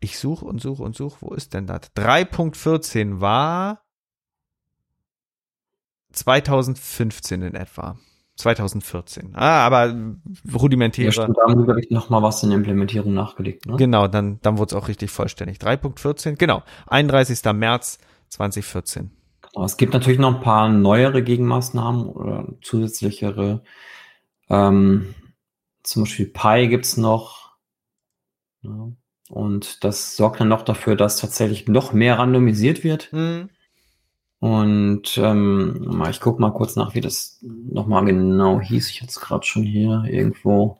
Ich 0.00 0.18
suche 0.18 0.44
und 0.44 0.60
suche 0.60 0.82
und 0.82 0.96
suche. 0.96 1.18
Wo 1.20 1.32
ist 1.34 1.54
denn 1.54 1.68
das? 1.68 1.82
3.14 1.96 3.20
war 3.20 3.84
2015 6.10 7.42
in 7.42 7.54
etwa. 7.54 7.96
2014. 8.38 9.34
Ah, 9.34 9.66
aber 9.66 9.94
rudimentäre. 10.54 11.06
Ja, 11.06 11.12
stimmt, 11.12 11.36
da 11.36 11.50
haben 11.50 11.66
wir 11.66 11.82
noch 11.90 12.08
mal 12.08 12.22
was 12.22 12.42
in 12.42 12.50
der 12.50 12.58
Implementierung 12.58 13.12
nachgelegt. 13.12 13.66
Ne? 13.66 13.76
Genau, 13.76 14.06
dann, 14.06 14.38
dann 14.42 14.58
wurde 14.58 14.76
es 14.76 14.80
auch 14.80 14.88
richtig 14.88 15.10
vollständig. 15.10 15.58
3.14, 15.58 16.36
genau. 16.36 16.62
31. 16.86 17.44
März 17.52 17.98
2014. 18.28 19.10
Genau, 19.42 19.64
es 19.64 19.76
gibt 19.76 19.92
natürlich 19.92 20.20
noch 20.20 20.36
ein 20.36 20.40
paar 20.40 20.68
neuere 20.68 21.22
Gegenmaßnahmen 21.22 22.06
oder 22.06 22.46
zusätzlichere. 22.62 23.62
Ähm, 24.48 25.14
zum 25.82 26.04
Beispiel 26.04 26.26
Pi 26.26 26.68
gibt's 26.68 26.96
noch. 26.96 27.56
Ja, 28.62 28.92
und 29.30 29.84
das 29.84 30.16
sorgt 30.16 30.40
dann 30.40 30.48
noch 30.48 30.62
dafür, 30.62 30.94
dass 30.94 31.16
tatsächlich 31.16 31.66
noch 31.66 31.92
mehr 31.92 32.18
randomisiert 32.18 32.84
wird. 32.84 33.12
Mhm. 33.12 33.50
Und 34.40 35.18
ähm, 35.18 36.04
ich 36.08 36.20
gucke 36.20 36.40
mal 36.40 36.52
kurz 36.52 36.76
nach, 36.76 36.94
wie 36.94 37.00
das 37.00 37.38
nochmal 37.42 38.04
genau 38.04 38.60
hieß. 38.60 38.90
Ich 38.90 39.02
es 39.02 39.20
gerade 39.20 39.44
schon 39.44 39.64
hier 39.64 40.04
irgendwo. 40.06 40.78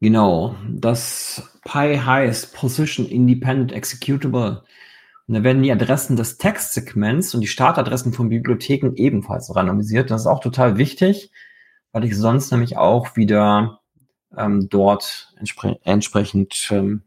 Genau, 0.00 0.54
das 0.68 1.58
Pi 1.64 1.96
heißt 1.96 2.54
Position 2.54 3.06
Independent 3.06 3.72
Executable. 3.72 4.62
Und 5.26 5.34
da 5.34 5.42
werden 5.42 5.62
die 5.62 5.72
Adressen 5.72 6.16
des 6.16 6.36
Textsegments 6.36 7.34
und 7.34 7.40
die 7.40 7.46
Startadressen 7.48 8.12
von 8.12 8.28
Bibliotheken 8.28 8.92
ebenfalls 8.96 9.54
randomisiert. 9.54 10.10
Das 10.10 10.22
ist 10.22 10.26
auch 10.26 10.40
total 10.40 10.76
wichtig, 10.76 11.30
weil 11.92 12.04
ich 12.04 12.16
sonst 12.16 12.52
nämlich 12.52 12.76
auch 12.76 13.16
wieder 13.16 13.80
ähm, 14.36 14.68
dort 14.68 15.32
entspre 15.38 15.78
entsprechend 15.84 16.68
ähm, 16.70 17.02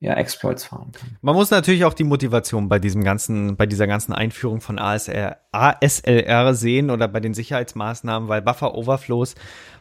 ja, 0.00 0.14
Exploits 0.14 0.64
fahren 0.64 0.92
kann. 0.92 1.16
Man 1.22 1.34
muss 1.34 1.50
natürlich 1.50 1.84
auch 1.84 1.94
die 1.94 2.04
Motivation 2.04 2.68
bei 2.68 2.78
diesem 2.78 3.02
ganzen, 3.02 3.56
bei 3.56 3.66
dieser 3.66 3.86
ganzen 3.86 4.12
Einführung 4.12 4.60
von 4.60 4.78
ASR, 4.78 5.38
ASLR 5.50 6.54
sehen 6.54 6.90
oder 6.90 7.08
bei 7.08 7.18
den 7.20 7.34
Sicherheitsmaßnahmen, 7.34 8.28
weil 8.28 8.42
Buffer 8.42 8.74
Overflows 8.74 9.34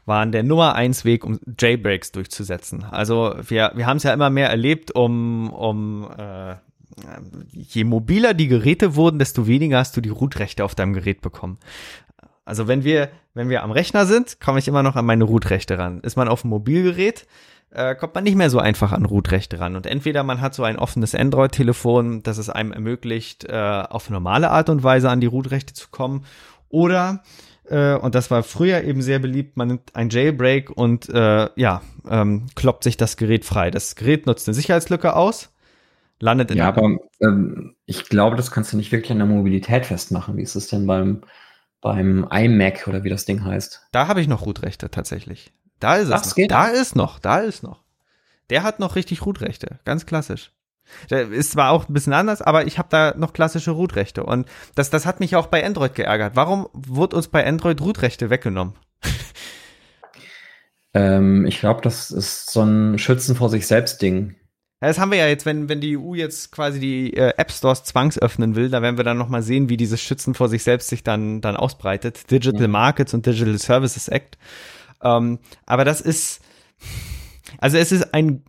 waren 0.05 0.31
der 0.31 0.43
Nummer 0.43 0.73
eins 0.73 1.05
Weg, 1.05 1.23
um 1.23 1.39
Jailbreaks 1.59 2.11
durchzusetzen. 2.13 2.83
Also 2.83 3.35
wir, 3.47 3.73
wir 3.75 3.85
haben 3.85 3.97
es 3.97 4.03
ja 4.03 4.13
immer 4.13 4.29
mehr 4.29 4.49
erlebt, 4.49 4.91
um, 4.91 5.53
um 5.53 6.09
äh, 6.17 6.55
je 7.51 7.83
mobiler 7.83 8.33
die 8.33 8.47
Geräte 8.47 8.95
wurden, 8.95 9.19
desto 9.19 9.45
weniger 9.45 9.77
hast 9.77 9.95
du 9.97 10.01
die 10.01 10.09
Root-Rechte 10.09 10.63
auf 10.63 10.73
deinem 10.73 10.93
Gerät 10.93 11.21
bekommen. 11.21 11.59
Also 12.43 12.67
wenn 12.67 12.83
wir, 12.83 13.09
wenn 13.33 13.49
wir 13.49 13.61
am 13.61 13.71
Rechner 13.71 14.05
sind, 14.05 14.39
komme 14.39 14.59
ich 14.59 14.67
immer 14.67 14.81
noch 14.81 14.95
an 14.95 15.05
meine 15.05 15.25
Root-Rechte 15.25 15.77
ran. 15.77 15.99
Ist 15.99 16.15
man 16.15 16.29
auf 16.29 16.41
dem 16.41 16.49
Mobilgerät, 16.49 17.27
äh, 17.77 17.95
kommt 17.95 18.15
man 18.15 18.23
nicht 18.23 18.35
mehr 18.35 18.49
so 18.49 18.59
einfach 18.59 18.91
an 18.91 19.05
Root-Rechte 19.05 19.59
ran. 19.59 19.75
Und 19.75 19.85
entweder 19.85 20.23
man 20.23 20.41
hat 20.41 20.55
so 20.55 20.63
ein 20.63 20.79
offenes 20.79 21.13
Android-Telefon, 21.13 22.23
das 22.23 22.39
es 22.39 22.49
einem 22.49 22.71
ermöglicht, 22.71 23.45
äh, 23.45 23.83
auf 23.89 24.09
normale 24.09 24.49
Art 24.49 24.69
und 24.69 24.83
Weise 24.83 25.09
an 25.09 25.21
die 25.21 25.27
Root-Rechte 25.27 25.73
zu 25.73 25.89
kommen, 25.91 26.25
oder 26.69 27.23
äh, 27.69 27.95
und 27.95 28.15
das 28.15 28.31
war 28.31 28.43
früher 28.43 28.83
eben 28.83 29.01
sehr 29.01 29.19
beliebt, 29.19 29.57
man 29.57 29.67
nimmt 29.67 29.95
ein 29.95 30.09
Jailbreak 30.09 30.71
und 30.71 31.07
äh, 31.09 31.49
ja, 31.55 31.81
ähm, 32.09 32.47
kloppt 32.55 32.83
sich 32.83 32.97
das 32.97 33.15
Gerät 33.15 33.45
frei. 33.45 33.71
Das 33.71 33.95
Gerät 33.95 34.25
nutzt 34.25 34.47
eine 34.47 34.55
Sicherheitslücke 34.55 35.15
aus, 35.15 35.53
landet 36.19 36.51
in 36.51 36.57
Ja, 36.57 36.69
aber 36.69 36.97
ähm, 37.21 37.75
ich 37.85 38.05
glaube, 38.05 38.35
das 38.35 38.51
kannst 38.51 38.73
du 38.73 38.77
nicht 38.77 38.91
wirklich 38.91 39.11
an 39.11 39.19
der 39.19 39.27
Mobilität 39.27 39.85
festmachen. 39.85 40.35
Wie 40.35 40.41
ist 40.41 40.55
es 40.55 40.67
denn 40.67 40.87
beim, 40.87 41.21
beim 41.79 42.27
iMac 42.31 42.87
oder 42.87 43.03
wie 43.03 43.09
das 43.09 43.25
Ding 43.25 43.43
heißt? 43.43 43.87
Da 43.91 44.07
habe 44.07 44.19
ich 44.21 44.27
noch 44.27 44.45
Root-Rechte 44.45 44.89
tatsächlich. 44.89 45.51
Da 45.79 45.95
ist 45.95 46.11
Ach, 46.11 46.21
es. 46.21 46.35
Noch. 46.35 46.47
Da 46.47 46.67
ist 46.67 46.95
noch, 46.95 47.19
da 47.19 47.39
ist 47.39 47.63
noch. 47.63 47.83
Der 48.49 48.63
hat 48.63 48.79
noch 48.79 48.95
richtig 48.95 49.25
Root-Rechte, 49.25 49.79
ganz 49.85 50.05
klassisch. 50.05 50.51
Der 51.09 51.29
ist 51.29 51.51
zwar 51.51 51.71
auch 51.71 51.89
ein 51.89 51.93
bisschen 51.93 52.13
anders, 52.13 52.41
aber 52.41 52.65
ich 52.65 52.77
habe 52.77 52.87
da 52.89 53.13
noch 53.17 53.33
klassische 53.33 53.71
Root-Rechte. 53.71 54.23
Und 54.23 54.47
das, 54.75 54.89
das 54.89 55.05
hat 55.05 55.19
mich 55.19 55.35
auch 55.35 55.47
bei 55.47 55.65
Android 55.65 55.95
geärgert. 55.95 56.35
Warum 56.35 56.69
wurde 56.73 57.17
uns 57.17 57.27
bei 57.27 57.45
Android 57.45 57.81
Root-Rechte 57.81 58.29
weggenommen? 58.29 58.73
Ähm, 60.93 61.45
ich 61.45 61.59
glaube, 61.59 61.81
das 61.81 62.09
ist 62.09 62.49
so 62.49 62.63
ein 62.63 62.97
Schützen 62.97 63.35
vor 63.35 63.49
sich 63.49 63.67
selbst 63.67 64.01
Ding. 64.01 64.35
Ja, 64.81 64.87
das 64.87 64.99
haben 64.99 65.11
wir 65.11 65.17
ja 65.17 65.27
jetzt, 65.27 65.45
wenn, 65.45 65.69
wenn 65.69 65.81
die 65.81 65.97
EU 65.97 66.15
jetzt 66.15 66.51
quasi 66.51 66.79
die 66.79 67.13
äh, 67.13 67.33
App 67.37 67.51
Stores 67.51 67.83
zwangsöffnen 67.83 68.55
will, 68.55 68.69
da 68.69 68.81
werden 68.81 68.97
wir 68.97 69.03
dann 69.03 69.17
nochmal 69.17 69.43
sehen, 69.43 69.69
wie 69.69 69.77
dieses 69.77 70.01
Schützen 70.01 70.33
vor 70.33 70.49
sich 70.49 70.63
selbst 70.63 70.87
sich 70.89 71.03
dann, 71.03 71.41
dann 71.41 71.55
ausbreitet. 71.55 72.31
Digital 72.31 72.61
ja. 72.61 72.67
Markets 72.67 73.13
und 73.13 73.25
Digital 73.25 73.57
Services 73.57 74.07
Act. 74.07 74.37
Ähm, 75.01 75.39
aber 75.65 75.85
das 75.85 76.01
ist, 76.01 76.41
also 77.59 77.77
es 77.77 77.91
ist 77.91 78.13
ein, 78.13 78.43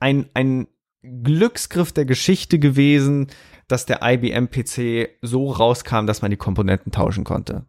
ein, 0.00 0.28
ein 0.34 0.68
Glücksgriff 1.02 1.92
der 1.92 2.04
Geschichte 2.04 2.58
gewesen, 2.58 3.28
dass 3.66 3.86
der 3.86 4.00
IBM 4.02 4.48
PC 4.48 5.10
so 5.22 5.50
rauskam, 5.50 6.06
dass 6.06 6.22
man 6.22 6.30
die 6.30 6.36
Komponenten 6.36 6.90
tauschen 6.90 7.24
konnte. 7.24 7.66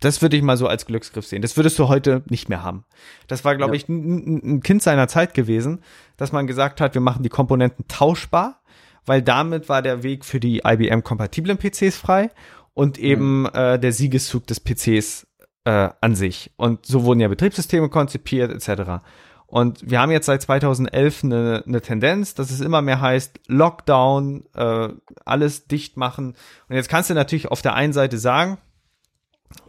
Das 0.00 0.20
würde 0.20 0.36
ich 0.36 0.42
mal 0.42 0.56
so 0.56 0.66
als 0.66 0.86
Glücksgriff 0.86 1.26
sehen. 1.26 1.42
Das 1.42 1.56
würdest 1.56 1.78
du 1.78 1.88
heute 1.88 2.22
nicht 2.28 2.48
mehr 2.48 2.62
haben. 2.62 2.84
Das 3.26 3.44
war, 3.44 3.56
glaube 3.56 3.76
ja. 3.76 3.82
ich, 3.82 3.88
ein, 3.88 4.56
ein 4.56 4.60
Kind 4.60 4.82
seiner 4.82 5.08
Zeit 5.08 5.34
gewesen, 5.34 5.80
dass 6.16 6.32
man 6.32 6.46
gesagt 6.46 6.80
hat, 6.80 6.94
wir 6.94 7.00
machen 7.00 7.22
die 7.22 7.28
Komponenten 7.28 7.86
tauschbar, 7.88 8.62
weil 9.06 9.22
damit 9.22 9.68
war 9.68 9.82
der 9.82 10.02
Weg 10.02 10.24
für 10.24 10.40
die 10.40 10.62
IBM-kompatiblen 10.64 11.58
PCs 11.58 11.96
frei 11.96 12.30
und 12.74 12.98
eben 12.98 13.42
mhm. 13.42 13.50
äh, 13.54 13.78
der 13.78 13.92
Siegeszug 13.92 14.46
des 14.46 14.60
PCs 14.60 15.26
äh, 15.64 15.90
an 16.00 16.14
sich. 16.14 16.52
Und 16.56 16.86
so 16.86 17.04
wurden 17.04 17.20
ja 17.20 17.28
Betriebssysteme 17.28 17.88
konzipiert 17.88 18.50
etc. 18.52 19.04
Und 19.46 19.88
wir 19.88 20.00
haben 20.00 20.10
jetzt 20.10 20.26
seit 20.26 20.42
2011 20.42 21.24
eine, 21.24 21.62
eine 21.66 21.80
Tendenz, 21.80 22.34
dass 22.34 22.50
es 22.50 22.60
immer 22.60 22.82
mehr 22.82 23.00
heißt, 23.00 23.40
Lockdown, 23.46 24.44
äh, 24.54 24.88
alles 25.24 25.66
dicht 25.66 25.96
machen. 25.96 26.34
Und 26.68 26.76
jetzt 26.76 26.88
kannst 26.88 27.10
du 27.10 27.14
natürlich 27.14 27.48
auf 27.48 27.62
der 27.62 27.74
einen 27.74 27.92
Seite 27.92 28.18
sagen, 28.18 28.58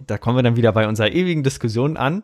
da 0.06 0.18
kommen 0.18 0.38
wir 0.38 0.44
dann 0.44 0.56
wieder 0.56 0.72
bei 0.72 0.88
unserer 0.88 1.12
ewigen 1.12 1.44
Diskussion 1.44 1.98
an. 1.98 2.24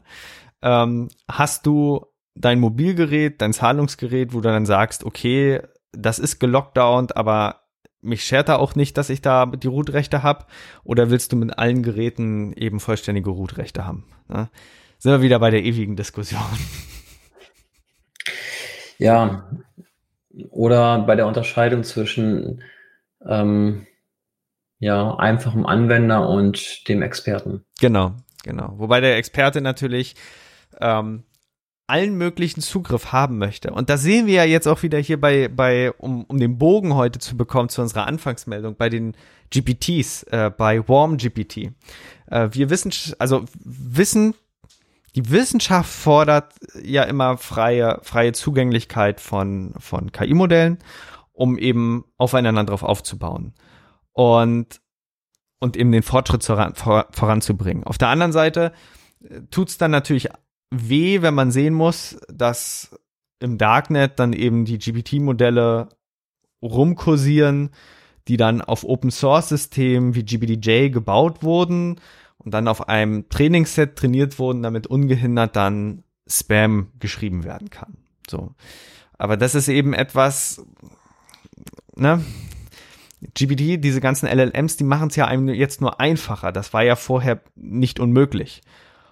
Ähm, 0.62 1.10
hast 1.28 1.66
du 1.66 2.06
dein 2.36 2.60
Mobilgerät, 2.60 3.42
dein 3.42 3.54
Zahlungsgerät, 3.54 4.34
wo 4.34 4.38
du 4.42 4.50
dann 4.50 4.66
sagst, 4.66 5.04
okay, 5.04 5.62
das 5.92 6.20
ist 6.20 6.40
gelockdownt, 6.40 7.18
aber 7.18 7.61
mich 8.02 8.24
schert 8.24 8.50
da 8.50 8.58
auch 8.58 8.76
nicht, 8.76 8.98
dass 8.98 9.10
ich 9.10 9.22
da 9.22 9.46
die 9.46 9.68
Root-Rechte 9.68 10.24
habe? 10.24 10.46
Oder 10.84 11.10
willst 11.10 11.32
du 11.32 11.36
mit 11.36 11.58
allen 11.58 11.84
Geräten 11.84 12.54
eben 12.54 12.80
vollständige 12.80 13.30
Root-Rechte 13.30 13.86
haben? 13.86 14.06
Ne? 14.28 14.50
Sind 14.98 15.12
wir 15.12 15.22
wieder 15.22 15.40
bei 15.40 15.50
der 15.50 15.64
ewigen 15.64 15.96
Diskussion. 15.96 16.42
Ja, 19.02 19.50
oder 20.52 21.00
bei 21.00 21.16
der 21.16 21.26
Unterscheidung 21.26 21.84
zwischen 21.84 22.62
ähm, 23.26 23.88
ja, 24.78 25.16
einfachem 25.16 25.66
Anwender 25.66 26.30
und 26.30 26.88
dem 26.88 27.02
Experten. 27.02 27.66
Genau, 27.80 28.14
genau. 28.44 28.76
Wobei 28.78 29.02
der 29.02 29.18
Experte 29.18 29.60
natürlich 29.60 30.16
ähm, 30.80 31.24
allen 31.92 32.18
möglichen 32.18 32.62
Zugriff 32.62 33.12
haben 33.12 33.38
möchte. 33.38 33.72
Und 33.72 33.90
da 33.90 33.98
sehen 33.98 34.26
wir 34.26 34.36
ja 34.36 34.44
jetzt 34.46 34.66
auch 34.66 34.82
wieder 34.82 34.98
hier 34.98 35.20
bei, 35.20 35.50
bei 35.50 35.92
um, 35.92 36.24
um 36.24 36.40
den 36.40 36.58
Bogen 36.58 36.96
heute 36.96 37.20
zu 37.20 37.36
bekommen 37.36 37.68
zu 37.68 37.82
unserer 37.82 38.08
Anfangsmeldung, 38.08 38.78
bei 38.78 38.88
den 38.88 39.14
GPTs, 39.50 40.24
äh, 40.24 40.52
bei 40.56 40.88
Warm 40.88 41.18
GPT. 41.18 41.72
Äh, 42.28 42.50
wir 42.52 42.70
wissen, 42.70 42.94
also 43.20 43.44
Wissen, 43.60 44.36
die 45.16 45.30
Wissenschaft 45.30 45.92
fordert 45.92 46.54
ja 46.82 47.04
immer 47.04 47.38
freie, 47.38 48.00
freie 48.04 48.32
Zugänglichkeit 48.32 49.20
von, 49.20 49.74
von 49.78 50.14
KI-Modellen, 50.14 50.78
um 51.34 51.58
eben 51.58 52.06
aufeinander 52.18 52.64
drauf 52.64 52.84
aufzubauen 52.84 53.54
und, 54.14 54.80
und 55.60 55.76
eben 55.76 55.92
den 55.92 56.04
Fortschritt 56.04 56.46
voran, 56.46 56.74
voranzubringen. 56.74 57.84
Auf 57.84 57.98
der 57.98 58.08
anderen 58.08 58.32
Seite 58.32 58.72
äh, 59.22 59.42
tut's 59.52 59.78
dann 59.78 59.92
natürlich 59.92 60.30
weh, 60.72 61.22
wenn 61.22 61.34
man 61.34 61.52
sehen 61.52 61.74
muss, 61.74 62.18
dass 62.34 62.98
im 63.40 63.58
Darknet 63.58 64.20
dann 64.20 64.34
eben 64.34 64.66
die 64.66 64.80
GPT-Modelle 64.80 65.90
rumkursieren, 66.62 67.72
die 68.28 68.38
dann 68.38 68.62
auf 68.62 68.84
Open 68.84 69.12
Source 69.12 69.50
Systemen 69.50 70.16
wie 70.16 70.24
GBDJ 70.24 70.90
gebaut 70.90 71.44
wurden 71.44 72.00
und 72.38 72.54
dann 72.54 72.68
auf 72.68 72.88
einem 72.88 73.30
Trainingsset 73.30 73.96
trainiert 73.96 74.40
wurden, 74.40 74.64
damit 74.64 74.88
ungehindert 74.88 75.56
dann 75.56 76.04
Spam 76.28 76.92
geschrieben 77.00 77.44
werden 77.44 77.70
kann. 77.70 77.98
So. 78.30 78.54
Aber 79.18 79.38
das 79.38 79.56
ist 79.56 79.68
eben 79.68 79.94
etwas, 79.94 80.66
ne? 81.96 82.24
GPT, 83.36 83.84
diese 83.84 84.02
ganzen 84.02 84.28
LLMs, 84.28 84.78
die 84.78 84.84
machen 84.84 85.10
es 85.10 85.16
ja 85.16 85.26
einem 85.26 85.50
jetzt 85.50 85.80
nur 85.80 86.00
einfacher. 86.00 86.52
Das 86.52 86.74
war 86.74 86.84
ja 86.84 86.96
vorher 86.96 87.42
nicht 87.56 88.00
unmöglich. 88.00 88.62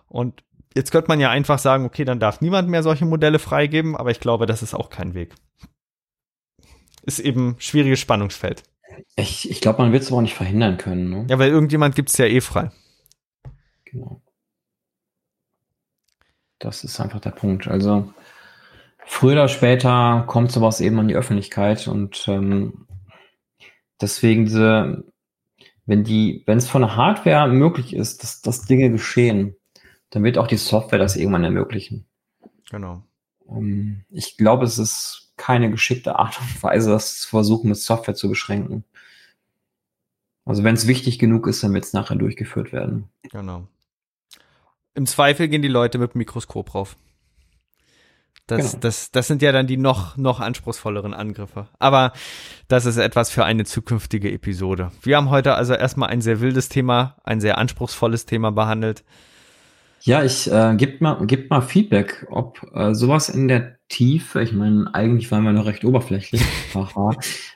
Und 0.07 0.43
jetzt 0.75 0.91
könnte 0.91 1.07
man 1.07 1.19
ja 1.19 1.29
einfach 1.29 1.59
sagen, 1.59 1.85
okay, 1.85 2.05
dann 2.05 2.19
darf 2.19 2.41
niemand 2.41 2.69
mehr 2.69 2.83
solche 2.83 3.05
Modelle 3.05 3.39
freigeben, 3.39 3.95
aber 3.95 4.11
ich 4.11 4.19
glaube, 4.19 4.45
das 4.45 4.61
ist 4.61 4.73
auch 4.73 4.89
kein 4.89 5.13
Weg. 5.13 5.33
Ist 7.03 7.19
eben 7.19 7.55
schwieriges 7.59 7.99
Spannungsfeld. 7.99 8.63
Ich, 9.15 9.49
ich 9.49 9.61
glaube, 9.61 9.81
man 9.81 9.91
wird 9.91 10.03
es 10.03 10.09
aber 10.09 10.17
auch 10.17 10.21
nicht 10.21 10.35
verhindern 10.35 10.77
können. 10.77 11.09
Ne? 11.09 11.27
Ja, 11.29 11.39
weil 11.39 11.49
irgendjemand 11.49 11.95
gibt 11.95 12.09
es 12.09 12.17
ja 12.17 12.25
eh 12.25 12.41
frei. 12.41 12.71
Genau. 13.85 14.21
Das 16.59 16.83
ist 16.83 16.99
einfach 16.99 17.21
der 17.21 17.31
Punkt. 17.31 17.67
Also 17.67 18.13
früher 19.05 19.33
oder 19.33 19.47
später 19.47 20.25
kommt 20.27 20.51
sowas 20.51 20.81
eben 20.81 20.99
an 20.99 21.07
die 21.07 21.15
Öffentlichkeit 21.15 21.87
und 21.87 22.27
ähm, 22.27 22.85
deswegen 24.01 24.45
diese, 24.45 25.05
wenn 25.85 26.03
die, 26.03 26.43
wenn 26.45 26.57
es 26.57 26.67
von 26.67 26.81
der 26.81 26.95
Hardware 26.95 27.47
möglich 27.47 27.95
ist, 27.95 28.23
dass, 28.23 28.41
dass 28.41 28.65
Dinge 28.65 28.91
geschehen, 28.91 29.55
dann 30.09 30.23
wird 30.23 30.37
auch 30.37 30.47
die 30.47 30.57
Software 30.57 30.99
das 30.99 31.15
irgendwann 31.15 31.43
ermöglichen. 31.43 32.05
Genau. 32.69 33.03
Ähm, 33.49 34.05
ich 34.09 34.37
glaube, 34.37 34.65
es 34.65 34.77
ist 34.77 35.33
keine 35.37 35.71
geschickte 35.71 36.17
Art 36.19 36.39
und 36.39 36.63
Weise, 36.63 36.91
das 36.91 37.21
zu 37.21 37.29
versuchen, 37.29 37.69
mit 37.69 37.77
Software 37.77 38.15
zu 38.15 38.29
beschränken. 38.29 38.83
Also 40.45 40.63
wenn 40.63 40.75
es 40.75 40.87
wichtig 40.87 41.19
genug 41.19 41.47
ist, 41.47 41.63
dann 41.63 41.73
wird 41.73 41.85
es 41.85 41.93
nachher 41.93 42.15
durchgeführt 42.15 42.73
werden. 42.73 43.09
Genau. 43.29 43.67
Im 44.95 45.05
Zweifel 45.05 45.47
gehen 45.47 45.61
die 45.61 45.67
Leute 45.67 45.97
mit 45.97 46.13
dem 46.13 46.19
Mikroskop 46.19 46.73
rauf. 46.73 46.97
Das, 48.47 48.71
genau. 48.71 48.81
das, 48.81 49.11
das 49.11 49.27
sind 49.27 49.43
ja 49.43 49.51
dann 49.51 49.67
die 49.67 49.77
noch, 49.77 50.17
noch 50.17 50.39
anspruchsvolleren 50.39 51.13
Angriffe. 51.13 51.67
Aber 51.77 52.13
das 52.67 52.85
ist 52.85 52.97
etwas 52.97 53.29
für 53.29 53.45
eine 53.45 53.63
zukünftige 53.63 54.31
Episode. 54.31 54.91
Wir 55.03 55.17
haben 55.17 55.29
heute 55.29 55.53
also 55.53 55.75
erstmal 55.75 56.09
ein 56.09 56.21
sehr 56.21 56.41
wildes 56.41 56.67
Thema, 56.67 57.15
ein 57.23 57.41
sehr 57.41 57.59
anspruchsvolles 57.59 58.25
Thema 58.25 58.51
behandelt. 58.51 59.03
Ja, 60.01 60.23
ich 60.23 60.51
äh, 60.51 60.75
gib 60.77 61.01
mal, 61.01 61.25
gib 61.25 61.49
mal 61.49 61.61
Feedback, 61.61 62.25
ob 62.29 62.61
äh, 62.73 62.93
sowas 62.93 63.29
in 63.29 63.47
der 63.47 63.77
Tiefe, 63.89 64.41
ich 64.41 64.53
meine, 64.53 64.93
eigentlich 64.93 65.31
waren 65.31 65.43
wir 65.43 65.51
noch 65.51 65.65
recht 65.65 65.83
oberflächlich, 65.83 66.41
haha, 66.73 67.11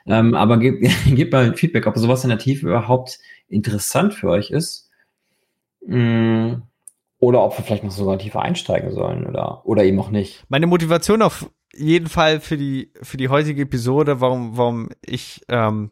ähm, 0.06 0.34
aber 0.34 0.58
gib, 0.58 0.80
gib 1.06 1.32
mal 1.32 1.54
Feedback, 1.56 1.86
ob 1.86 1.96
sowas 1.96 2.24
in 2.24 2.30
der 2.30 2.38
Tiefe 2.38 2.66
überhaupt 2.66 3.18
interessant 3.48 4.14
für 4.14 4.30
euch 4.30 4.50
ist. 4.50 4.90
Mm 5.86 6.54
oder 7.24 7.42
ob 7.42 7.56
wir 7.56 7.64
vielleicht 7.64 7.84
noch 7.84 7.90
sogar 7.90 8.18
tiefer 8.18 8.42
einsteigen 8.42 8.92
sollen 8.92 9.26
oder, 9.26 9.64
oder 9.64 9.84
eben 9.84 9.98
auch 9.98 10.10
nicht. 10.10 10.44
Meine 10.48 10.66
Motivation 10.66 11.22
auf 11.22 11.50
jeden 11.74 12.08
Fall 12.08 12.40
für 12.40 12.56
die, 12.56 12.92
für 13.02 13.16
die 13.16 13.28
heutige 13.28 13.62
Episode, 13.62 14.20
warum, 14.20 14.56
warum 14.56 14.90
ich, 15.04 15.40
ähm, 15.48 15.90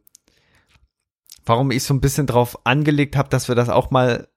warum 1.45 1.71
ich 1.71 1.85
so 1.85 1.95
ein 1.95 2.01
bisschen 2.01 2.27
drauf 2.27 2.59
angelegt 2.65 3.17
habe, 3.17 3.31
dass 3.31 3.49
wir 3.49 3.55
das 3.55 3.69
auch 3.69 3.91
mal 3.91 4.29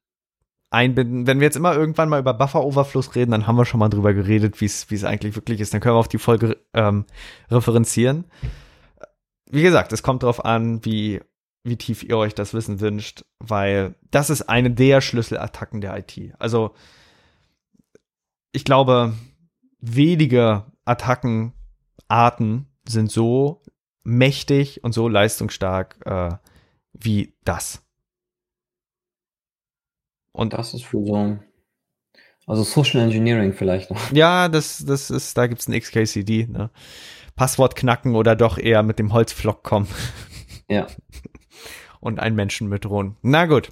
einbinden. 0.76 1.26
Wenn 1.26 1.40
wir 1.40 1.46
jetzt 1.46 1.58
immer 1.58 1.76
irgendwann 1.76 2.10
mal 2.10 2.20
über 2.20 2.34
Buffer-Overfluss 2.34 3.16
reden, 3.16 3.32
dann 3.32 3.48
haben 3.48 3.56
wir 3.56 3.66
schon 3.66 3.80
mal 3.80 3.90
drüber 3.90 4.14
geredet, 4.14 4.62
wie 4.62 4.66
es 4.66 5.04
eigentlich 5.04 5.36
wirklich 5.36 5.60
ist. 5.60 5.74
Dann 5.74 5.82
können 5.82 5.96
wir 5.96 6.00
auf 6.00 6.08
die 6.08 6.20
Folge 6.20 6.58
ähm, 6.74 7.06
referenzieren. 7.50 8.26
Wie 9.50 9.64
gesagt, 9.64 9.94
es 9.94 10.04
kommt 10.04 10.24
darauf 10.24 10.44
an, 10.44 10.84
wie 10.86 11.22
wie 11.66 11.78
tief 11.78 12.04
ihr 12.04 12.18
euch 12.18 12.36
das 12.36 12.54
Wissen 12.54 12.80
wünscht, 12.80 13.26
weil 13.40 13.96
das 14.12 14.30
ist 14.30 14.44
eine 14.44 14.70
der 14.70 15.02
Schlüsselattacken 15.02 15.82
der 15.82 15.98
IT. 15.98 16.34
Also 16.38 16.76
ich 18.52 18.64
glaube, 18.64 19.14
wenige 19.80 20.66
Attackenarten 20.86 22.68
sind 22.88 23.12
so 23.12 23.64
mächtig 24.04 24.84
und 24.84 24.94
so 24.94 25.08
leistungsstark 25.08 25.98
äh, 26.06 26.38
wie 26.94 27.36
das. 27.44 27.85
Und 30.36 30.54
das 30.54 30.74
ist 30.74 30.86
für 30.86 31.04
so, 31.06 31.38
also 32.46 32.64
Social 32.64 33.02
Engineering 33.02 33.54
vielleicht 33.54 33.90
noch. 33.92 34.12
Ja, 34.12 34.50
das, 34.50 34.84
das 34.86 35.10
ist, 35.10 35.38
da 35.38 35.48
gibt's 35.48 35.68
ein 35.68 35.80
XKCD, 35.80 36.48
ne? 36.48 36.70
Passwort 37.36 37.76
knacken 37.76 38.16
oder 38.16 38.36
doch 38.36 38.58
eher 38.58 38.84
mit 38.84 39.00
dem 39.00 39.14
Holzflock 39.14 39.64
kommen. 39.64 39.88
Ja. 40.68 40.88
und 42.00 42.20
einen 42.20 42.36
Menschen 42.36 42.68
mit 42.70 42.86
drohen. 42.86 43.18
Na 43.22 43.46
gut. 43.46 43.72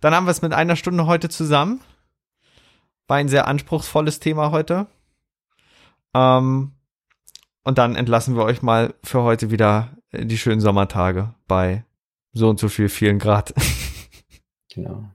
Dann 0.00 0.12
haben 0.12 0.26
wir 0.26 0.32
es 0.32 0.42
mit 0.42 0.52
einer 0.52 0.74
Stunde 0.74 1.06
heute 1.06 1.28
zusammen. 1.28 1.80
War 3.06 3.18
ein 3.18 3.28
sehr 3.28 3.46
anspruchsvolles 3.46 4.18
Thema 4.18 4.50
heute. 4.50 4.88
Ähm, 6.14 6.72
Und 7.62 7.78
dann 7.78 7.94
entlassen 7.94 8.34
wir 8.34 8.42
euch 8.42 8.60
mal 8.60 8.94
für 9.04 9.22
heute 9.22 9.52
wieder 9.52 9.96
die 10.12 10.36
schönen 10.36 10.60
Sommertage 10.60 11.34
bei 11.46 11.84
so 12.32 12.48
und 12.48 12.58
so 12.58 12.68
viel 12.68 12.88
vielen 12.88 13.18
Grad. 13.20 13.54
Genau. 14.74 15.08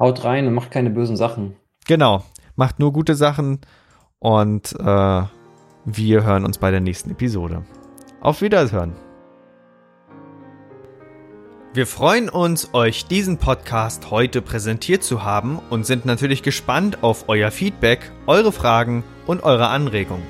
Haut 0.00 0.24
rein 0.24 0.46
und 0.46 0.54
macht 0.54 0.70
keine 0.70 0.88
bösen 0.88 1.16
Sachen. 1.16 1.54
Genau. 1.86 2.24
Macht 2.56 2.78
nur 2.78 2.92
gute 2.92 3.14
Sachen 3.14 3.60
und 4.18 4.74
äh, 4.80 5.22
wir 5.84 6.24
hören 6.24 6.44
uns 6.44 6.58
bei 6.58 6.70
der 6.70 6.80
nächsten 6.80 7.10
Episode. 7.10 7.62
Auf 8.20 8.42
Wiederhören. 8.42 8.94
Wir 11.72 11.86
freuen 11.86 12.28
uns, 12.28 12.74
euch 12.74 13.06
diesen 13.06 13.38
Podcast 13.38 14.10
heute 14.10 14.42
präsentiert 14.42 15.04
zu 15.04 15.22
haben 15.22 15.60
und 15.70 15.86
sind 15.86 16.04
natürlich 16.04 16.42
gespannt 16.42 17.04
auf 17.04 17.28
euer 17.28 17.50
Feedback, 17.50 18.10
eure 18.26 18.50
Fragen 18.50 19.04
und 19.26 19.44
eure 19.44 19.68
Anregungen. 19.68 20.26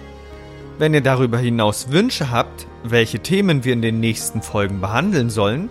Wenn 0.78 0.92
ihr 0.92 1.00
darüber 1.00 1.38
hinaus 1.38 1.90
Wünsche 1.90 2.30
habt, 2.30 2.66
welche 2.84 3.20
Themen 3.20 3.64
wir 3.64 3.72
in 3.72 3.82
den 3.82 4.00
nächsten 4.00 4.42
Folgen 4.42 4.80
behandeln 4.80 5.30
sollen, 5.30 5.70